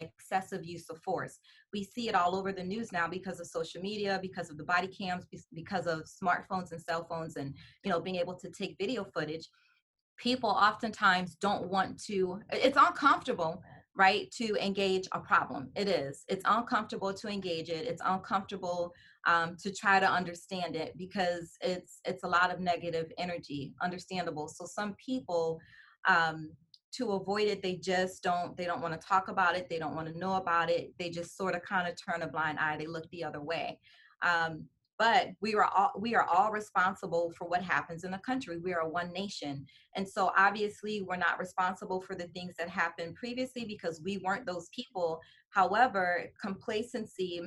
excessive 0.00 0.64
use 0.64 0.88
of 0.90 0.98
force. 0.98 1.38
We 1.72 1.84
see 1.84 2.08
it 2.08 2.14
all 2.14 2.36
over 2.36 2.52
the 2.52 2.62
news 2.62 2.92
now 2.92 3.08
because 3.08 3.40
of 3.40 3.46
social 3.46 3.80
media, 3.80 4.18
because 4.20 4.50
of 4.50 4.56
the 4.56 4.64
body 4.64 4.88
cams, 4.88 5.24
because 5.52 5.86
of 5.86 6.04
smartphones 6.04 6.72
and 6.72 6.80
cell 6.80 7.06
phones 7.08 7.36
and 7.36 7.54
you 7.82 7.90
know 7.90 8.00
being 8.00 8.16
able 8.16 8.34
to 8.34 8.50
take 8.50 8.76
video 8.78 9.04
footage. 9.04 9.48
People 10.16 10.50
oftentimes 10.50 11.34
don't 11.36 11.68
want 11.68 12.00
to 12.04 12.40
it's 12.52 12.78
uncomfortable 12.78 13.62
right 13.96 14.30
to 14.32 14.56
engage 14.56 15.06
a 15.12 15.20
problem. 15.20 15.70
It 15.76 15.88
is. 15.88 16.24
It's 16.28 16.42
uncomfortable 16.46 17.14
to 17.14 17.28
engage 17.28 17.68
it. 17.68 17.86
It's 17.86 18.02
uncomfortable 18.04 18.92
um, 19.26 19.56
to 19.62 19.72
try 19.72 20.00
to 20.00 20.10
understand 20.10 20.76
it 20.76 20.96
because 20.96 21.56
it's 21.60 22.00
it's 22.04 22.24
a 22.24 22.28
lot 22.28 22.52
of 22.52 22.60
negative 22.60 23.12
energy 23.18 23.74
understandable. 23.82 24.48
So 24.48 24.66
some 24.66 24.94
people 24.94 25.60
um, 26.08 26.50
to 26.92 27.12
avoid 27.12 27.48
it 27.48 27.62
they 27.62 27.76
just 27.76 28.22
don't 28.22 28.56
they 28.56 28.64
don't 28.64 28.80
want 28.80 28.98
to 28.98 29.06
talk 29.06 29.28
about 29.28 29.56
it 29.56 29.68
they 29.68 29.78
don't 29.78 29.96
want 29.96 30.06
to 30.06 30.18
know 30.18 30.34
about 30.34 30.70
it 30.70 30.92
they 30.98 31.10
just 31.10 31.36
sort 31.36 31.54
of 31.54 31.62
kind 31.62 31.88
of 31.88 31.94
turn 31.96 32.22
a 32.22 32.28
blind 32.28 32.58
eye 32.58 32.76
they 32.76 32.86
look 32.86 33.08
the 33.10 33.24
other 33.24 33.40
way. 33.40 33.78
Um, 34.22 34.64
but 34.98 35.28
we 35.40 35.54
are 35.54 35.64
all 35.64 35.92
we 35.98 36.14
are 36.14 36.24
all 36.24 36.50
responsible 36.50 37.32
for 37.36 37.46
what 37.48 37.62
happens 37.62 38.04
in 38.04 38.10
the 38.10 38.18
country. 38.18 38.58
We 38.58 38.74
are 38.74 38.88
one 38.88 39.12
nation. 39.12 39.66
And 39.96 40.08
so 40.08 40.32
obviously 40.36 41.02
we're 41.02 41.16
not 41.16 41.38
responsible 41.38 42.00
for 42.00 42.14
the 42.14 42.28
things 42.28 42.54
that 42.58 42.68
happened 42.68 43.16
previously 43.16 43.64
because 43.64 44.00
we 44.02 44.18
weren't 44.18 44.46
those 44.46 44.68
people. 44.70 45.20
However 45.50 46.30
complacency 46.40 47.40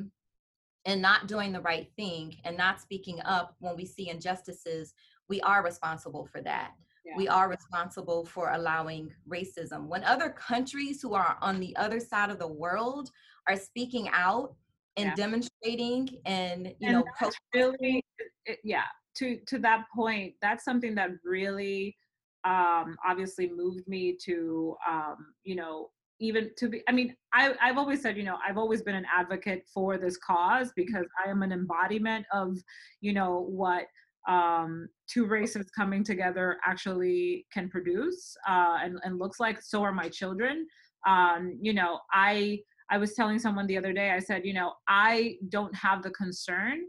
and 0.85 1.01
not 1.01 1.27
doing 1.27 1.51
the 1.51 1.61
right 1.61 1.89
thing 1.95 2.35
and 2.43 2.57
not 2.57 2.81
speaking 2.81 3.19
up 3.25 3.55
when 3.59 3.75
we 3.75 3.85
see 3.85 4.09
injustices 4.09 4.93
we 5.29 5.41
are 5.41 5.63
responsible 5.63 6.25
for 6.25 6.41
that. 6.41 6.71
Yeah. 7.05 7.15
we 7.15 7.29
are 7.29 7.49
responsible 7.49 8.25
for 8.25 8.51
allowing 8.51 9.13
racism. 9.29 9.87
When 9.87 10.03
other 10.03 10.29
countries 10.29 11.01
who 11.01 11.13
are 11.13 11.37
on 11.41 11.57
the 11.61 11.73
other 11.77 12.01
side 12.01 12.29
of 12.29 12.37
the 12.37 12.47
world 12.47 13.11
are 13.47 13.55
speaking 13.55 14.09
out 14.11 14.55
and 14.97 15.07
yeah. 15.07 15.15
demonstrating 15.15 16.09
and 16.25 16.67
you 16.79 16.89
and 16.89 17.03
know 17.21 17.31
really 17.53 18.03
it, 18.45 18.59
yeah 18.63 18.83
to 19.15 19.39
to 19.47 19.57
that 19.59 19.85
point 19.95 20.33
that's 20.41 20.63
something 20.63 20.95
that 20.95 21.09
really 21.23 21.95
um 22.43 22.95
obviously 23.07 23.49
moved 23.55 23.87
me 23.87 24.15
to 24.23 24.75
um 24.87 25.17
you 25.43 25.55
know 25.55 25.89
even 26.19 26.49
to 26.57 26.67
be 26.67 26.81
i 26.89 26.91
mean 26.91 27.15
I, 27.33 27.53
i've 27.61 27.77
always 27.77 28.01
said 28.01 28.17
you 28.17 28.23
know 28.23 28.37
i've 28.47 28.57
always 28.57 28.81
been 28.81 28.95
an 28.95 29.05
advocate 29.15 29.63
for 29.71 29.97
this 29.97 30.17
cause 30.17 30.71
because 30.75 31.05
i 31.25 31.29
am 31.29 31.43
an 31.43 31.51
embodiment 31.51 32.25
of 32.33 32.57
you 33.01 33.13
know 33.13 33.45
what 33.49 33.85
um, 34.27 34.89
two 35.09 35.25
races 35.25 35.69
coming 35.69 36.03
together 36.03 36.57
actually 36.65 37.45
can 37.53 37.69
produce 37.69 38.35
uh, 38.45 38.77
and, 38.83 38.99
and 39.03 39.19
looks 39.19 39.39
like 39.39 39.61
so 39.61 39.81
are 39.83 39.93
my 39.93 40.09
children. 40.09 40.67
Um, 41.07 41.57
you 41.61 41.71
know 41.71 41.99
i 42.11 42.59
I 42.89 42.97
was 42.97 43.13
telling 43.13 43.39
someone 43.39 43.67
the 43.67 43.77
other 43.77 43.93
day, 43.93 44.11
I 44.11 44.19
said, 44.19 44.45
you 44.45 44.53
know, 44.53 44.73
I 44.87 45.35
don't 45.49 45.75
have 45.75 46.03
the 46.03 46.11
concern 46.11 46.81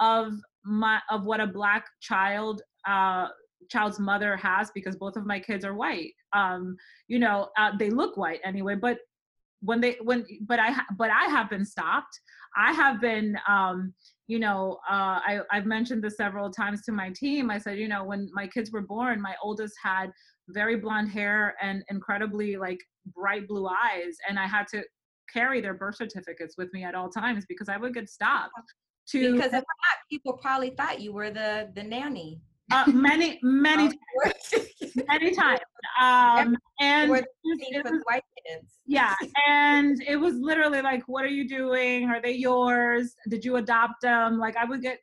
of 0.00 0.34
my 0.64 1.00
of 1.10 1.24
what 1.24 1.40
a 1.40 1.46
black 1.46 1.86
child 2.00 2.62
uh, 2.86 3.28
child's 3.70 3.98
mother 3.98 4.36
has 4.36 4.70
because 4.74 4.96
both 4.96 5.16
of 5.16 5.26
my 5.26 5.38
kids 5.38 5.64
are 5.64 5.74
white. 5.74 6.12
Um, 6.32 6.76
you 7.08 7.18
know, 7.18 7.48
uh, 7.58 7.72
they 7.78 7.90
look 7.90 8.16
white 8.16 8.40
anyway, 8.44 8.74
but 8.74 8.98
when 9.60 9.80
they 9.80 9.96
when 10.02 10.26
but 10.46 10.58
I 10.58 10.74
but 10.98 11.10
I 11.10 11.24
have 11.24 11.50
been 11.50 11.64
stopped. 11.64 12.20
I 12.56 12.72
have 12.72 13.00
been 13.00 13.36
um, 13.48 13.94
you 14.26 14.38
know, 14.38 14.78
uh, 14.88 15.20
I, 15.20 15.40
I've 15.50 15.66
mentioned 15.66 16.02
this 16.02 16.16
several 16.16 16.50
times 16.50 16.82
to 16.82 16.92
my 16.92 17.10
team. 17.10 17.50
I 17.50 17.58
said, 17.58 17.78
you 17.78 17.88
know, 17.88 18.04
when 18.04 18.30
my 18.32 18.46
kids 18.46 18.72
were 18.72 18.80
born, 18.80 19.20
my 19.20 19.34
oldest 19.42 19.74
had 19.82 20.10
very 20.48 20.76
blonde 20.76 21.10
hair 21.10 21.54
and 21.60 21.84
incredibly 21.90 22.56
like 22.56 22.78
bright 23.14 23.46
blue 23.46 23.66
eyes, 23.66 24.16
and 24.28 24.38
I 24.38 24.46
had 24.46 24.66
to 24.68 24.82
carry 25.32 25.60
their 25.60 25.74
birth 25.74 25.96
certificates 25.96 26.56
with 26.56 26.72
me 26.72 26.84
at 26.84 26.94
all 26.94 27.08
times 27.08 27.44
because 27.48 27.68
I 27.68 27.76
would 27.76 27.94
get 27.94 28.08
stopped. 28.08 28.52
To 29.10 29.32
because 29.32 29.48
if 29.48 29.52
not, 29.52 29.64
people 30.10 30.34
probably 30.34 30.70
thought 30.70 31.00
you 31.00 31.12
were 31.12 31.30
the 31.30 31.70
the 31.74 31.82
nanny. 31.82 32.40
Uh, 32.72 32.84
many 32.86 33.38
many 33.42 33.88
times, 34.24 34.94
many 35.08 35.34
times. 35.34 35.60
Um, 36.00 36.56
and 36.80 37.08
it 37.14 37.84
was, 37.84 38.02
white 38.06 38.24
kids. 38.48 38.80
yeah, 38.84 39.14
and 39.46 40.02
it 40.08 40.16
was 40.16 40.34
literally 40.40 40.82
like, 40.82 41.04
"What 41.06 41.24
are 41.24 41.28
you 41.28 41.46
doing? 41.46 42.08
Are 42.08 42.20
they 42.20 42.32
yours? 42.32 43.14
Did 43.28 43.44
you 43.44 43.56
adopt 43.56 44.00
them?" 44.02 44.38
Like 44.38 44.56
I 44.56 44.64
would 44.64 44.82
get 44.82 44.98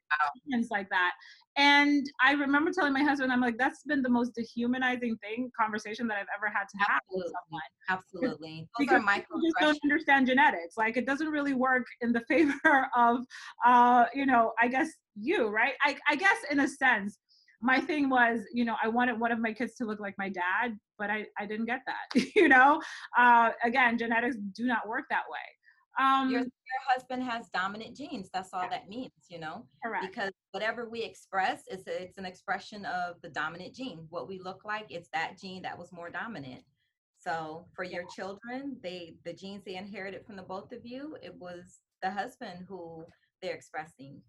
comments 0.50 0.70
like 0.70 0.90
that, 0.90 1.12
and 1.58 2.06
I 2.24 2.32
remember 2.34 2.72
telling 2.72 2.94
my 2.94 3.04
husband, 3.04 3.32
I'm 3.32 3.42
like, 3.42 3.58
that's 3.58 3.84
been 3.84 4.02
the 4.02 4.10
most 4.10 4.36
dehumanizing 4.36 5.18
thing, 5.18 5.52
conversation 5.60 6.08
that 6.08 6.18
I've 6.18 6.28
ever 6.36 6.48
had 6.48 6.64
to 6.64 6.78
have 6.80 7.02
Absolutely. 7.02 7.24
with 7.24 7.34
someone. 7.50 7.62
Absolutely. 7.90 8.68
because 8.80 9.02
people 9.14 9.42
just 9.42 9.56
don't 9.60 9.80
understand 9.84 10.28
genetics. 10.28 10.78
Like 10.78 10.96
it 10.96 11.06
doesn't 11.06 11.28
really 11.28 11.54
work 11.54 11.86
in 12.02 12.14
the 12.14 12.22
favor 12.30 12.88
of, 12.96 13.20
uh, 13.66 14.06
you 14.14 14.26
know, 14.26 14.54
I 14.62 14.68
guess 14.68 14.90
you, 15.16 15.48
right? 15.48 15.74
I, 15.84 15.98
I 16.08 16.16
guess 16.16 16.38
in 16.50 16.62
a 16.62 16.68
sense, 16.68 17.18
my 17.62 17.80
thing 17.80 18.10
was, 18.10 18.40
you 18.54 18.66
know, 18.66 18.76
I 18.82 18.88
wanted 18.88 19.20
one 19.20 19.32
of 19.32 19.40
my 19.40 19.54
kids 19.54 19.76
to 19.76 19.86
look 19.86 20.00
like 20.00 20.16
my 20.18 20.30
dad, 20.30 20.78
but 20.98 21.10
I, 21.12 21.26
I 21.38 21.46
didn't 21.46 21.66
get 21.66 21.82
that, 21.86 22.26
you 22.36 22.48
know? 22.48 22.82
Uh, 23.18 23.52
again, 23.64 23.98
genetics 23.98 24.38
do 24.56 24.66
not 24.66 24.88
work 24.88 25.06
that 25.10 25.24
way. 25.30 25.38
Um, 26.00 26.30
your, 26.30 26.42
your 26.42 26.82
husband 26.88 27.24
has 27.24 27.50
dominant 27.54 27.96
genes. 27.96 28.30
That's 28.34 28.54
all 28.54 28.68
that 28.70 28.90
means, 28.90 29.12
you 29.30 29.40
know. 29.40 29.66
Correct. 29.84 30.06
Because 30.10 30.32
whatever 30.52 30.90
we 30.90 31.04
express 31.04 31.64
is 31.70 31.84
it's 31.86 32.18
an 32.18 32.26
expression 32.26 32.86
of 32.86 33.16
the 33.22 33.30
dominant 33.30 33.76
gene. 33.76 34.06
What 34.10 34.28
we 34.28 34.40
look 34.40 34.64
like, 34.66 34.86
it's 34.90 35.10
that 35.14 35.38
gene 35.40 35.62
that 35.64 35.78
was 35.78 35.92
more 35.92 36.10
dominant. 36.10 36.64
So 37.18 37.66
for 37.76 37.84
your 37.84 38.04
children, 38.16 38.78
they 38.82 39.16
the 39.26 39.34
genes 39.34 39.64
they 39.64 39.76
inherited 39.76 40.26
from 40.26 40.38
the 40.38 40.42
both 40.42 40.72
of 40.72 40.80
you, 40.84 41.18
it 41.22 41.36
was 41.36 41.80
the 42.02 42.10
husband 42.10 42.66
who 42.68 43.06
they're 43.42 43.54
expressing. 43.54 44.22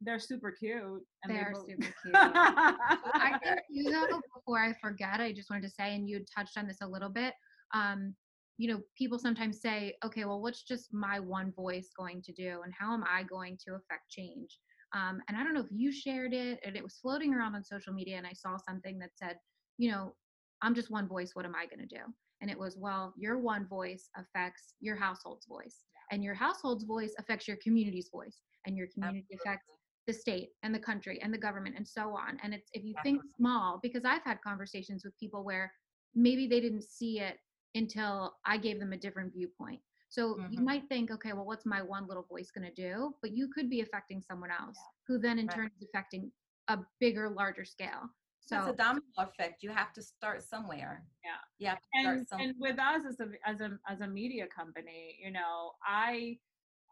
They're 0.00 0.18
super 0.20 0.52
cute. 0.52 1.02
And 1.24 1.34
they're 1.34 1.52
both- 1.52 1.66
super 1.66 1.82
cute. 2.02 2.14
I 2.14 3.38
think 3.42 3.60
you 3.68 3.90
know, 3.90 4.06
before 4.34 4.60
I 4.60 4.72
forget, 4.80 5.20
I 5.20 5.32
just 5.32 5.50
wanted 5.50 5.64
to 5.64 5.74
say, 5.74 5.94
and 5.94 6.08
you 6.08 6.24
touched 6.34 6.56
on 6.56 6.66
this 6.66 6.78
a 6.80 6.86
little 6.86 7.10
bit. 7.10 7.34
Um, 7.74 8.14
you 8.58 8.68
know, 8.68 8.80
people 8.96 9.18
sometimes 9.18 9.60
say, 9.60 9.96
okay, 10.04 10.24
well, 10.24 10.42
what's 10.42 10.64
just 10.64 10.92
my 10.92 11.20
one 11.20 11.52
voice 11.52 11.90
going 11.96 12.20
to 12.22 12.32
do? 12.32 12.60
And 12.64 12.72
how 12.78 12.92
am 12.92 13.04
I 13.08 13.22
going 13.22 13.56
to 13.66 13.76
affect 13.76 14.10
change? 14.10 14.58
Um, 14.94 15.20
and 15.28 15.36
I 15.36 15.44
don't 15.44 15.54
know 15.54 15.60
if 15.60 15.70
you 15.70 15.92
shared 15.92 16.34
it 16.34 16.58
and 16.64 16.76
it 16.76 16.82
was 16.82 16.98
floating 17.00 17.32
around 17.32 17.54
on 17.54 17.62
social 17.62 17.92
media 17.92 18.16
and 18.16 18.26
I 18.26 18.32
saw 18.32 18.56
something 18.56 18.98
that 18.98 19.10
said, 19.14 19.36
you 19.78 19.92
know, 19.92 20.14
I'm 20.60 20.74
just 20.74 20.90
one 20.90 21.06
voice. 21.06 21.30
What 21.34 21.44
am 21.44 21.54
I 21.54 21.66
going 21.66 21.86
to 21.86 21.94
do? 21.94 22.02
And 22.40 22.50
it 22.50 22.58
was, 22.58 22.76
well, 22.76 23.14
your 23.16 23.38
one 23.38 23.66
voice 23.66 24.10
affects 24.16 24.74
your 24.80 24.96
household's 24.96 25.46
voice 25.46 25.84
and 26.10 26.24
your 26.24 26.34
household's 26.34 26.84
voice 26.84 27.14
affects 27.18 27.46
your 27.46 27.58
community's 27.62 28.08
voice 28.10 28.38
and 28.66 28.76
your 28.76 28.88
community 28.92 29.26
Absolutely. 29.32 29.50
affects 29.50 29.66
the 30.08 30.12
state 30.12 30.48
and 30.64 30.74
the 30.74 30.78
country 30.78 31.20
and 31.22 31.32
the 31.32 31.38
government 31.38 31.76
and 31.76 31.86
so 31.86 32.16
on. 32.16 32.38
And 32.42 32.54
it's 32.54 32.70
if 32.72 32.82
you 32.82 32.94
think 33.04 33.22
small, 33.36 33.78
because 33.82 34.04
I've 34.04 34.24
had 34.24 34.38
conversations 34.42 35.04
with 35.04 35.16
people 35.18 35.44
where 35.44 35.70
maybe 36.14 36.48
they 36.48 36.60
didn't 36.60 36.82
see 36.82 37.20
it 37.20 37.36
until 37.74 38.36
I 38.44 38.56
gave 38.56 38.78
them 38.80 38.92
a 38.92 38.96
different 38.96 39.32
viewpoint. 39.32 39.80
So 40.08 40.34
mm-hmm. 40.34 40.52
you 40.52 40.60
might 40.60 40.88
think, 40.88 41.10
okay, 41.10 41.32
well, 41.32 41.44
what's 41.44 41.66
my 41.66 41.82
one 41.82 42.06
little 42.06 42.24
voice 42.24 42.50
going 42.50 42.66
to 42.66 42.74
do? 42.74 43.14
But 43.20 43.32
you 43.32 43.48
could 43.54 43.68
be 43.68 43.80
affecting 43.80 44.22
someone 44.22 44.50
else 44.50 44.76
yeah. 44.76 45.06
who 45.06 45.18
then 45.18 45.38
in 45.38 45.46
right. 45.46 45.54
turn 45.54 45.70
is 45.78 45.86
affecting 45.86 46.32
a 46.68 46.78
bigger, 46.98 47.28
larger 47.28 47.64
scale. 47.64 48.10
So 48.48 48.58
it's 48.60 48.68
a 48.68 48.72
domino 48.72 49.04
effect. 49.18 49.62
You 49.62 49.70
have 49.70 49.92
to 49.92 50.02
start 50.02 50.42
somewhere. 50.42 51.04
Yeah. 51.22 51.76
Yeah. 51.92 52.06
And, 52.06 52.26
and 52.32 52.54
with 52.58 52.78
us 52.78 53.02
as 53.06 53.20
a 53.20 53.26
as 53.46 53.60
a 53.60 53.78
as 53.86 54.00
a 54.00 54.06
media 54.06 54.46
company, 54.46 55.18
you 55.22 55.30
know, 55.30 55.72
I 55.86 56.38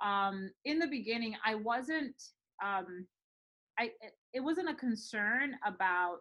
um 0.05 0.51
in 0.67 0.79
the 0.79 0.87
beginning 0.87 1.35
I 1.47 1.55
wasn't 1.55 2.15
um 2.63 3.07
I 3.79 3.85
it, 3.85 4.13
it 4.35 4.41
wasn't 4.41 4.69
a 4.69 4.75
concern 4.75 5.55
about 5.67 6.19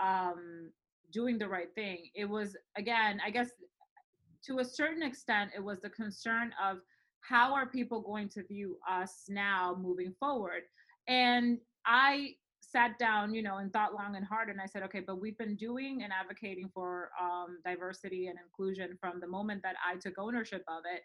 um 0.00 0.70
doing 1.12 1.38
the 1.38 1.48
right 1.48 1.74
thing. 1.74 2.08
It 2.14 2.26
was 2.26 2.56
again, 2.76 3.20
I 3.24 3.30
guess 3.30 3.48
to 4.46 4.58
a 4.58 4.64
certain 4.64 5.02
extent 5.02 5.50
it 5.56 5.62
was 5.62 5.80
the 5.80 5.90
concern 5.90 6.52
of 6.62 6.78
how 7.20 7.54
are 7.54 7.66
people 7.66 8.00
going 8.00 8.28
to 8.30 8.42
view 8.44 8.78
us 8.88 9.24
now 9.28 9.76
moving 9.80 10.14
forward. 10.18 10.62
And 11.08 11.58
I 11.84 12.34
sat 12.60 12.98
down, 12.98 13.34
you 13.34 13.42
know, 13.42 13.58
and 13.58 13.72
thought 13.72 13.94
long 13.94 14.16
and 14.16 14.24
hard. 14.24 14.48
And 14.48 14.60
I 14.60 14.66
said, 14.66 14.82
okay, 14.84 15.00
but 15.00 15.20
we've 15.20 15.38
been 15.38 15.56
doing 15.56 16.02
and 16.02 16.12
advocating 16.12 16.70
for 16.72 17.10
um, 17.20 17.58
diversity 17.64 18.26
and 18.28 18.38
inclusion 18.38 18.96
from 19.00 19.20
the 19.20 19.26
moment 19.26 19.62
that 19.62 19.76
I 19.86 19.96
took 19.96 20.18
ownership 20.18 20.62
of 20.68 20.82
it. 20.92 21.02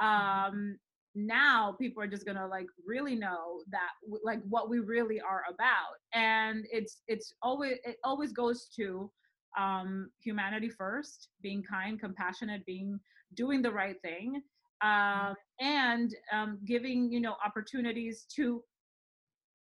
Mm-hmm. 0.00 0.54
Um, 0.54 0.78
now 1.14 1.74
people 1.80 2.02
are 2.02 2.06
just 2.06 2.26
gonna 2.26 2.46
like 2.46 2.66
really 2.86 3.16
know 3.16 3.62
that 3.70 3.90
like 4.22 4.40
what 4.48 4.70
we 4.70 4.78
really 4.78 5.20
are 5.20 5.42
about 5.48 5.96
and 6.12 6.64
it's 6.70 6.98
it's 7.08 7.34
always 7.42 7.78
it 7.82 7.96
always 8.04 8.30
goes 8.30 8.68
to 8.76 9.10
um 9.58 10.10
humanity 10.22 10.68
first 10.68 11.28
being 11.42 11.62
kind 11.62 12.00
compassionate 12.00 12.64
being 12.64 12.98
doing 13.34 13.60
the 13.60 13.70
right 13.70 14.00
thing 14.02 14.40
mm-hmm. 14.84 15.28
um 15.28 15.34
and 15.60 16.14
um 16.32 16.58
giving 16.64 17.10
you 17.10 17.20
know 17.20 17.34
opportunities 17.44 18.24
to 18.34 18.62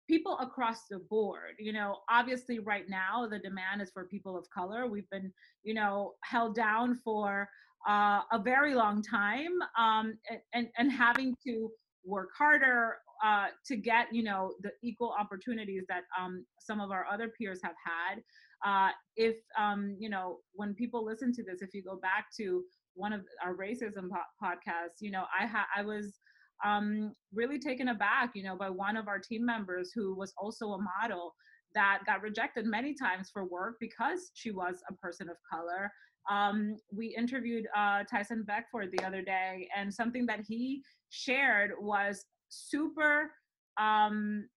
people 0.08 0.38
across 0.39 0.88
the 0.89 1.00
board. 1.10 1.56
You 1.60 1.74
know 1.74 1.98
obviously 2.10 2.60
right 2.60 2.88
now 2.89 3.28
the 3.28 3.39
demand 3.39 3.82
is 3.82 3.91
for 3.91 4.06
people 4.06 4.38
of 4.38 4.50
color. 4.50 4.88
We've 4.88 5.10
been 5.10 5.32
you 5.64 5.74
know 5.74 6.14
held 6.24 6.56
down 6.56 6.96
for 7.04 7.50
uh, 7.88 8.22
a 8.32 8.39
very 8.39 8.74
long 8.74 9.02
time 9.02 9.52
um, 9.78 10.18
and, 10.54 10.68
and 10.78 10.91
having 10.91 11.36
to 11.46 11.70
work 12.04 12.30
harder 12.38 12.96
uh, 13.24 13.48
to 13.66 13.76
get 13.76 14.08
you 14.12 14.24
know 14.24 14.54
the 14.62 14.72
equal 14.84 15.14
opportunities 15.18 15.84
that 15.88 16.04
um, 16.20 16.46
some 16.60 16.80
of 16.80 16.91
our 16.91 17.06
other 17.12 17.32
peers 17.38 17.60
have 17.64 17.76
had 17.84 18.22
uh, 18.66 18.89
if 19.16 19.38
um, 19.57 19.95
you 19.99 20.09
know 20.09 20.39
when 20.53 20.74
people 20.74 21.05
listen 21.05 21.32
to 21.34 21.43
this 21.43 21.61
if 21.61 21.74
you 21.74 21.84
go 21.84 21.97
back 21.97 22.26
to 22.38 22.63
one 22.95 23.13
of 23.13 23.22
our 23.43 23.55
racism 23.55 24.09
po- 24.09 24.43
podcasts 24.43 24.99
you 25.01 25.11
know 25.11 25.26
i 25.39 25.45
ha- 25.45 25.68
i 25.76 25.82
was 25.84 26.20
um, 26.63 27.13
really 27.34 27.59
taken 27.59 27.89
aback, 27.89 28.32
you 28.34 28.43
know, 28.43 28.55
by 28.55 28.70
one 28.70 28.95
of 28.97 29.07
our 29.07 29.20
team 29.20 29.45
members 29.45 29.91
who 29.93 30.16
was 30.16 30.34
also 30.38 30.72
a 30.72 30.82
model 30.82 31.34
that 31.74 31.99
got 32.05 32.22
rejected 32.22 32.66
many 32.66 32.93
times 32.93 33.30
for 33.32 33.45
work 33.45 33.76
because 33.80 34.32
she 34.34 34.51
was 34.51 34.82
a 34.89 34.93
person 34.93 35.30
of 35.30 35.36
color. 35.51 35.91
Um, 36.32 36.78
we 36.95 37.13
interviewed 37.16 37.66
uh, 37.76 38.03
Tyson 38.09 38.43
Beckford 38.47 38.89
the 38.91 39.05
other 39.05 39.22
day, 39.22 39.68
and 39.76 39.93
something 39.93 40.26
that 40.28 40.39
he 40.47 40.82
shared 41.09 41.72
was 41.80 42.26
super 42.49 43.32
um, 43.80 44.47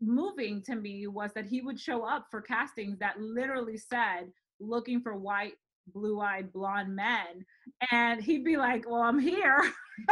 moving 0.00 0.62
to 0.62 0.76
me 0.76 1.06
was 1.06 1.32
that 1.34 1.46
he 1.46 1.60
would 1.60 1.78
show 1.78 2.04
up 2.04 2.26
for 2.30 2.40
castings 2.40 2.98
that 2.98 3.20
literally 3.20 3.76
said 3.76 4.30
looking 4.60 5.00
for 5.00 5.16
white 5.16 5.54
blue-eyed 5.92 6.52
blonde 6.52 6.94
men. 6.94 7.44
And 7.90 8.22
he'd 8.22 8.44
be 8.44 8.56
like 8.56 8.88
well 8.88 9.02
i'm 9.02 9.18
here. 9.18 9.60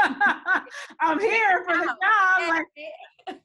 I'm 1.01 1.21
here 1.21 1.65
for 1.65 1.77
the 1.77 1.85
job. 1.87 2.49
Like 2.49 2.67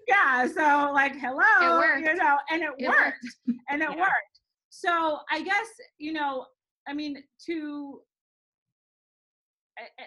yeah 0.07 0.47
so 0.47 0.91
like 0.93 1.15
hello 1.15 1.81
you 1.97 2.13
know 2.15 2.37
and 2.51 2.61
it, 2.61 2.69
it 2.77 2.87
worked. 2.87 2.99
worked. 3.47 3.59
And 3.69 3.81
it 3.81 3.89
yeah. 3.91 3.99
worked. 3.99 4.39
So 4.69 5.19
i 5.29 5.41
guess 5.41 5.67
you 5.97 6.13
know 6.13 6.45
i 6.87 6.93
mean 6.93 7.17
to 7.45 8.01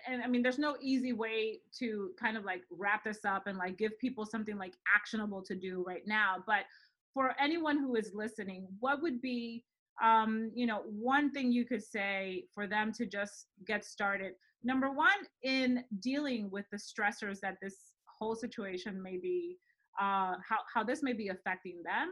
and 0.08 0.22
I 0.22 0.26
mean, 0.26 0.42
there's 0.42 0.58
no 0.58 0.76
easy 0.80 1.12
way 1.12 1.60
to 1.78 2.10
kind 2.20 2.36
of 2.36 2.44
like 2.44 2.62
wrap 2.70 3.04
this 3.04 3.24
up 3.24 3.46
and 3.46 3.58
like 3.58 3.78
give 3.78 3.98
people 3.98 4.26
something 4.26 4.56
like 4.58 4.74
actionable 4.94 5.42
to 5.42 5.54
do 5.54 5.84
right 5.86 6.06
now. 6.06 6.36
But 6.46 6.64
for 7.12 7.34
anyone 7.40 7.78
who 7.78 7.96
is 7.96 8.12
listening, 8.14 8.66
what 8.80 9.02
would 9.02 9.20
be 9.20 9.64
um, 10.02 10.50
you 10.54 10.66
know, 10.66 10.82
one 10.86 11.30
thing 11.30 11.52
you 11.52 11.64
could 11.64 11.82
say 11.82 12.44
for 12.52 12.66
them 12.66 12.92
to 12.94 13.06
just 13.06 13.46
get 13.66 13.84
started. 13.84 14.32
Number 14.62 14.90
one, 14.90 15.10
in 15.42 15.84
dealing 16.00 16.50
with 16.50 16.64
the 16.72 16.78
stressors 16.78 17.38
that 17.40 17.56
this 17.62 17.76
whole 18.18 18.34
situation 18.34 19.02
may 19.02 19.18
be, 19.18 19.58
uh, 20.00 20.34
how 20.48 20.58
how 20.72 20.82
this 20.82 21.02
may 21.02 21.12
be 21.12 21.28
affecting 21.28 21.82
them. 21.84 22.10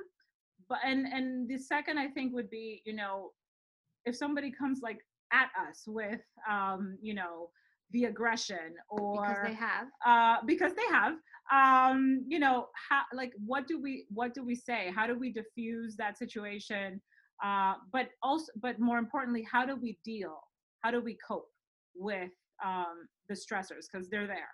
But 0.69 0.79
and 0.85 1.07
and 1.07 1.49
the 1.49 1.59
second, 1.59 1.99
I 1.99 2.09
think, 2.09 2.33
would 2.35 2.51
be, 2.51 2.83
you 2.85 2.95
know, 2.95 3.31
if 4.05 4.17
somebody 4.17 4.53
comes 4.53 4.81
like 4.83 4.99
at 5.33 5.49
us 5.69 5.85
with, 5.87 6.21
um, 6.51 6.97
you 7.01 7.15
know, 7.15 7.51
the 7.93 8.05
aggression 8.05 8.75
or 8.89 9.21
because 9.21 9.39
they 9.45 9.55
have 9.55 9.87
uh, 10.07 10.37
because 10.47 10.73
they 10.73 10.87
have 10.91 11.13
um 11.53 12.25
you 12.27 12.39
know 12.39 12.69
how 12.89 13.03
like 13.13 13.33
what 13.45 13.67
do 13.67 13.79
we 13.79 14.07
what 14.09 14.33
do 14.33 14.43
we 14.43 14.55
say 14.55 14.91
how 14.97 15.07
do 15.07 15.19
we 15.19 15.31
diffuse 15.31 15.95
that 15.97 16.17
situation 16.17 16.99
uh, 17.43 17.75
but 17.93 18.09
also, 18.23 18.53
but 18.61 18.79
more 18.79 18.99
importantly, 18.99 19.47
how 19.51 19.67
do 19.67 19.77
we 19.77 19.99
deal? 20.05 20.39
How 20.81 20.91
do 20.91 21.01
we 21.01 21.19
cope 21.27 21.51
with 21.95 22.31
um, 22.65 23.09
the 23.29 23.35
stressors 23.35 23.87
because 23.91 24.09
they're 24.09 24.29
there? 24.29 24.51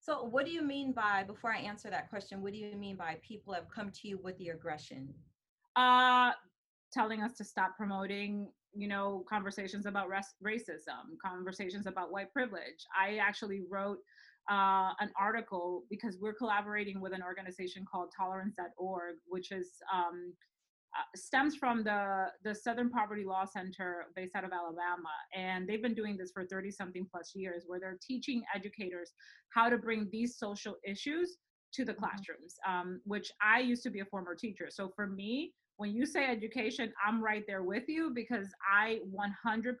So, 0.00 0.24
what 0.24 0.44
do 0.44 0.50
you 0.50 0.62
mean 0.62 0.92
by 0.92 1.22
before 1.22 1.52
I 1.52 1.58
answer 1.58 1.88
that 1.90 2.10
question? 2.10 2.42
What 2.42 2.52
do 2.52 2.58
you 2.58 2.76
mean 2.76 2.96
by 2.96 3.18
people 3.26 3.54
have 3.54 3.68
come 3.68 3.90
to 3.90 4.08
you 4.08 4.18
with 4.22 4.36
the 4.38 4.48
aggression? 4.48 5.14
Uh, 5.76 6.32
telling 6.92 7.22
us 7.22 7.34
to 7.34 7.44
stop 7.44 7.76
promoting 7.76 8.48
you 8.74 8.88
know 8.88 9.24
conversations 9.28 9.86
about 9.86 10.08
res- 10.08 10.34
racism 10.44 11.16
conversations 11.24 11.86
about 11.86 12.12
white 12.12 12.32
privilege 12.32 12.86
i 12.98 13.16
actually 13.16 13.62
wrote 13.70 13.98
uh, 14.50 14.92
an 15.00 15.10
article 15.20 15.84
because 15.90 16.16
we're 16.20 16.32
collaborating 16.32 17.00
with 17.00 17.12
an 17.12 17.22
organization 17.22 17.84
called 17.90 18.08
tolerance.org 18.16 19.16
which 19.26 19.52
is 19.52 19.72
um, 19.92 20.32
uh, 20.96 21.02
stems 21.14 21.54
from 21.54 21.84
the 21.84 22.26
the 22.44 22.54
Southern 22.54 22.88
Poverty 22.88 23.24
Law 23.24 23.44
Center 23.44 24.06
based 24.16 24.34
out 24.34 24.44
of 24.44 24.52
Alabama, 24.52 25.12
and 25.36 25.68
they've 25.68 25.82
been 25.82 25.94
doing 25.94 26.16
this 26.16 26.30
for 26.32 26.46
30 26.46 26.70
something 26.70 27.06
plus 27.10 27.32
years, 27.34 27.64
where 27.66 27.78
they're 27.78 27.98
teaching 28.00 28.42
educators 28.54 29.12
how 29.50 29.68
to 29.68 29.76
bring 29.76 30.08
these 30.10 30.38
social 30.38 30.76
issues 30.86 31.36
to 31.74 31.84
the 31.84 31.92
mm-hmm. 31.92 32.04
classrooms. 32.04 32.54
Um, 32.66 33.00
which 33.04 33.30
I 33.42 33.60
used 33.60 33.82
to 33.82 33.90
be 33.90 34.00
a 34.00 34.06
former 34.06 34.34
teacher, 34.34 34.68
so 34.70 34.90
for 34.96 35.06
me, 35.06 35.52
when 35.78 35.94
you 35.94 36.04
say 36.04 36.26
education, 36.26 36.92
I'm 37.04 37.22
right 37.22 37.44
there 37.46 37.62
with 37.62 37.84
you 37.88 38.10
because 38.14 38.48
I 38.70 39.00
100% 39.46 39.76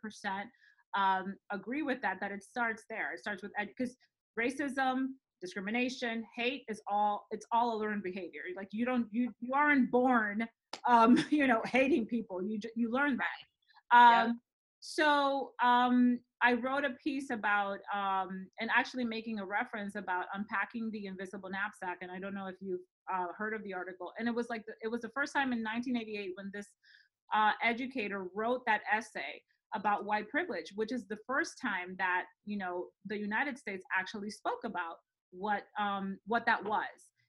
um, 0.96 1.34
agree 1.52 1.82
with 1.82 2.00
that. 2.02 2.18
That 2.20 2.30
it 2.32 2.42
starts 2.42 2.84
there. 2.88 3.12
It 3.12 3.18
starts 3.18 3.42
with 3.42 3.52
because 3.60 3.96
ed- 4.38 4.42
racism, 4.42 5.08
discrimination, 5.40 6.24
hate 6.36 6.64
is 6.68 6.80
all 6.90 7.26
it's 7.30 7.46
all 7.52 7.76
a 7.76 7.78
learned 7.78 8.04
behavior. 8.04 8.42
Like 8.56 8.68
you 8.70 8.86
don't 8.86 9.06
you 9.10 9.32
you 9.40 9.52
aren't 9.54 9.90
born 9.90 10.46
um, 10.86 11.22
you 11.30 11.46
know, 11.46 11.60
hating 11.64 12.06
people. 12.06 12.42
You 12.42 12.60
you 12.74 12.90
learn 12.90 13.18
that. 13.18 13.96
Um. 13.96 14.40
So 14.80 15.52
um, 15.62 16.20
I 16.42 16.52
wrote 16.54 16.84
a 16.84 16.94
piece 17.02 17.30
about 17.30 17.78
um, 17.94 18.46
and 18.60 18.70
actually 18.74 19.04
making 19.04 19.40
a 19.40 19.46
reference 19.46 19.96
about 19.96 20.26
unpacking 20.34 20.90
the 20.92 21.06
invisible 21.06 21.50
knapsack. 21.50 21.98
And 22.00 22.10
I 22.10 22.18
don't 22.20 22.34
know 22.34 22.46
if 22.46 22.56
you've 22.60 22.80
uh, 23.12 23.26
heard 23.36 23.54
of 23.54 23.62
the 23.64 23.74
article. 23.74 24.12
And 24.18 24.28
it 24.28 24.34
was 24.34 24.48
like 24.48 24.64
the, 24.66 24.74
it 24.82 24.88
was 24.88 25.00
the 25.00 25.10
first 25.10 25.32
time 25.32 25.52
in 25.52 25.64
1988 25.64 26.32
when 26.36 26.50
this 26.54 26.66
uh, 27.34 27.52
educator 27.62 28.26
wrote 28.34 28.62
that 28.66 28.82
essay 28.92 29.42
about 29.74 30.04
white 30.04 30.28
privilege, 30.28 30.72
which 30.76 30.92
is 30.92 31.06
the 31.06 31.18
first 31.26 31.58
time 31.60 31.94
that 31.98 32.24
you 32.46 32.56
know 32.56 32.86
the 33.06 33.18
United 33.18 33.58
States 33.58 33.84
actually 33.96 34.30
spoke 34.30 34.60
about 34.64 34.96
what 35.30 35.64
um, 35.78 36.18
what 36.26 36.46
that 36.46 36.64
was. 36.64 36.86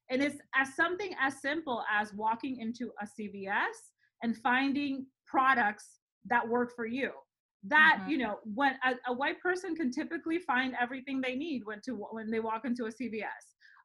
And 0.10 0.24
it's 0.24 0.38
as 0.56 0.76
something 0.76 1.14
as 1.22 1.42
simple 1.42 1.84
as 1.92 2.14
walking 2.14 2.60
into 2.60 2.92
a 3.02 3.06
CVS 3.06 3.92
and 4.24 4.36
finding 4.38 5.06
products 5.28 5.86
that 6.26 6.48
work 6.48 6.76
for 6.76 6.86
you. 6.86 7.12
That 7.64 7.98
mm-hmm. 8.00 8.10
you 8.10 8.18
know, 8.20 8.40
when 8.54 8.74
a, 8.86 9.12
a, 9.12 9.14
white 9.14 9.40
person 9.42 9.76
can 9.76 9.92
typically 9.92 10.40
find 10.40 10.74
everything 10.82 11.20
they 11.20 11.36
need 11.36 11.64
when 11.66 11.82
to 11.86 11.96
when 12.12 12.32
they 12.32 12.40
walk 12.40 12.64
into 12.66 12.86
a 12.86 12.90
CVS. 12.90 13.24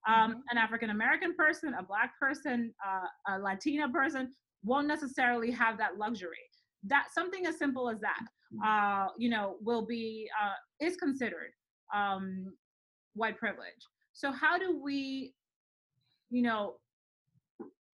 Um, 0.06 0.30
mm-hmm. 0.30 0.40
An 0.50 0.58
African 0.58 0.90
American 0.90 1.34
person, 1.34 1.74
a 1.78 1.82
black 1.82 2.12
person, 2.20 2.72
uh, 2.86 3.34
a 3.34 3.38
Latina 3.40 3.88
person 3.88 4.30
won't 4.62 4.86
necessarily 4.86 5.50
have 5.50 5.76
that 5.78 5.98
luxury. 5.98 6.36
That 6.84 7.06
something 7.12 7.46
as 7.46 7.58
simple 7.58 7.88
as 7.88 8.00
that, 8.00 8.20
mm-hmm. 8.54 8.62
uh, 8.62 9.08
you 9.18 9.28
know, 9.28 9.56
will 9.60 9.84
be 9.84 10.28
uh, 10.40 10.84
is 10.84 10.96
considered 10.96 11.50
um, 11.92 12.52
white 13.14 13.38
privilege. 13.38 13.88
So 14.12 14.30
how 14.30 14.56
do 14.56 14.80
we 14.80 15.34
you 16.34 16.42
know, 16.42 16.74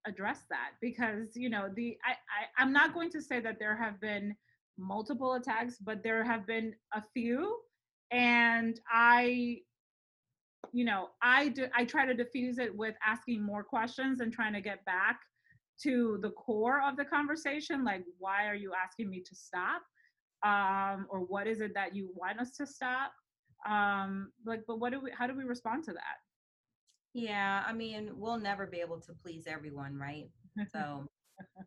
address 0.06 0.38
that 0.48 0.70
because 0.80 1.28
you 1.34 1.50
know 1.50 1.68
the 1.76 1.94
I, 2.02 2.12
I 2.12 2.62
i'm 2.62 2.72
not 2.72 2.94
going 2.94 3.10
to 3.10 3.20
say 3.20 3.38
that 3.38 3.58
there 3.58 3.76
have 3.76 4.00
been 4.00 4.34
multiple 4.80 5.34
attacks 5.34 5.76
but 5.78 6.02
there 6.02 6.24
have 6.24 6.46
been 6.46 6.74
a 6.94 7.02
few. 7.14 7.56
And 8.10 8.80
i 8.90 9.58
you 10.72 10.84
know 10.84 11.08
i 11.22 11.48
do 11.48 11.66
i 11.74 11.84
try 11.84 12.06
to 12.06 12.14
diffuse 12.14 12.58
it 12.58 12.74
with 12.76 12.94
asking 13.04 13.42
more 13.42 13.64
questions 13.64 14.20
and 14.20 14.32
trying 14.32 14.52
to 14.52 14.60
get 14.60 14.84
back 14.84 15.20
to 15.82 16.18
the 16.22 16.30
core 16.30 16.80
of 16.86 16.96
the 16.96 17.04
conversation 17.04 17.84
like 17.84 18.04
why 18.18 18.46
are 18.46 18.54
you 18.54 18.72
asking 18.74 19.08
me 19.08 19.22
to 19.22 19.34
stop? 19.34 19.82
Um 20.42 21.06
or 21.10 21.20
what 21.20 21.46
is 21.46 21.60
it 21.60 21.74
that 21.74 21.94
you 21.94 22.10
want 22.14 22.40
us 22.40 22.52
to 22.56 22.66
stop? 22.66 23.12
Um 23.68 24.32
like 24.44 24.62
but 24.66 24.78
what 24.80 24.92
do 24.92 25.00
we 25.00 25.10
how 25.16 25.26
do 25.26 25.36
we 25.36 25.44
respond 25.44 25.84
to 25.84 25.92
that? 25.92 26.18
Yeah 27.14 27.62
i 27.66 27.72
mean 27.72 28.10
we'll 28.14 28.38
never 28.38 28.66
be 28.66 28.80
able 28.80 29.00
to 29.00 29.12
please 29.22 29.46
everyone 29.46 29.96
right? 29.96 30.28
So 30.72 31.06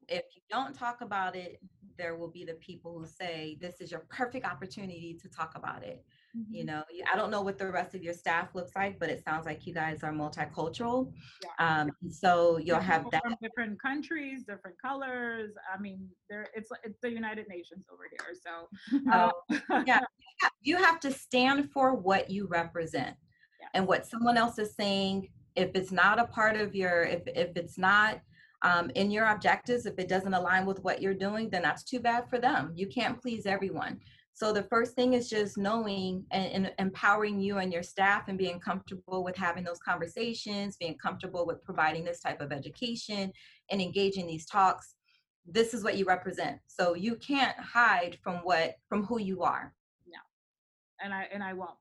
if 0.07 0.23
you 0.35 0.41
don't 0.51 0.75
talk 0.75 1.01
about 1.01 1.35
it 1.35 1.59
there 1.97 2.15
will 2.15 2.27
be 2.27 2.43
the 2.43 2.53
people 2.55 2.97
who 2.97 3.05
say 3.05 3.57
this 3.61 3.81
is 3.81 3.91
your 3.91 4.01
perfect 4.09 4.45
opportunity 4.45 5.17
to 5.21 5.29
talk 5.29 5.53
about 5.55 5.83
it 5.83 6.03
mm-hmm. 6.35 6.53
you 6.53 6.65
know 6.65 6.83
i 7.11 7.15
don't 7.15 7.31
know 7.31 7.41
what 7.41 7.57
the 7.57 7.69
rest 7.69 7.95
of 7.95 8.03
your 8.03 8.13
staff 8.13 8.53
looks 8.53 8.71
like 8.75 8.99
but 8.99 9.09
it 9.09 9.23
sounds 9.23 9.45
like 9.45 9.65
you 9.65 9.73
guys 9.73 10.03
are 10.03 10.11
multicultural 10.11 11.11
yeah. 11.43 11.81
um, 11.81 11.91
so 12.09 12.57
you'll 12.57 12.79
have 12.79 13.05
that 13.11 13.23
from 13.23 13.35
different 13.41 13.81
countries 13.81 14.43
different 14.43 14.75
colors 14.81 15.51
i 15.73 15.79
mean 15.79 16.07
there 16.29 16.47
it's 16.53 16.69
it's 16.83 16.99
the 17.01 17.09
united 17.09 17.47
nations 17.47 17.85
over 17.91 18.03
here 18.09 18.35
so 18.41 19.01
uh, 19.11 19.83
yeah 19.85 19.99
you 20.61 20.77
have 20.77 20.99
to 20.99 21.11
stand 21.11 21.71
for 21.71 21.95
what 21.95 22.29
you 22.29 22.47
represent 22.47 23.15
yeah. 23.59 23.67
and 23.73 23.87
what 23.87 24.05
someone 24.05 24.37
else 24.37 24.57
is 24.59 24.75
saying 24.75 25.27
if 25.55 25.71
it's 25.75 25.91
not 25.91 26.19
a 26.19 26.25
part 26.25 26.55
of 26.55 26.75
your 26.75 27.03
if 27.03 27.21
if 27.27 27.55
it's 27.55 27.77
not 27.77 28.19
um, 28.63 28.89
in 28.95 29.11
your 29.11 29.25
objectives, 29.25 29.85
if 29.85 29.99
it 29.99 30.07
doesn't 30.07 30.33
align 30.33 30.65
with 30.65 30.83
what 30.83 31.01
you're 31.01 31.13
doing, 31.13 31.49
then 31.49 31.61
that's 31.61 31.83
too 31.83 31.99
bad 31.99 32.29
for 32.29 32.39
them. 32.39 32.71
You 32.75 32.87
can't 32.87 33.21
please 33.21 33.45
everyone. 33.45 33.99
So 34.35 34.51
the 34.51 34.63
first 34.63 34.95
thing 34.95 35.13
is 35.13 35.29
just 35.29 35.57
knowing 35.57 36.25
and, 36.31 36.65
and, 36.65 36.71
empowering 36.79 37.39
you 37.39 37.59
and 37.59 37.71
your 37.71 37.83
staff 37.83 38.29
and 38.29 38.37
being 38.37 38.59
comfortable 38.59 39.23
with 39.23 39.35
having 39.35 39.63
those 39.63 39.79
conversations, 39.79 40.75
being 40.77 40.97
comfortable 40.97 41.45
with 41.45 41.63
providing 41.63 42.03
this 42.03 42.19
type 42.19 42.41
of 42.41 42.51
education 42.51 43.31
and 43.69 43.81
engaging 43.81 44.25
these 44.25 44.47
talks. 44.47 44.95
This 45.45 45.73
is 45.73 45.83
what 45.83 45.97
you 45.97 46.05
represent. 46.05 46.57
So 46.65 46.95
you 46.95 47.15
can't 47.15 47.55
hide 47.59 48.17
from 48.23 48.37
what 48.37 48.75
from 48.89 49.03
who 49.03 49.19
you 49.19 49.43
are. 49.43 49.73
No. 50.07 50.19
And 51.03 51.13
I 51.13 51.27
and 51.31 51.43
I 51.43 51.53
won't. 51.53 51.77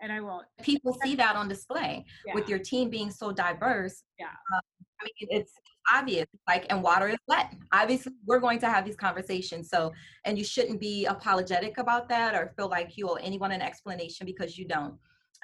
and 0.00 0.10
I 0.12 0.20
won't. 0.20 0.46
People 0.62 0.96
see 1.04 1.14
that 1.16 1.36
on 1.36 1.46
display 1.46 2.04
yeah. 2.26 2.34
with 2.34 2.48
your 2.48 2.58
team 2.58 2.90
being 2.90 3.12
so 3.12 3.30
diverse. 3.30 4.02
Yeah. 4.18 4.26
Um, 4.26 4.83
I 5.00 5.04
mean, 5.04 5.40
it's 5.40 5.52
obvious, 5.92 6.26
like, 6.48 6.66
and 6.70 6.82
water 6.82 7.08
is 7.08 7.18
wet. 7.28 7.52
Obviously, 7.72 8.12
we're 8.26 8.40
going 8.40 8.58
to 8.60 8.68
have 8.68 8.84
these 8.84 8.96
conversations. 8.96 9.68
So, 9.68 9.92
and 10.24 10.38
you 10.38 10.44
shouldn't 10.44 10.80
be 10.80 11.06
apologetic 11.06 11.78
about 11.78 12.08
that 12.08 12.34
or 12.34 12.52
feel 12.56 12.68
like 12.68 12.96
you 12.96 13.08
owe 13.08 13.14
anyone 13.14 13.52
an 13.52 13.62
explanation 13.62 14.26
because 14.26 14.58
you 14.58 14.66
don't. 14.66 14.94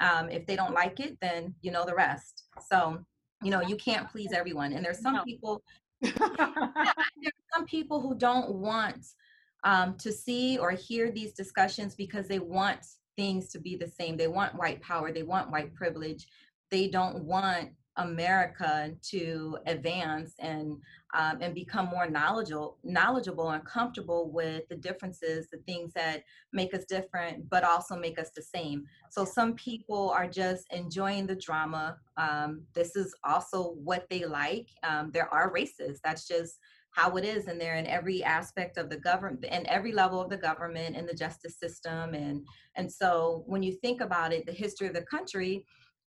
Um, 0.01 0.31
if 0.31 0.47
they 0.47 0.57
don't 0.57 0.73
like 0.73 0.99
it, 1.01 1.19
then 1.21 1.55
you 1.61 1.71
know 1.71 1.85
the 1.85 1.95
rest. 1.95 2.45
So, 2.71 3.05
you 3.43 3.51
know, 3.51 3.61
you 3.61 3.77
can't 3.77 4.09
please 4.11 4.33
everyone. 4.33 4.73
And 4.73 4.85
there's 4.85 5.01
some 5.01 5.15
no. 5.15 5.25
people, 5.25 5.63
there's 6.01 6.15
some 7.55 7.67
people 7.67 8.01
who 8.01 8.15
don't 8.15 8.55
want 8.55 9.05
um, 9.65 9.97
to 9.99 10.11
see 10.11 10.57
or 10.57 10.71
hear 10.71 11.11
these 11.11 11.33
discussions 11.33 11.95
because 11.95 12.29
they 12.29 12.39
want 12.39 12.81
things 13.17 13.51
to 13.51 13.59
be 13.59 13.77
the 13.77 13.89
same. 13.89 14.17
They 14.17 14.29
want 14.29 14.55
white 14.55 14.81
power, 14.81 15.13
they 15.13 15.23
want 15.23 15.51
white 15.51 15.75
privilege. 15.75 16.27
They 16.71 16.89
don't 16.89 17.25
want 17.25 17.71
America 18.01 18.93
to 19.03 19.59
advance 19.67 20.35
and 20.39 20.77
um, 21.13 21.39
and 21.41 21.55
become 21.55 21.87
more 21.87 22.09
knowledgeable, 22.09 22.79
knowledgeable 22.85 23.51
and 23.51 23.65
comfortable 23.65 24.31
with 24.31 24.69
the 24.69 24.77
differences, 24.77 25.49
the 25.51 25.59
things 25.67 25.93
that 25.95 26.23
make 26.53 26.73
us 26.73 26.85
different, 26.85 27.51
but 27.51 27.65
also 27.65 27.97
make 27.97 28.17
us 28.17 28.31
the 28.31 28.43
same. 28.43 28.85
So 29.11 29.25
some 29.25 29.55
people 29.55 30.11
are 30.11 30.29
just 30.29 30.73
enjoying 30.73 31.27
the 31.27 31.35
drama. 31.35 31.97
Um, 32.17 32.63
this 32.75 32.95
is 32.95 33.13
also 33.25 33.73
what 33.83 34.07
they 34.09 34.25
like. 34.25 34.69
Um, 34.85 35.11
there 35.13 35.33
are 35.35 35.53
races. 35.53 36.01
That's 36.05 36.29
just 36.29 36.61
how 36.93 37.17
it 37.17 37.25
is 37.25 37.47
and 37.47 37.61
they're 37.61 37.77
in 37.77 37.87
every 37.87 38.23
aspect 38.25 38.77
of 38.77 38.91
the 38.91 38.97
government 38.97 39.45
and 39.49 39.67
every 39.69 39.93
level 39.93 40.21
of 40.21 40.29
the 40.29 40.37
government 40.37 40.97
and 40.97 41.09
the 41.09 41.15
justice 41.15 41.57
system 41.57 42.15
and 42.15 42.45
and 42.77 42.91
so 42.91 43.45
when 43.47 43.63
you 43.63 43.73
think 43.81 44.01
about 44.01 44.33
it 44.33 44.45
the 44.45 44.53
history 44.53 44.89
of 44.89 44.95
the 44.95 45.03
country 45.03 45.65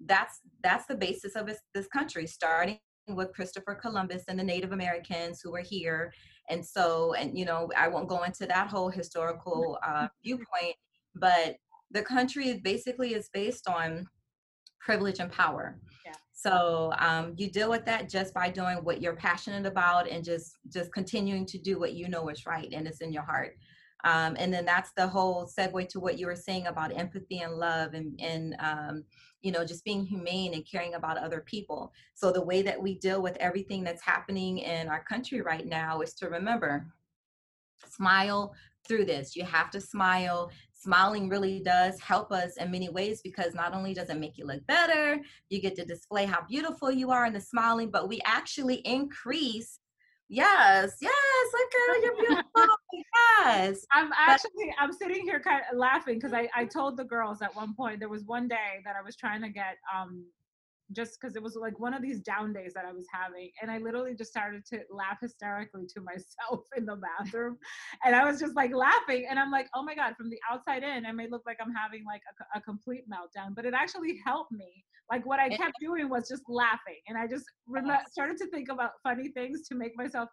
that's 0.06 0.40
that's 0.62 0.86
the 0.86 0.94
basis 0.94 1.36
of 1.36 1.46
this, 1.46 1.58
this 1.74 1.86
country 1.88 2.26
starting 2.26 2.78
with 3.08 3.32
Christopher 3.32 3.74
Columbus 3.74 4.24
and 4.28 4.38
the 4.38 4.44
Native 4.44 4.72
Americans 4.72 5.40
who 5.42 5.50
were 5.50 5.60
here. 5.60 6.12
And 6.50 6.64
so, 6.64 7.14
and 7.14 7.36
you 7.36 7.44
know, 7.44 7.70
I 7.76 7.88
won't 7.88 8.08
go 8.08 8.22
into 8.22 8.46
that 8.46 8.68
whole 8.68 8.88
historical 8.88 9.78
uh, 9.86 10.08
viewpoint, 10.24 10.76
but 11.14 11.56
the 11.90 12.02
country 12.02 12.60
basically 12.62 13.14
is 13.14 13.28
based 13.32 13.68
on 13.68 14.06
privilege 14.80 15.20
and 15.20 15.30
power. 15.30 15.78
Yeah. 16.04 16.12
So 16.32 16.92
um, 16.98 17.34
you 17.36 17.50
deal 17.50 17.70
with 17.70 17.84
that 17.84 18.08
just 18.08 18.34
by 18.34 18.50
doing 18.50 18.78
what 18.78 19.00
you're 19.00 19.16
passionate 19.16 19.66
about 19.66 20.08
and 20.08 20.24
just 20.24 20.56
just 20.72 20.92
continuing 20.92 21.46
to 21.46 21.58
do 21.58 21.78
what 21.78 21.92
you 21.92 22.08
know 22.08 22.28
is 22.28 22.46
right 22.46 22.68
and 22.72 22.86
it's 22.86 23.00
in 23.00 23.12
your 23.12 23.22
heart. 23.22 23.56
Um, 24.04 24.36
and 24.38 24.52
then 24.52 24.64
that's 24.64 24.90
the 24.96 25.06
whole 25.06 25.46
segue 25.46 25.88
to 25.90 26.00
what 26.00 26.18
you 26.18 26.26
were 26.26 26.34
saying 26.34 26.66
about 26.66 26.96
empathy 26.96 27.38
and 27.38 27.54
love 27.54 27.94
and, 27.94 28.18
and 28.20 28.56
um, 28.58 29.04
you 29.42 29.52
know, 29.52 29.64
just 29.64 29.84
being 29.84 30.04
humane 30.04 30.54
and 30.54 30.66
caring 30.66 30.94
about 30.94 31.18
other 31.18 31.40
people. 31.40 31.92
So 32.14 32.32
the 32.32 32.44
way 32.44 32.62
that 32.62 32.80
we 32.80 32.98
deal 32.98 33.20
with 33.20 33.36
everything 33.38 33.84
that's 33.84 34.02
happening 34.02 34.58
in 34.58 34.88
our 34.88 35.02
country 35.04 35.40
right 35.40 35.66
now 35.66 36.00
is 36.00 36.14
to 36.14 36.28
remember, 36.28 36.86
smile 37.88 38.54
through 38.86 39.04
this. 39.04 39.36
You 39.36 39.44
have 39.44 39.70
to 39.70 39.80
smile. 39.80 40.50
Smiling 40.72 41.28
really 41.28 41.60
does 41.60 42.00
help 42.00 42.32
us 42.32 42.56
in 42.56 42.70
many 42.70 42.88
ways 42.88 43.20
because 43.22 43.54
not 43.54 43.74
only 43.74 43.94
does 43.94 44.10
it 44.10 44.18
make 44.18 44.36
you 44.36 44.46
look 44.46 44.66
better, 44.66 45.20
you 45.48 45.60
get 45.60 45.76
to 45.76 45.84
display 45.84 46.24
how 46.24 46.44
beautiful 46.48 46.90
you 46.90 47.10
are 47.10 47.26
in 47.26 47.32
the 47.32 47.40
smiling, 47.40 47.90
but 47.90 48.08
we 48.08 48.20
actually 48.24 48.76
increase 48.86 49.78
Yes, 50.32 50.94
yes, 51.02 51.46
look 51.52 51.72
girl, 51.72 52.02
you're 52.02 52.16
beautiful. 52.16 52.76
yes. 53.44 53.84
I'm 53.92 54.10
actually 54.16 54.74
I'm 54.78 54.90
sitting 54.90 55.24
here 55.24 55.38
kind 55.40 55.60
of 55.70 55.76
laughing 55.76 56.14
because 56.14 56.32
I, 56.32 56.48
I 56.56 56.64
told 56.64 56.96
the 56.96 57.04
girls 57.04 57.42
at 57.42 57.54
one 57.54 57.74
point 57.74 57.98
there 58.00 58.08
was 58.08 58.24
one 58.24 58.48
day 58.48 58.80
that 58.86 58.96
I 58.98 59.02
was 59.02 59.14
trying 59.14 59.42
to 59.42 59.50
get 59.50 59.76
um 59.94 60.24
just 60.92 61.18
because 61.20 61.36
it 61.36 61.42
was 61.42 61.56
like 61.56 61.78
one 61.78 61.94
of 61.94 62.02
these 62.02 62.20
down 62.20 62.52
days 62.52 62.72
that 62.74 62.84
I 62.84 62.92
was 62.92 63.06
having. 63.12 63.50
And 63.60 63.70
I 63.70 63.78
literally 63.78 64.14
just 64.14 64.30
started 64.30 64.64
to 64.66 64.80
laugh 64.90 65.18
hysterically 65.20 65.86
to 65.94 66.00
myself 66.02 66.66
in 66.76 66.86
the 66.86 66.96
bathroom. 66.96 67.58
And 68.04 68.14
I 68.14 68.24
was 68.24 68.40
just 68.40 68.56
like 68.56 68.74
laughing. 68.74 69.26
And 69.28 69.38
I'm 69.38 69.50
like, 69.50 69.68
oh 69.74 69.82
my 69.82 69.94
God, 69.94 70.14
from 70.16 70.30
the 70.30 70.38
outside 70.50 70.82
in, 70.82 71.06
I 71.06 71.12
may 71.12 71.28
look 71.28 71.42
like 71.46 71.58
I'm 71.60 71.72
having 71.72 72.04
like 72.04 72.22
a, 72.54 72.58
a 72.58 72.62
complete 72.62 73.04
meltdown, 73.08 73.54
but 73.54 73.64
it 73.64 73.74
actually 73.74 74.20
helped 74.24 74.52
me. 74.52 74.84
Like 75.10 75.26
what 75.26 75.40
I 75.40 75.50
kept 75.50 75.74
doing 75.80 76.08
was 76.08 76.26
just 76.28 76.42
laughing. 76.48 77.00
And 77.06 77.18
I 77.18 77.26
just 77.26 77.44
started 78.10 78.38
to 78.38 78.46
think 78.46 78.70
about 78.70 78.92
funny 79.02 79.28
things 79.28 79.68
to 79.68 79.74
make 79.74 79.96
myself, 79.96 80.28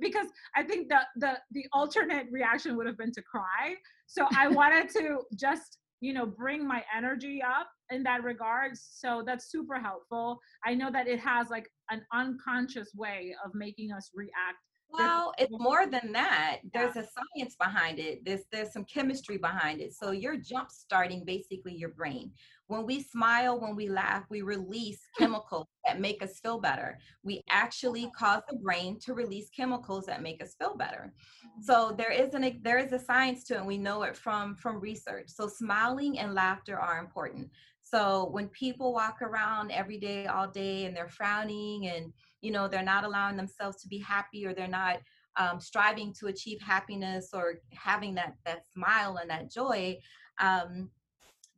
because 0.00 0.28
I 0.54 0.62
think 0.62 0.88
the, 0.88 1.00
the, 1.16 1.38
the 1.50 1.64
alternate 1.72 2.26
reaction 2.30 2.76
would 2.76 2.86
have 2.86 2.96
been 2.96 3.12
to 3.12 3.22
cry. 3.22 3.74
So 4.06 4.26
I 4.36 4.46
wanted 4.48 4.88
to 4.90 5.22
just 5.34 5.78
you 6.00 6.12
know 6.12 6.26
bring 6.26 6.66
my 6.66 6.82
energy 6.96 7.42
up 7.42 7.68
in 7.90 8.02
that 8.04 8.22
regard. 8.22 8.72
So 8.74 9.22
that's 9.24 9.50
super 9.50 9.78
helpful. 9.80 10.40
I 10.64 10.74
know 10.74 10.90
that 10.90 11.06
it 11.06 11.20
has 11.20 11.48
like 11.50 11.70
an 11.90 12.02
unconscious 12.12 12.90
way 12.94 13.34
of 13.44 13.52
making 13.54 13.92
us 13.92 14.10
react. 14.14 14.58
Well 14.92 15.32
it's 15.38 15.52
more 15.52 15.86
than 15.86 16.12
that. 16.12 16.58
There's 16.72 16.96
a 16.96 17.06
science 17.06 17.54
behind 17.56 17.98
it. 17.98 18.24
There's 18.24 18.42
there's 18.50 18.72
some 18.72 18.84
chemistry 18.84 19.38
behind 19.38 19.80
it. 19.80 19.94
So 19.94 20.10
you're 20.10 20.36
jump 20.36 20.70
starting 20.70 21.24
basically 21.24 21.74
your 21.74 21.90
brain 21.90 22.32
when 22.70 22.86
we 22.86 23.02
smile, 23.02 23.58
when 23.58 23.74
we 23.74 23.88
laugh, 23.88 24.22
we 24.30 24.42
release 24.42 25.00
chemicals 25.18 25.66
that 25.84 26.00
make 26.00 26.22
us 26.22 26.38
feel 26.38 26.60
better. 26.60 26.98
We 27.24 27.42
actually 27.50 28.08
cause 28.16 28.42
the 28.48 28.56
brain 28.56 28.96
to 29.00 29.12
release 29.12 29.50
chemicals 29.50 30.06
that 30.06 30.22
make 30.22 30.40
us 30.40 30.54
feel 30.54 30.76
better. 30.76 31.12
So 31.60 31.92
there 31.98 32.12
is 32.12 32.32
an 32.32 32.60
there 32.62 32.78
is 32.78 32.92
a 32.92 32.98
science 32.98 33.42
to 33.44 33.54
it, 33.54 33.58
and 33.58 33.66
we 33.66 33.76
know 33.76 34.04
it 34.04 34.16
from 34.16 34.54
from 34.54 34.78
research. 34.78 35.30
So 35.30 35.48
smiling 35.48 36.20
and 36.20 36.32
laughter 36.32 36.78
are 36.78 37.00
important. 37.00 37.50
So 37.82 38.28
when 38.30 38.46
people 38.50 38.92
walk 38.92 39.20
around 39.20 39.72
every 39.72 39.98
day, 39.98 40.26
all 40.26 40.46
day, 40.46 40.84
and 40.84 40.96
they're 40.96 41.08
frowning, 41.08 41.88
and 41.88 42.12
you 42.40 42.52
know 42.52 42.68
they're 42.68 42.84
not 42.84 43.02
allowing 43.02 43.36
themselves 43.36 43.82
to 43.82 43.88
be 43.88 43.98
happy, 43.98 44.46
or 44.46 44.54
they're 44.54 44.68
not 44.68 45.00
um, 45.36 45.60
striving 45.60 46.14
to 46.20 46.28
achieve 46.28 46.60
happiness, 46.60 47.30
or 47.32 47.54
having 47.72 48.14
that 48.14 48.36
that 48.46 48.62
smile 48.72 49.16
and 49.16 49.28
that 49.28 49.50
joy, 49.50 49.98
um, 50.38 50.88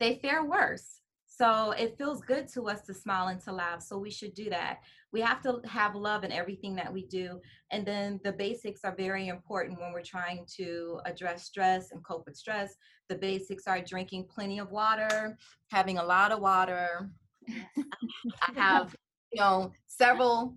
they 0.01 0.19
fare 0.23 0.43
worse. 0.47 1.01
So 1.43 1.72
it 1.72 1.99
feels 1.99 2.20
good 2.20 2.47
to 2.55 2.68
us 2.68 2.82
to 2.82 2.95
smile 2.95 3.26
and 3.26 3.40
to 3.40 3.53
laugh. 3.53 3.82
So 3.82 3.99
we 3.99 4.12
should 4.12 4.32
do 4.32 4.49
that. 4.51 4.78
We 5.12 5.20
have 5.22 5.43
to 5.43 5.61
have 5.64 5.97
love 5.97 6.22
in 6.22 6.30
everything 6.30 6.76
that 6.76 6.93
we 6.93 7.05
do. 7.07 7.40
And 7.72 7.84
then 7.84 8.20
the 8.22 8.30
basics 8.30 8.82
are 8.84 8.95
very 8.95 9.26
important 9.26 9.80
when 9.80 9.93
we're 9.93 10.03
trying 10.03 10.47
to 10.59 11.01
address 11.05 11.43
stress 11.43 11.90
and 11.90 12.05
cope 12.05 12.26
with 12.26 12.36
stress. 12.36 12.76
The 13.09 13.16
basics 13.16 13.66
are 13.66 13.80
drinking 13.80 14.28
plenty 14.32 14.61
of 14.61 14.70
water, 14.70 15.36
having 15.72 15.99
a 15.99 16.05
lot 16.05 16.30
of 16.30 16.38
water. 16.38 17.11
I 17.49 18.53
have 18.55 18.95
you 19.32 19.40
know, 19.40 19.72
several 19.88 20.55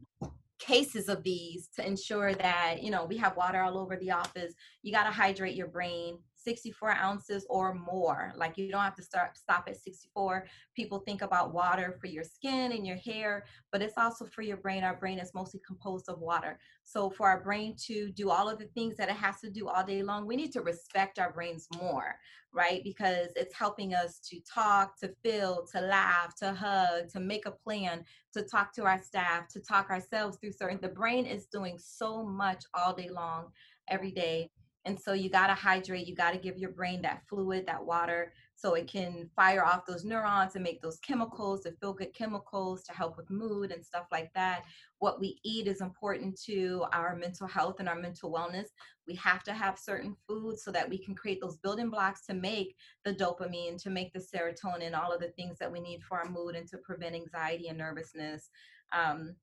cases 0.59 1.09
of 1.09 1.23
these 1.23 1.67
to 1.75 1.85
ensure 1.85 2.33
that 2.35 2.81
you 2.81 2.89
know 2.89 3.05
we 3.05 3.17
have 3.17 3.35
water 3.35 3.61
all 3.61 3.77
over 3.77 3.97
the 3.97 4.09
office 4.09 4.53
you 4.83 4.91
got 4.91 5.03
to 5.03 5.11
hydrate 5.11 5.53
your 5.53 5.67
brain 5.67 6.17
64 6.45 6.91
ounces 6.91 7.45
or 7.49 7.73
more. 7.73 8.31
Like 8.37 8.57
you 8.57 8.71
don't 8.71 8.81
have 8.81 8.95
to 8.95 9.03
start 9.03 9.37
stop 9.37 9.65
at 9.67 9.75
64. 9.75 10.45
People 10.75 10.99
think 10.99 11.21
about 11.21 11.53
water 11.53 11.97
for 11.99 12.07
your 12.07 12.23
skin 12.23 12.71
and 12.71 12.87
your 12.87 12.95
hair, 12.95 13.45
but 13.71 13.81
it's 13.81 13.97
also 13.97 14.25
for 14.25 14.43
your 14.43 14.57
brain. 14.57 14.83
Our 14.83 14.95
brain 14.95 15.19
is 15.19 15.33
mostly 15.33 15.59
composed 15.67 16.07
of 16.07 16.19
water. 16.19 16.57
So 16.83 17.09
for 17.09 17.27
our 17.27 17.43
brain 17.43 17.75
to 17.87 18.11
do 18.11 18.29
all 18.29 18.47
of 18.47 18.59
the 18.59 18.67
things 18.67 18.95
that 18.97 19.09
it 19.09 19.15
has 19.15 19.41
to 19.41 19.49
do 19.49 19.67
all 19.67 19.83
day 19.83 20.03
long, 20.03 20.25
we 20.25 20.37
need 20.37 20.53
to 20.53 20.61
respect 20.61 21.19
our 21.19 21.33
brains 21.33 21.67
more, 21.81 22.15
right? 22.53 22.81
Because 22.83 23.29
it's 23.35 23.55
helping 23.55 23.93
us 23.93 24.19
to 24.29 24.39
talk, 24.41 24.97
to 24.99 25.09
feel, 25.23 25.65
to 25.73 25.81
laugh, 25.81 26.35
to 26.37 26.53
hug, 26.53 27.09
to 27.09 27.19
make 27.19 27.45
a 27.45 27.51
plan, 27.51 28.05
to 28.33 28.43
talk 28.43 28.73
to 28.75 28.83
our 28.85 29.01
staff, 29.01 29.47
to 29.49 29.59
talk 29.59 29.89
ourselves 29.89 30.37
through 30.37 30.51
certain 30.51 30.79
the 30.81 30.89
brain 30.89 31.25
is 31.25 31.47
doing 31.47 31.79
so 31.79 32.23
much 32.23 32.63
all 32.75 32.93
day 32.93 33.09
long 33.09 33.47
every 33.89 34.11
day 34.11 34.51
and 34.85 34.99
so 34.99 35.13
you 35.13 35.29
got 35.29 35.47
to 35.47 35.53
hydrate, 35.55 36.07
you 36.07 36.15
got 36.15 36.31
to 36.31 36.37
give 36.37 36.57
your 36.57 36.69
brain 36.69 37.01
that 37.01 37.23
fluid, 37.27 37.65
that 37.65 37.83
water, 37.83 38.33
so 38.55 38.75
it 38.75 38.87
can 38.87 39.29
fire 39.35 39.65
off 39.65 39.85
those 39.85 40.05
neurons 40.05 40.55
and 40.55 40.63
make 40.63 40.81
those 40.81 40.99
chemicals, 40.99 41.63
the 41.63 41.71
feel 41.73 41.91
good 41.91 42.13
chemicals 42.13 42.83
to 42.83 42.93
help 42.93 43.17
with 43.17 43.29
mood 43.29 43.71
and 43.71 43.83
stuff 43.83 44.05
like 44.11 44.31
that. 44.33 44.63
What 44.99 45.19
we 45.19 45.39
eat 45.43 45.67
is 45.67 45.81
important 45.81 46.39
to 46.43 46.85
our 46.93 47.15
mental 47.15 47.47
health 47.47 47.79
and 47.79 47.89
our 47.89 47.99
mental 47.99 48.31
wellness. 48.31 48.67
We 49.07 49.15
have 49.15 49.43
to 49.43 49.53
have 49.53 49.77
certain 49.77 50.15
foods 50.27 50.63
so 50.63 50.71
that 50.71 50.89
we 50.89 50.97
can 50.97 51.15
create 51.15 51.41
those 51.41 51.57
building 51.57 51.89
blocks 51.89 52.25
to 52.27 52.33
make 52.33 52.75
the 53.03 53.13
dopamine, 53.13 53.81
to 53.83 53.89
make 53.89 54.13
the 54.13 54.19
serotonin, 54.19 54.97
all 54.97 55.11
of 55.11 55.19
the 55.19 55.29
things 55.29 55.57
that 55.59 55.71
we 55.71 55.79
need 55.79 56.03
for 56.03 56.19
our 56.19 56.29
mood 56.29 56.55
and 56.55 56.67
to 56.69 56.77
prevent 56.77 57.15
anxiety 57.15 57.67
and 57.67 57.77
nervousness. 57.77 58.49
Um, 58.93 59.35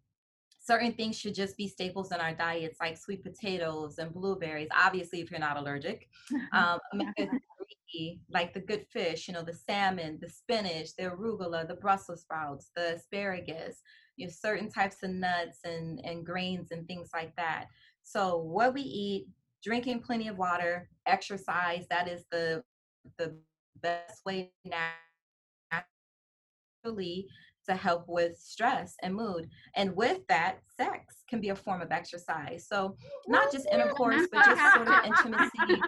certain 0.62 0.92
things 0.92 1.18
should 1.18 1.34
just 1.34 1.56
be 1.56 1.66
staples 1.66 2.12
in 2.12 2.20
our 2.20 2.32
diets, 2.32 2.78
like 2.80 2.96
sweet 2.96 3.22
potatoes 3.24 3.98
and 3.98 4.14
blueberries. 4.14 4.68
Obviously, 4.74 5.20
if 5.20 5.30
you're 5.30 5.40
not 5.40 5.56
allergic, 5.56 6.08
um, 6.52 6.78
like 8.30 8.54
the 8.54 8.60
good 8.60 8.86
fish, 8.86 9.28
you 9.28 9.34
know, 9.34 9.42
the 9.42 9.52
salmon, 9.52 10.18
the 10.20 10.28
spinach, 10.28 10.94
the 10.96 11.04
arugula, 11.04 11.66
the 11.66 11.74
Brussels 11.74 12.22
sprouts, 12.22 12.70
the 12.76 12.94
asparagus, 12.94 13.82
you 14.16 14.26
know, 14.26 14.32
certain 14.32 14.70
types 14.70 15.02
of 15.02 15.10
nuts 15.10 15.58
and, 15.64 16.00
and 16.04 16.24
grains 16.24 16.70
and 16.70 16.86
things 16.86 17.10
like 17.12 17.34
that. 17.36 17.66
So, 18.04 18.38
what 18.38 18.72
we 18.72 18.82
eat, 18.82 19.26
drinking 19.64 20.00
plenty 20.00 20.28
of 20.28 20.38
water, 20.38 20.88
exercise, 21.06 21.86
that 21.90 22.08
is 22.08 22.24
the 22.30 22.62
the 23.18 23.36
best 23.80 24.24
way 24.24 24.52
naturally 26.84 27.26
to 27.68 27.74
help 27.74 28.04
with 28.08 28.38
stress 28.38 28.94
and 29.02 29.14
mood. 29.14 29.48
And 29.74 29.94
with 29.96 30.26
that, 30.28 30.58
sex 30.76 31.22
can 31.28 31.40
be 31.40 31.50
a 31.50 31.56
form 31.56 31.82
of 31.82 31.92
exercise. 31.92 32.66
So 32.68 32.96
not 33.28 33.46
oh, 33.48 33.50
just 33.52 33.66
intercourse, 33.72 34.26
but 34.32 34.44
just 34.44 34.74
sort 34.74 34.88
of 34.88 35.04
intimacy. 35.04 35.82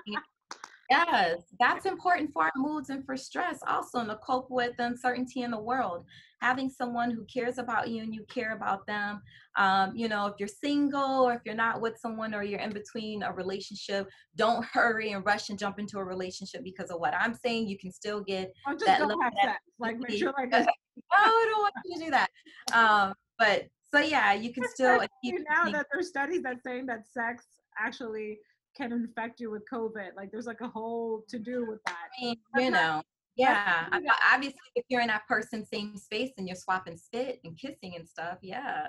Yes, 0.90 1.38
that's 1.58 1.86
important 1.86 2.30
for 2.32 2.44
our 2.44 2.52
moods 2.56 2.90
and 2.90 3.04
for 3.04 3.16
stress 3.16 3.60
also 3.66 4.00
and 4.00 4.10
to 4.10 4.16
cope 4.16 4.50
with 4.50 4.74
uncertainty 4.78 5.42
in 5.42 5.50
the 5.50 5.60
world. 5.60 6.04
Having 6.42 6.70
someone 6.70 7.10
who 7.10 7.24
cares 7.24 7.56
about 7.58 7.88
you 7.88 8.02
and 8.02 8.14
you 8.14 8.24
care 8.28 8.54
about 8.54 8.86
them. 8.86 9.22
Um, 9.56 9.92
you 9.96 10.08
know, 10.08 10.26
if 10.26 10.34
you're 10.38 10.48
single 10.48 11.26
or 11.26 11.32
if 11.32 11.40
you're 11.46 11.54
not 11.54 11.80
with 11.80 11.96
someone 11.98 12.34
or 12.34 12.42
you're 12.42 12.60
in 12.60 12.70
between 12.70 13.22
a 13.22 13.32
relationship, 13.32 14.08
don't 14.36 14.64
hurry 14.72 15.12
and 15.12 15.24
rush 15.24 15.48
and 15.48 15.58
jump 15.58 15.78
into 15.78 15.98
a 15.98 16.04
relationship 16.04 16.62
because 16.62 16.90
of 16.90 17.00
what 17.00 17.14
I'm 17.14 17.34
saying. 17.34 17.68
You 17.68 17.78
can 17.78 17.90
still 17.90 18.20
get 18.20 18.52
oh, 18.68 18.76
that. 18.84 18.98
Don't 18.98 19.22
have 19.22 19.32
sex. 19.42 19.58
Like 19.78 19.96
make 19.98 20.18
sure 20.18 20.34
like 20.36 20.52
I 21.12 21.48
don't 21.50 21.62
want 21.62 21.74
you 21.84 21.98
to 21.98 22.04
do 22.04 22.10
that. 22.10 22.28
Um, 22.74 23.14
but 23.38 23.64
so 23.92 24.00
yeah, 24.00 24.32
you 24.32 24.52
can 24.52 24.64
still 24.68 24.98
now 25.22 25.70
that 25.70 25.86
there's 25.92 26.08
studies 26.08 26.42
that 26.42 26.62
saying 26.62 26.86
that 26.86 27.06
sex 27.06 27.44
actually 27.78 28.38
can 28.76 28.92
infect 28.92 29.40
you 29.40 29.50
with 29.50 29.62
COVID. 29.70 30.16
Like 30.16 30.30
there's 30.30 30.46
like 30.46 30.60
a 30.60 30.68
whole 30.68 31.24
to 31.28 31.38
do 31.38 31.66
with 31.66 31.82
that. 31.84 31.96
I 32.18 32.24
mean, 32.24 32.36
you 32.56 32.70
know, 32.70 33.02
yeah. 33.36 33.86
Obviously, 34.32 34.58
if 34.74 34.84
you're 34.88 35.00
in 35.00 35.08
that 35.08 35.26
person's 35.28 35.68
same 35.68 35.96
space 35.96 36.30
and 36.38 36.46
you're 36.46 36.56
swapping 36.56 36.96
spit 36.96 37.40
and 37.44 37.56
kissing 37.58 37.94
and 37.96 38.08
stuff, 38.08 38.38
yeah, 38.42 38.88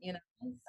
you 0.00 0.14
know. 0.14 0.18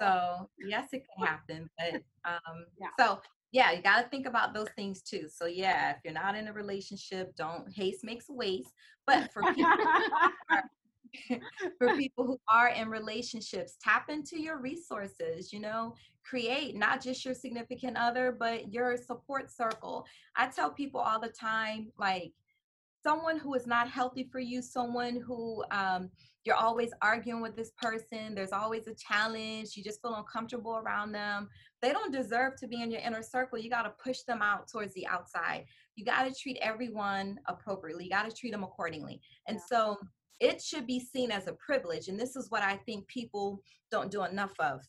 So 0.00 0.48
yes, 0.58 0.88
it 0.92 1.04
can 1.16 1.26
happen. 1.26 1.70
But 1.78 2.02
um, 2.24 2.66
yeah. 2.80 2.88
so 2.98 3.20
yeah, 3.52 3.72
you 3.72 3.82
got 3.82 4.02
to 4.02 4.08
think 4.08 4.26
about 4.26 4.54
those 4.54 4.68
things 4.76 5.02
too. 5.02 5.28
So 5.28 5.46
yeah, 5.46 5.90
if 5.90 5.96
you're 6.04 6.14
not 6.14 6.36
in 6.36 6.48
a 6.48 6.52
relationship, 6.52 7.34
don't 7.36 7.72
haste 7.72 8.04
makes 8.04 8.26
waste. 8.28 8.72
But 9.06 9.32
for 9.32 9.42
people 9.54 9.76
for 11.78 11.96
people 11.96 12.26
who 12.26 12.38
are 12.48 12.68
in 12.68 12.88
relationships 12.88 13.76
tap 13.82 14.08
into 14.08 14.40
your 14.40 14.58
resources 14.60 15.52
you 15.52 15.60
know 15.60 15.94
create 16.28 16.74
not 16.76 17.02
just 17.02 17.24
your 17.24 17.34
significant 17.34 17.96
other 17.96 18.34
but 18.38 18.72
your 18.72 18.96
support 18.96 19.50
circle. 19.50 20.04
I 20.36 20.48
tell 20.48 20.70
people 20.70 21.00
all 21.00 21.20
the 21.20 21.28
time 21.28 21.92
like 21.98 22.32
someone 23.04 23.38
who 23.38 23.54
is 23.54 23.66
not 23.66 23.88
healthy 23.88 24.28
for 24.30 24.40
you 24.40 24.60
someone 24.60 25.22
who 25.24 25.62
um, 25.70 26.10
you're 26.44 26.56
always 26.56 26.90
arguing 27.02 27.40
with 27.40 27.54
this 27.56 27.70
person 27.80 28.34
there's 28.34 28.52
always 28.52 28.88
a 28.88 28.94
challenge 28.94 29.76
you 29.76 29.84
just 29.84 30.02
feel 30.02 30.14
uncomfortable 30.14 30.76
around 30.76 31.12
them 31.12 31.48
they 31.82 31.92
don't 31.92 32.12
deserve 32.12 32.56
to 32.56 32.66
be 32.66 32.82
in 32.82 32.90
your 32.90 33.00
inner 33.00 33.22
circle 33.22 33.58
you 33.58 33.70
got 33.70 33.82
to 33.82 33.92
push 34.02 34.22
them 34.22 34.42
out 34.42 34.68
towards 34.68 34.94
the 34.94 35.06
outside. 35.06 35.64
You 35.94 36.04
got 36.04 36.24
to 36.24 36.34
treat 36.34 36.58
everyone 36.60 37.38
appropriately 37.46 38.04
you 38.04 38.10
got 38.10 38.28
to 38.28 38.34
treat 38.34 38.50
them 38.50 38.64
accordingly. 38.64 39.20
And 39.46 39.58
yeah. 39.58 39.62
so 39.68 39.98
it 40.40 40.60
should 40.60 40.86
be 40.86 41.00
seen 41.00 41.30
as 41.30 41.46
a 41.46 41.54
privilege. 41.54 42.08
And 42.08 42.18
this 42.18 42.36
is 42.36 42.50
what 42.50 42.62
I 42.62 42.76
think 42.86 43.06
people 43.08 43.60
don't 43.90 44.10
do 44.10 44.24
enough 44.24 44.52
of. 44.58 44.80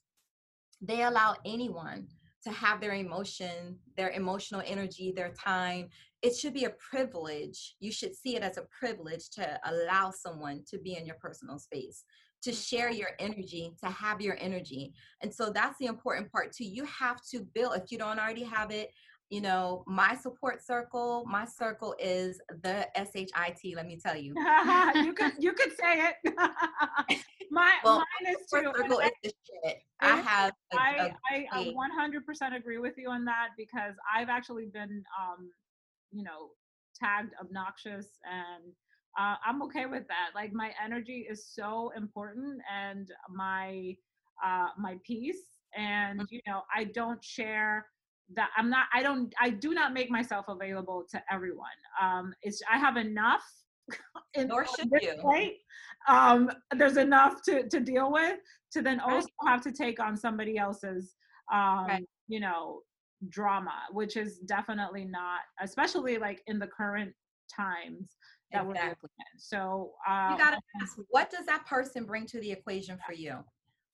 They 0.82 1.04
allow 1.04 1.36
anyone 1.46 2.08
to 2.44 2.52
have 2.52 2.80
their 2.80 2.94
emotion, 2.94 3.78
their 3.96 4.12
emotional 4.12 4.62
energy, 4.66 5.12
their 5.16 5.34
time. 5.34 5.90
It 6.22 6.36
should 6.36 6.54
be 6.54 6.66
a 6.66 6.76
privilege. 6.92 7.76
You 7.80 7.92
should 7.92 8.16
see 8.16 8.36
it 8.36 8.44
as 8.44 8.58
a 8.58 8.68
privilege 8.80 9.30
to 9.32 9.60
allow 9.66 10.12
someone 10.12 10.64
to 10.70 10.78
be 10.80 10.96
in 10.96 11.06
your 11.06 11.18
personal 11.20 11.60
space, 11.60 12.04
to 12.44 12.52
mm-hmm. 12.52 12.58
share 12.58 12.90
your 12.90 13.10
energy, 13.20 13.74
to 13.84 13.90
have 13.90 14.22
your 14.22 14.38
energy. 14.40 14.94
And 15.22 15.34
so 15.34 15.50
that's 15.50 15.78
the 15.80 15.88
important 15.88 16.32
part 16.32 16.54
too. 16.54 16.66
You 16.66 16.86
have 16.86 17.22
to 17.32 17.46
build, 17.54 17.76
if 17.76 17.92
you 17.92 17.98
don't 17.98 18.20
already 18.20 18.44
have 18.44 18.72
it, 18.72 18.92
you 19.30 19.42
know, 19.42 19.84
my 19.88 20.16
support 20.16 20.66
circle, 20.66 21.26
my 21.28 21.46
circle 21.46 21.96
is 22.00 22.40
the 22.64 22.88
SHIT, 22.96 23.76
let 23.76 23.86
me 23.86 23.98
tell 23.98 24.16
you. 24.16 24.34
you 24.96 25.14
could 25.14 25.34
you 25.40 25.54
could 25.54 25.72
say 25.72 26.10
it. 26.10 26.16
my 27.52 27.74
well, 27.84 27.98
mine 27.98 28.34
is 28.34 28.48
too. 28.50 28.72
Circle 28.76 29.00
is 29.00 29.12
the 29.24 29.34
shit. 29.66 29.78
I 30.00 30.16
have 30.18 30.54
a, 30.74 30.78
I, 30.78 31.14
a, 31.34 31.48
I 31.52 31.74
100% 31.74 32.56
agree 32.56 32.78
with 32.78 32.94
you 32.98 33.10
on 33.10 33.26
that 33.26 33.50
because 33.58 33.96
I've 34.16 34.30
actually 34.30 34.68
been 34.68 35.04
um, 35.20 35.50
you 36.12 36.24
know, 36.24 36.50
tagged 36.96 37.34
obnoxious 37.42 38.08
and 38.24 38.74
uh, 39.20 39.36
I'm 39.46 39.62
okay 39.64 39.88
with 39.88 40.08
that. 40.08 40.30
Like 40.36 40.54
my 40.54 40.72
energy 40.84 41.28
is 41.30 41.48
so 41.54 41.92
important 41.98 42.62
and 42.74 43.12
my 43.30 43.96
uh 44.46 44.68
my 44.78 44.98
peace 45.04 45.42
and 45.76 46.22
mm. 46.22 46.26
you 46.30 46.42
know, 46.48 46.62
I 46.74 46.86
don't 46.86 47.24
share 47.24 47.88
that 48.36 48.50
I'm 48.58 48.70
not 48.70 48.88
I 48.94 49.04
don't 49.04 49.34
I 49.40 49.50
do 49.50 49.74
not 49.74 49.94
make 49.94 50.10
myself 50.10 50.46
available 50.48 51.06
to 51.12 51.22
everyone. 51.32 51.68
Um 52.02 52.34
it's 52.42 52.62
I 52.72 52.78
have 52.78 52.98
enough 52.98 53.44
in 54.34 54.48
Nor 54.48 54.66
should 54.66 54.90
you. 55.02 55.16
Right? 55.24 55.56
Um 56.08 56.52
there's 56.76 56.98
enough 56.98 57.42
to 57.44 57.68
to 57.70 57.80
deal 57.80 58.12
with 58.12 58.40
to 58.74 58.82
then 58.82 59.00
also 59.00 59.28
right. 59.44 59.52
have 59.52 59.62
to 59.62 59.72
take 59.72 60.00
on 60.00 60.18
somebody 60.18 60.58
else's 60.58 61.16
um 61.52 61.88
right. 61.88 62.06
you 62.28 62.40
know 62.40 62.82
drama 63.30 63.80
which 63.92 64.16
is 64.16 64.38
definitely 64.40 65.04
not 65.04 65.40
especially 65.62 66.18
like 66.18 66.44
in 66.48 66.60
the 66.60 66.68
current 66.68 67.14
times 67.54 68.18
that 68.52 68.66
exactly. 68.66 68.70
we're 68.70 68.86
in. 68.86 69.40
So 69.40 69.92
uh, 70.08 70.30
you 70.32 70.38
gotta 70.38 70.60
ask, 70.82 70.98
what 71.10 71.30
does 71.30 71.46
that 71.46 71.66
person 71.66 72.06
bring 72.06 72.26
to 72.28 72.40
the 72.40 72.52
equation 72.52 72.98
for 73.06 73.14
you? 73.14 73.38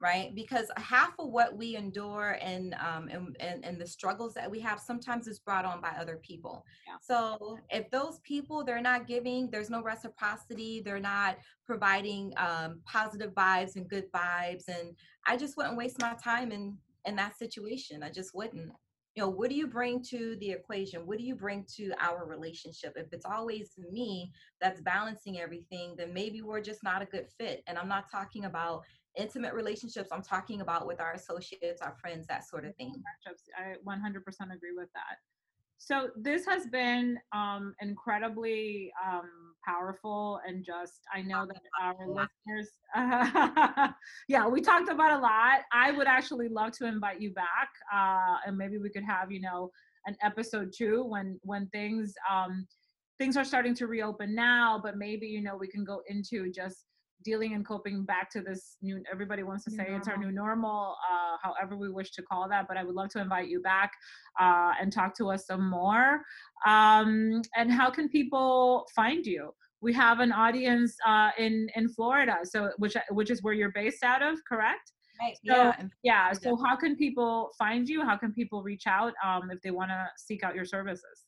Right? 0.04 0.36
Because 0.36 0.70
half 0.78 1.14
of 1.18 1.30
what 1.30 1.56
we 1.58 1.76
endure 1.76 2.38
and 2.42 2.76
um 2.76 3.08
and, 3.10 3.36
and, 3.40 3.66
and 3.66 3.82
the 3.82 3.88
struggles 3.88 4.34
that 4.34 4.52
we 4.52 4.60
have 4.60 4.80
sometimes 4.80 5.28
is 5.28 5.40
brought 5.40 5.66
on 5.66 5.82
by 5.82 5.94
other 6.00 6.20
people. 6.22 6.66
Yeah. 6.88 6.98
so 7.02 7.58
if 7.70 7.90
those 7.90 8.20
people 8.20 8.64
they're 8.64 8.82
not 8.82 9.08
giving 9.08 9.50
there's 9.50 9.70
no 9.70 9.82
reciprocity 9.82 10.82
they're 10.84 11.00
not 11.00 11.38
providing 11.66 12.34
um, 12.38 12.82
positive 12.86 13.32
vibes 13.34 13.78
and 13.78 13.90
good 13.90 14.12
vibes 14.12 14.68
and 14.68 14.96
i 15.26 15.38
just 15.38 15.56
wouldn't 15.58 15.78
waste 15.78 16.02
my 16.02 16.14
time 16.24 16.52
in 16.52 16.78
in 17.06 17.16
that 17.16 17.38
situation. 17.38 18.04
I 18.04 18.10
just 18.10 18.34
wouldn't. 18.34 18.72
You 19.16 19.22
know 19.22 19.30
what 19.30 19.52
do 19.52 19.56
you 19.56 19.68
bring 19.68 20.02
to 20.10 20.36
the 20.40 20.50
equation? 20.52 21.06
What 21.06 21.20
do 21.20 21.24
you 21.24 21.36
bring 21.36 21.66
to 21.76 21.94
our 22.00 22.26
relationship? 22.26 22.94
If 22.96 23.14
it's 23.14 23.26
always 23.26 23.70
me 23.92 24.32
that's 24.60 24.82
balancing 24.82 25.40
everything 25.40 25.94
then 25.96 26.12
maybe 26.14 26.42
we're 26.42 26.62
just 26.62 26.84
not 26.84 27.04
a 27.04 27.06
good 27.06 27.28
fit. 27.38 27.62
And 27.68 27.78
i'm 27.78 27.88
not 27.88 28.10
talking 28.10 28.46
about 28.46 28.82
intimate 29.18 29.54
relationships 29.54 30.10
i'm 30.12 30.24
talking 30.24 30.62
about 30.62 30.88
with 30.88 31.00
our 31.00 31.14
associates 31.14 31.82
our 31.82 31.96
friends 32.02 32.26
that 32.28 32.48
sort 32.48 32.66
of 32.66 32.76
thing. 32.76 32.94
i 33.58 33.76
100% 33.86 34.54
agree 34.54 34.74
with 34.76 34.90
that. 34.94 35.18
So 35.78 36.12
this 36.16 36.46
has 36.46 36.66
been 36.68 37.20
um, 37.34 37.76
incredibly 37.82 38.92
um, 39.06 39.54
powerful 39.68 40.40
and 40.48 40.64
just, 40.64 41.02
I 41.14 41.22
know 41.22 41.46
that 41.46 41.62
our 41.82 42.08
listeners, 42.08 42.70
yeah, 44.30 44.48
we 44.48 44.62
talked 44.62 44.90
about 44.90 45.20
a 45.20 45.22
lot. 45.22 45.64
I 45.74 45.92
would 45.92 46.08
actually 46.08 46.48
love 46.48 46.72
to 46.78 46.86
invite 46.86 47.20
you 47.20 47.32
back 47.32 47.70
uh, 47.94 48.38
and 48.48 48.58
maybe 48.58 48.78
we 48.78 48.92
could 48.92 49.04
have, 49.04 49.30
you 49.30 49.42
know, 49.42 49.72
an 50.06 50.16
episode 50.24 50.72
two 50.74 51.04
when, 51.04 51.38
when 51.44 51.68
things, 51.68 52.14
um, 52.32 52.66
things 53.18 53.36
are 53.36 53.44
starting 53.44 53.76
to 53.76 53.88
reopen 53.88 54.34
now, 54.34 54.80
but 54.82 54.98
maybe, 54.98 55.28
you 55.28 55.42
know, 55.42 55.58
we 55.58 55.68
can 55.68 55.84
go 55.84 56.02
into 56.08 56.50
just 56.50 56.86
dealing 57.24 57.54
and 57.54 57.66
coping 57.66 58.04
back 58.04 58.30
to 58.32 58.42
this 58.42 58.78
new 58.82 59.02
everybody 59.12 59.44
wants 59.44 59.64
to 59.66 59.72
New 59.72 59.78
say 59.78 59.86
it's 59.90 60.08
our 60.08 60.18
new 60.18 60.32
normal 60.32 60.96
uh, 61.12 61.38
however 61.42 61.78
we 61.78 61.90
wish 61.90 62.12
to 62.12 62.22
call 62.22 62.48
that 62.50 62.68
but 62.68 62.78
i 62.78 62.84
would 62.84 62.96
love 62.96 63.10
to 63.10 63.20
invite 63.20 63.48
you 63.48 63.62
back 63.62 63.92
uh, 64.40 64.72
and 64.80 64.92
talk 64.92 65.16
to 65.18 65.30
us 65.30 65.46
some 65.46 65.70
more. 65.70 66.22
Um, 66.66 67.42
and 67.56 67.72
how 67.72 67.90
can 67.90 68.10
people 68.10 68.88
find 68.96 69.26
you? 69.26 69.54
We 69.82 69.94
have 69.94 70.20
an 70.20 70.32
audience 70.32 70.96
uh, 71.06 71.32
in 71.38 71.68
in 71.76 71.90
florida 71.90 72.38
so 72.44 72.72
which 72.78 72.96
which 73.12 73.30
is 73.30 73.44
where 73.44 73.54
you're 73.54 73.72
based 73.72 74.04
out 74.04 74.22
of 74.22 74.40
correct? 74.48 74.94
Right. 75.22 75.36
So, 75.46 75.56
yeah. 75.56 75.74
yeah 76.04 76.32
so 76.34 76.56
how 76.56 76.76
can 76.76 76.96
people 76.96 77.52
find 77.58 77.88
you? 77.88 78.04
How 78.04 78.18
can 78.18 78.34
people 78.34 78.64
reach 78.64 78.88
out 78.88 79.14
um, 79.24 79.52
if 79.52 79.62
they 79.62 79.72
want 79.72 79.90
to 79.92 80.08
seek 80.18 80.44
out 80.44 80.56
your 80.56 80.66
services 80.66 81.26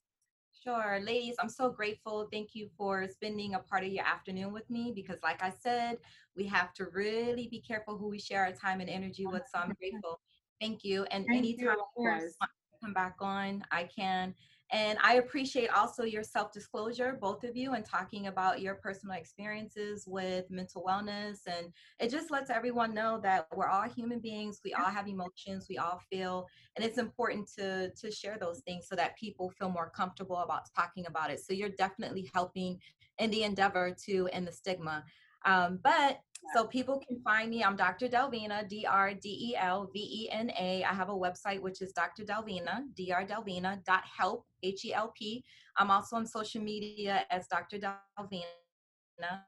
Sure, 0.66 0.99
ladies, 1.05 1.36
I'm 1.39 1.49
so 1.49 1.70
grateful. 1.70 2.28
Thank 2.32 2.55
you 2.55 2.70
for 2.76 3.07
spending 3.07 3.53
a 3.53 3.59
part 3.59 3.84
of 3.84 3.91
your 3.91 4.03
afternoon 4.03 4.51
with 4.51 4.68
me 4.68 4.91
because, 4.95 5.20
like 5.22 5.43
I 5.43 5.53
said, 5.61 5.99
we 6.36 6.47
have 6.47 6.74
to 6.74 6.86
really 6.86 7.47
be 7.47 7.61
careful 7.61 7.99
who 7.99 8.07
we 8.09 8.18
share 8.18 8.45
our 8.45 8.51
time 8.51 8.82
and 8.82 8.89
energy 8.89 9.28
with. 9.28 9.43
So 9.53 9.59
I'm 9.59 9.76
grateful. 9.80 10.20
Thank 10.59 10.84
you. 10.84 11.03
And 11.11 11.24
Thank 11.28 11.38
anytime 11.38 11.68
of 11.74 11.78
you 11.95 12.03
want 12.03 12.24
to 12.32 12.80
come 12.84 12.93
back 12.93 13.18
on, 13.20 13.63
I 13.72 13.84
can. 13.95 14.34
And 14.72 14.97
I 15.03 15.16
appreciate 15.16 15.70
also 15.70 16.03
your 16.03 16.24
self 16.24 16.51
disclosure, 16.51 17.18
both 17.22 17.43
of 17.43 17.55
you, 17.55 17.74
and 17.74 17.86
talking 17.86 18.28
about 18.28 18.61
your 18.61 18.76
personal 18.76 19.16
experiences 19.16 20.05
with 20.07 20.49
mental 20.49 20.84
wellness. 20.84 21.39
And 21.47 21.68
it 21.99 22.09
just 22.09 22.32
lets 22.32 22.49
everyone 22.49 22.93
know 22.93 23.20
that 23.22 23.47
we're 23.55 23.68
all 23.68 23.88
human 23.88 24.20
beings. 24.20 24.61
We 24.63 24.74
all 24.74 24.89
have 24.89 25.07
emotions. 25.07 25.68
We 25.70 25.78
all 25.78 26.01
feel 26.09 26.47
and 26.76 26.86
it's 26.86 26.97
important 26.97 27.49
to 27.57 27.89
to 27.91 28.11
share 28.11 28.38
those 28.39 28.61
things 28.61 28.88
so 28.88 28.95
that 28.95 29.18
people 29.18 29.49
feel 29.49 29.70
more 29.70 29.91
comfortable 29.95 30.38
about 30.38 30.63
talking 30.76 31.05
about 31.07 31.32
it 31.32 31.39
so 31.39 31.53
you're 31.53 31.70
definitely 31.70 32.30
helping 32.34 32.80
in 33.20 33.30
the 33.32 33.43
endeavor 33.43 33.95
to 34.05 34.28
end 34.32 34.47
the 34.47 34.51
stigma 34.51 35.03
um, 35.45 35.80
but 35.84 36.20
so 36.53 36.65
people 36.65 37.01
can 37.07 37.19
find 37.21 37.49
me 37.49 37.63
i'm 37.63 37.75
dr 37.75 38.07
delvena 38.07 38.63
E 38.63 38.81
d-r-d-e-l-v-e-n-a 38.81 40.83
i 40.83 40.93
have 40.93 41.09
a 41.09 41.13
website 41.13 41.61
which 41.61 41.81
is 41.81 41.91
dr 41.93 42.23
delvena 42.23 42.81
drdelvena 42.99 43.83
dot 43.85 44.03
help 44.17 44.45
h-e-l-p 44.63 45.43
i'm 45.77 45.91
also 45.91 46.15
on 46.15 46.25
social 46.25 46.61
media 46.61 47.25
as 47.29 47.47
dr 47.47 47.77
delvena. 47.77 49.41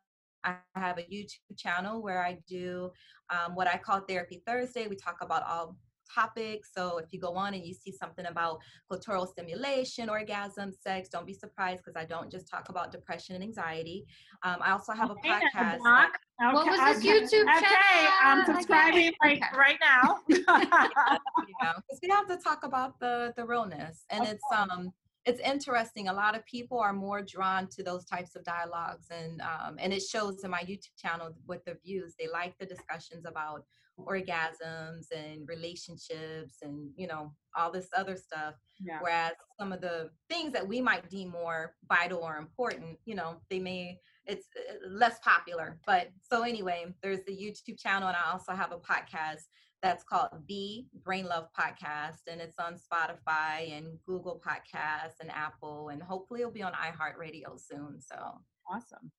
I 0.43 0.55
have 0.75 0.97
a 0.97 1.01
YouTube 1.01 1.57
channel 1.57 2.01
where 2.01 2.23
I 2.23 2.37
do 2.47 2.91
um, 3.29 3.55
what 3.55 3.67
I 3.67 3.77
call 3.77 4.01
Therapy 4.01 4.41
Thursday. 4.47 4.87
We 4.87 4.95
talk 4.95 5.17
about 5.21 5.43
all 5.43 5.75
topics. 6.13 6.71
So 6.75 6.97
if 6.97 7.11
you 7.11 7.19
go 7.19 7.33
on 7.35 7.53
and 7.53 7.65
you 7.65 7.73
see 7.73 7.91
something 7.91 8.25
about 8.25 8.59
clitoral 8.91 9.27
stimulation, 9.27 10.09
orgasm, 10.09 10.71
sex, 10.71 11.09
don't 11.09 11.25
be 11.25 11.33
surprised 11.33 11.83
because 11.83 11.95
I 11.95 12.05
don't 12.05 12.31
just 12.31 12.47
talk 12.49 12.69
about 12.69 12.91
depression 12.91 13.35
and 13.35 13.43
anxiety. 13.43 14.05
Um, 14.43 14.57
I 14.61 14.71
also 14.71 14.93
have 14.93 15.09
a 15.09 15.13
Okay, 15.13 15.29
now, 15.29 15.39
podcast. 15.39 15.83
Doc. 15.83 16.19
What 16.53 16.67
was 16.67 16.79
this 16.79 16.97
okay, 16.97 17.25
YouTube 17.25 17.57
Okay, 17.57 18.07
I'm 18.23 18.45
subscribing 18.45 19.07
Okay, 19.07 19.17
right, 19.23 19.41
okay. 19.43 19.57
right 19.57 19.77
now. 19.81 20.17
because 20.27 21.99
we 22.01 22.09
have 22.09 22.27
to 22.27 22.37
talk 22.37 22.63
about 22.63 22.99
the 22.99 23.33
the 23.35 23.45
realness 23.45 24.05
and 24.09 24.23
Of 24.23 24.29
it's 24.31 24.43
um 24.55 24.91
it's 25.25 25.39
interesting 25.41 26.07
a 26.07 26.13
lot 26.13 26.35
of 26.35 26.45
people 26.45 26.79
are 26.79 26.93
more 26.93 27.21
drawn 27.21 27.67
to 27.67 27.83
those 27.83 28.05
types 28.05 28.35
of 28.35 28.43
dialogues 28.43 29.07
and 29.11 29.41
um 29.41 29.75
and 29.79 29.93
it 29.93 30.01
shows 30.01 30.43
in 30.43 30.51
my 30.51 30.61
youtube 30.61 30.95
channel 30.97 31.29
with 31.47 31.63
the 31.65 31.75
views 31.85 32.15
they 32.17 32.27
like 32.31 32.57
the 32.59 32.65
discussions 32.65 33.25
about 33.25 33.63
orgasms 33.99 35.07
and 35.15 35.47
relationships 35.47 36.57
and 36.61 36.89
you 36.95 37.07
know 37.07 37.31
all 37.55 37.71
this 37.71 37.87
other 37.97 38.15
stuff 38.15 38.53
Yeah. 38.79 38.99
whereas 39.01 39.33
some 39.59 39.71
of 39.73 39.81
the 39.81 40.11
things 40.29 40.53
that 40.53 40.67
we 40.67 40.81
might 40.81 41.09
deem 41.09 41.29
more 41.29 41.73
vital 41.89 42.19
or 42.19 42.37
important 42.37 42.97
you 43.05 43.15
know 43.15 43.37
they 43.49 43.59
may 43.59 43.99
it's 44.25 44.47
uh, 44.57 44.73
less 44.89 45.17
popular 45.19 45.79
but 45.85 46.09
so 46.21 46.43
anyway 46.43 46.85
there's 47.01 47.23
the 47.25 47.31
youtube 47.31 47.79
channel 47.79 48.07
and 48.07 48.17
i 48.17 48.31
also 48.31 48.51
have 48.53 48.71
a 48.71 48.77
podcast 48.77 49.43
that's 49.81 50.03
called 50.03 50.29
the 50.47 50.85
brain 51.03 51.25
love 51.25 51.47
podcast 51.59 52.21
and 52.31 52.39
it's 52.41 52.59
on 52.59 52.75
spotify 52.75 53.75
and 53.75 53.97
google 54.05 54.41
podcasts 54.45 55.19
and 55.21 55.31
apple 55.31 55.89
and 55.89 56.01
hopefully 56.03 56.41
it'll 56.41 56.51
be 56.51 56.61
on 56.63 56.73
iheartradio 56.73 57.59
soon 57.59 57.99
so 57.99 58.39
Awesome. 58.69 59.09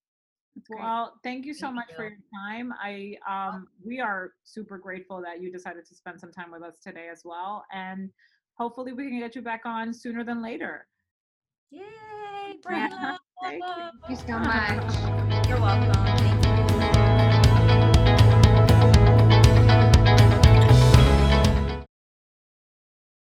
Great. 0.66 0.80
Well, 0.80 1.14
thank 1.22 1.44
you 1.46 1.54
so 1.54 1.66
Thank 1.66 1.76
much 1.76 1.92
for 1.94 2.02
your 2.08 2.18
time. 2.34 2.72
I 2.82 3.16
um 3.28 3.68
we 3.84 4.00
are 4.00 4.32
super 4.44 4.78
grateful 4.78 5.20
that 5.22 5.40
you 5.42 5.50
decided 5.52 5.86
to 5.86 5.94
spend 5.94 6.20
some 6.20 6.32
time 6.32 6.50
with 6.50 6.62
us 6.62 6.76
today 6.82 7.08
as 7.10 7.22
well. 7.24 7.64
And 7.72 8.10
hopefully 8.54 8.92
we 8.92 9.08
can 9.08 9.18
get 9.18 9.34
you 9.34 9.42
back 9.42 9.62
on 9.64 9.92
sooner 9.94 10.24
than 10.24 10.42
later. 10.42 10.86
yay 11.70 11.82
brain 12.62 12.90
Thank 13.42 13.62
you. 13.62 13.70
Thank 13.72 14.10
you 14.10 14.16
so 14.16 14.38
much. 14.38 15.48
you're 15.48 15.60
welcome 15.60 15.92
thank 16.04 16.32
you 16.32 16.37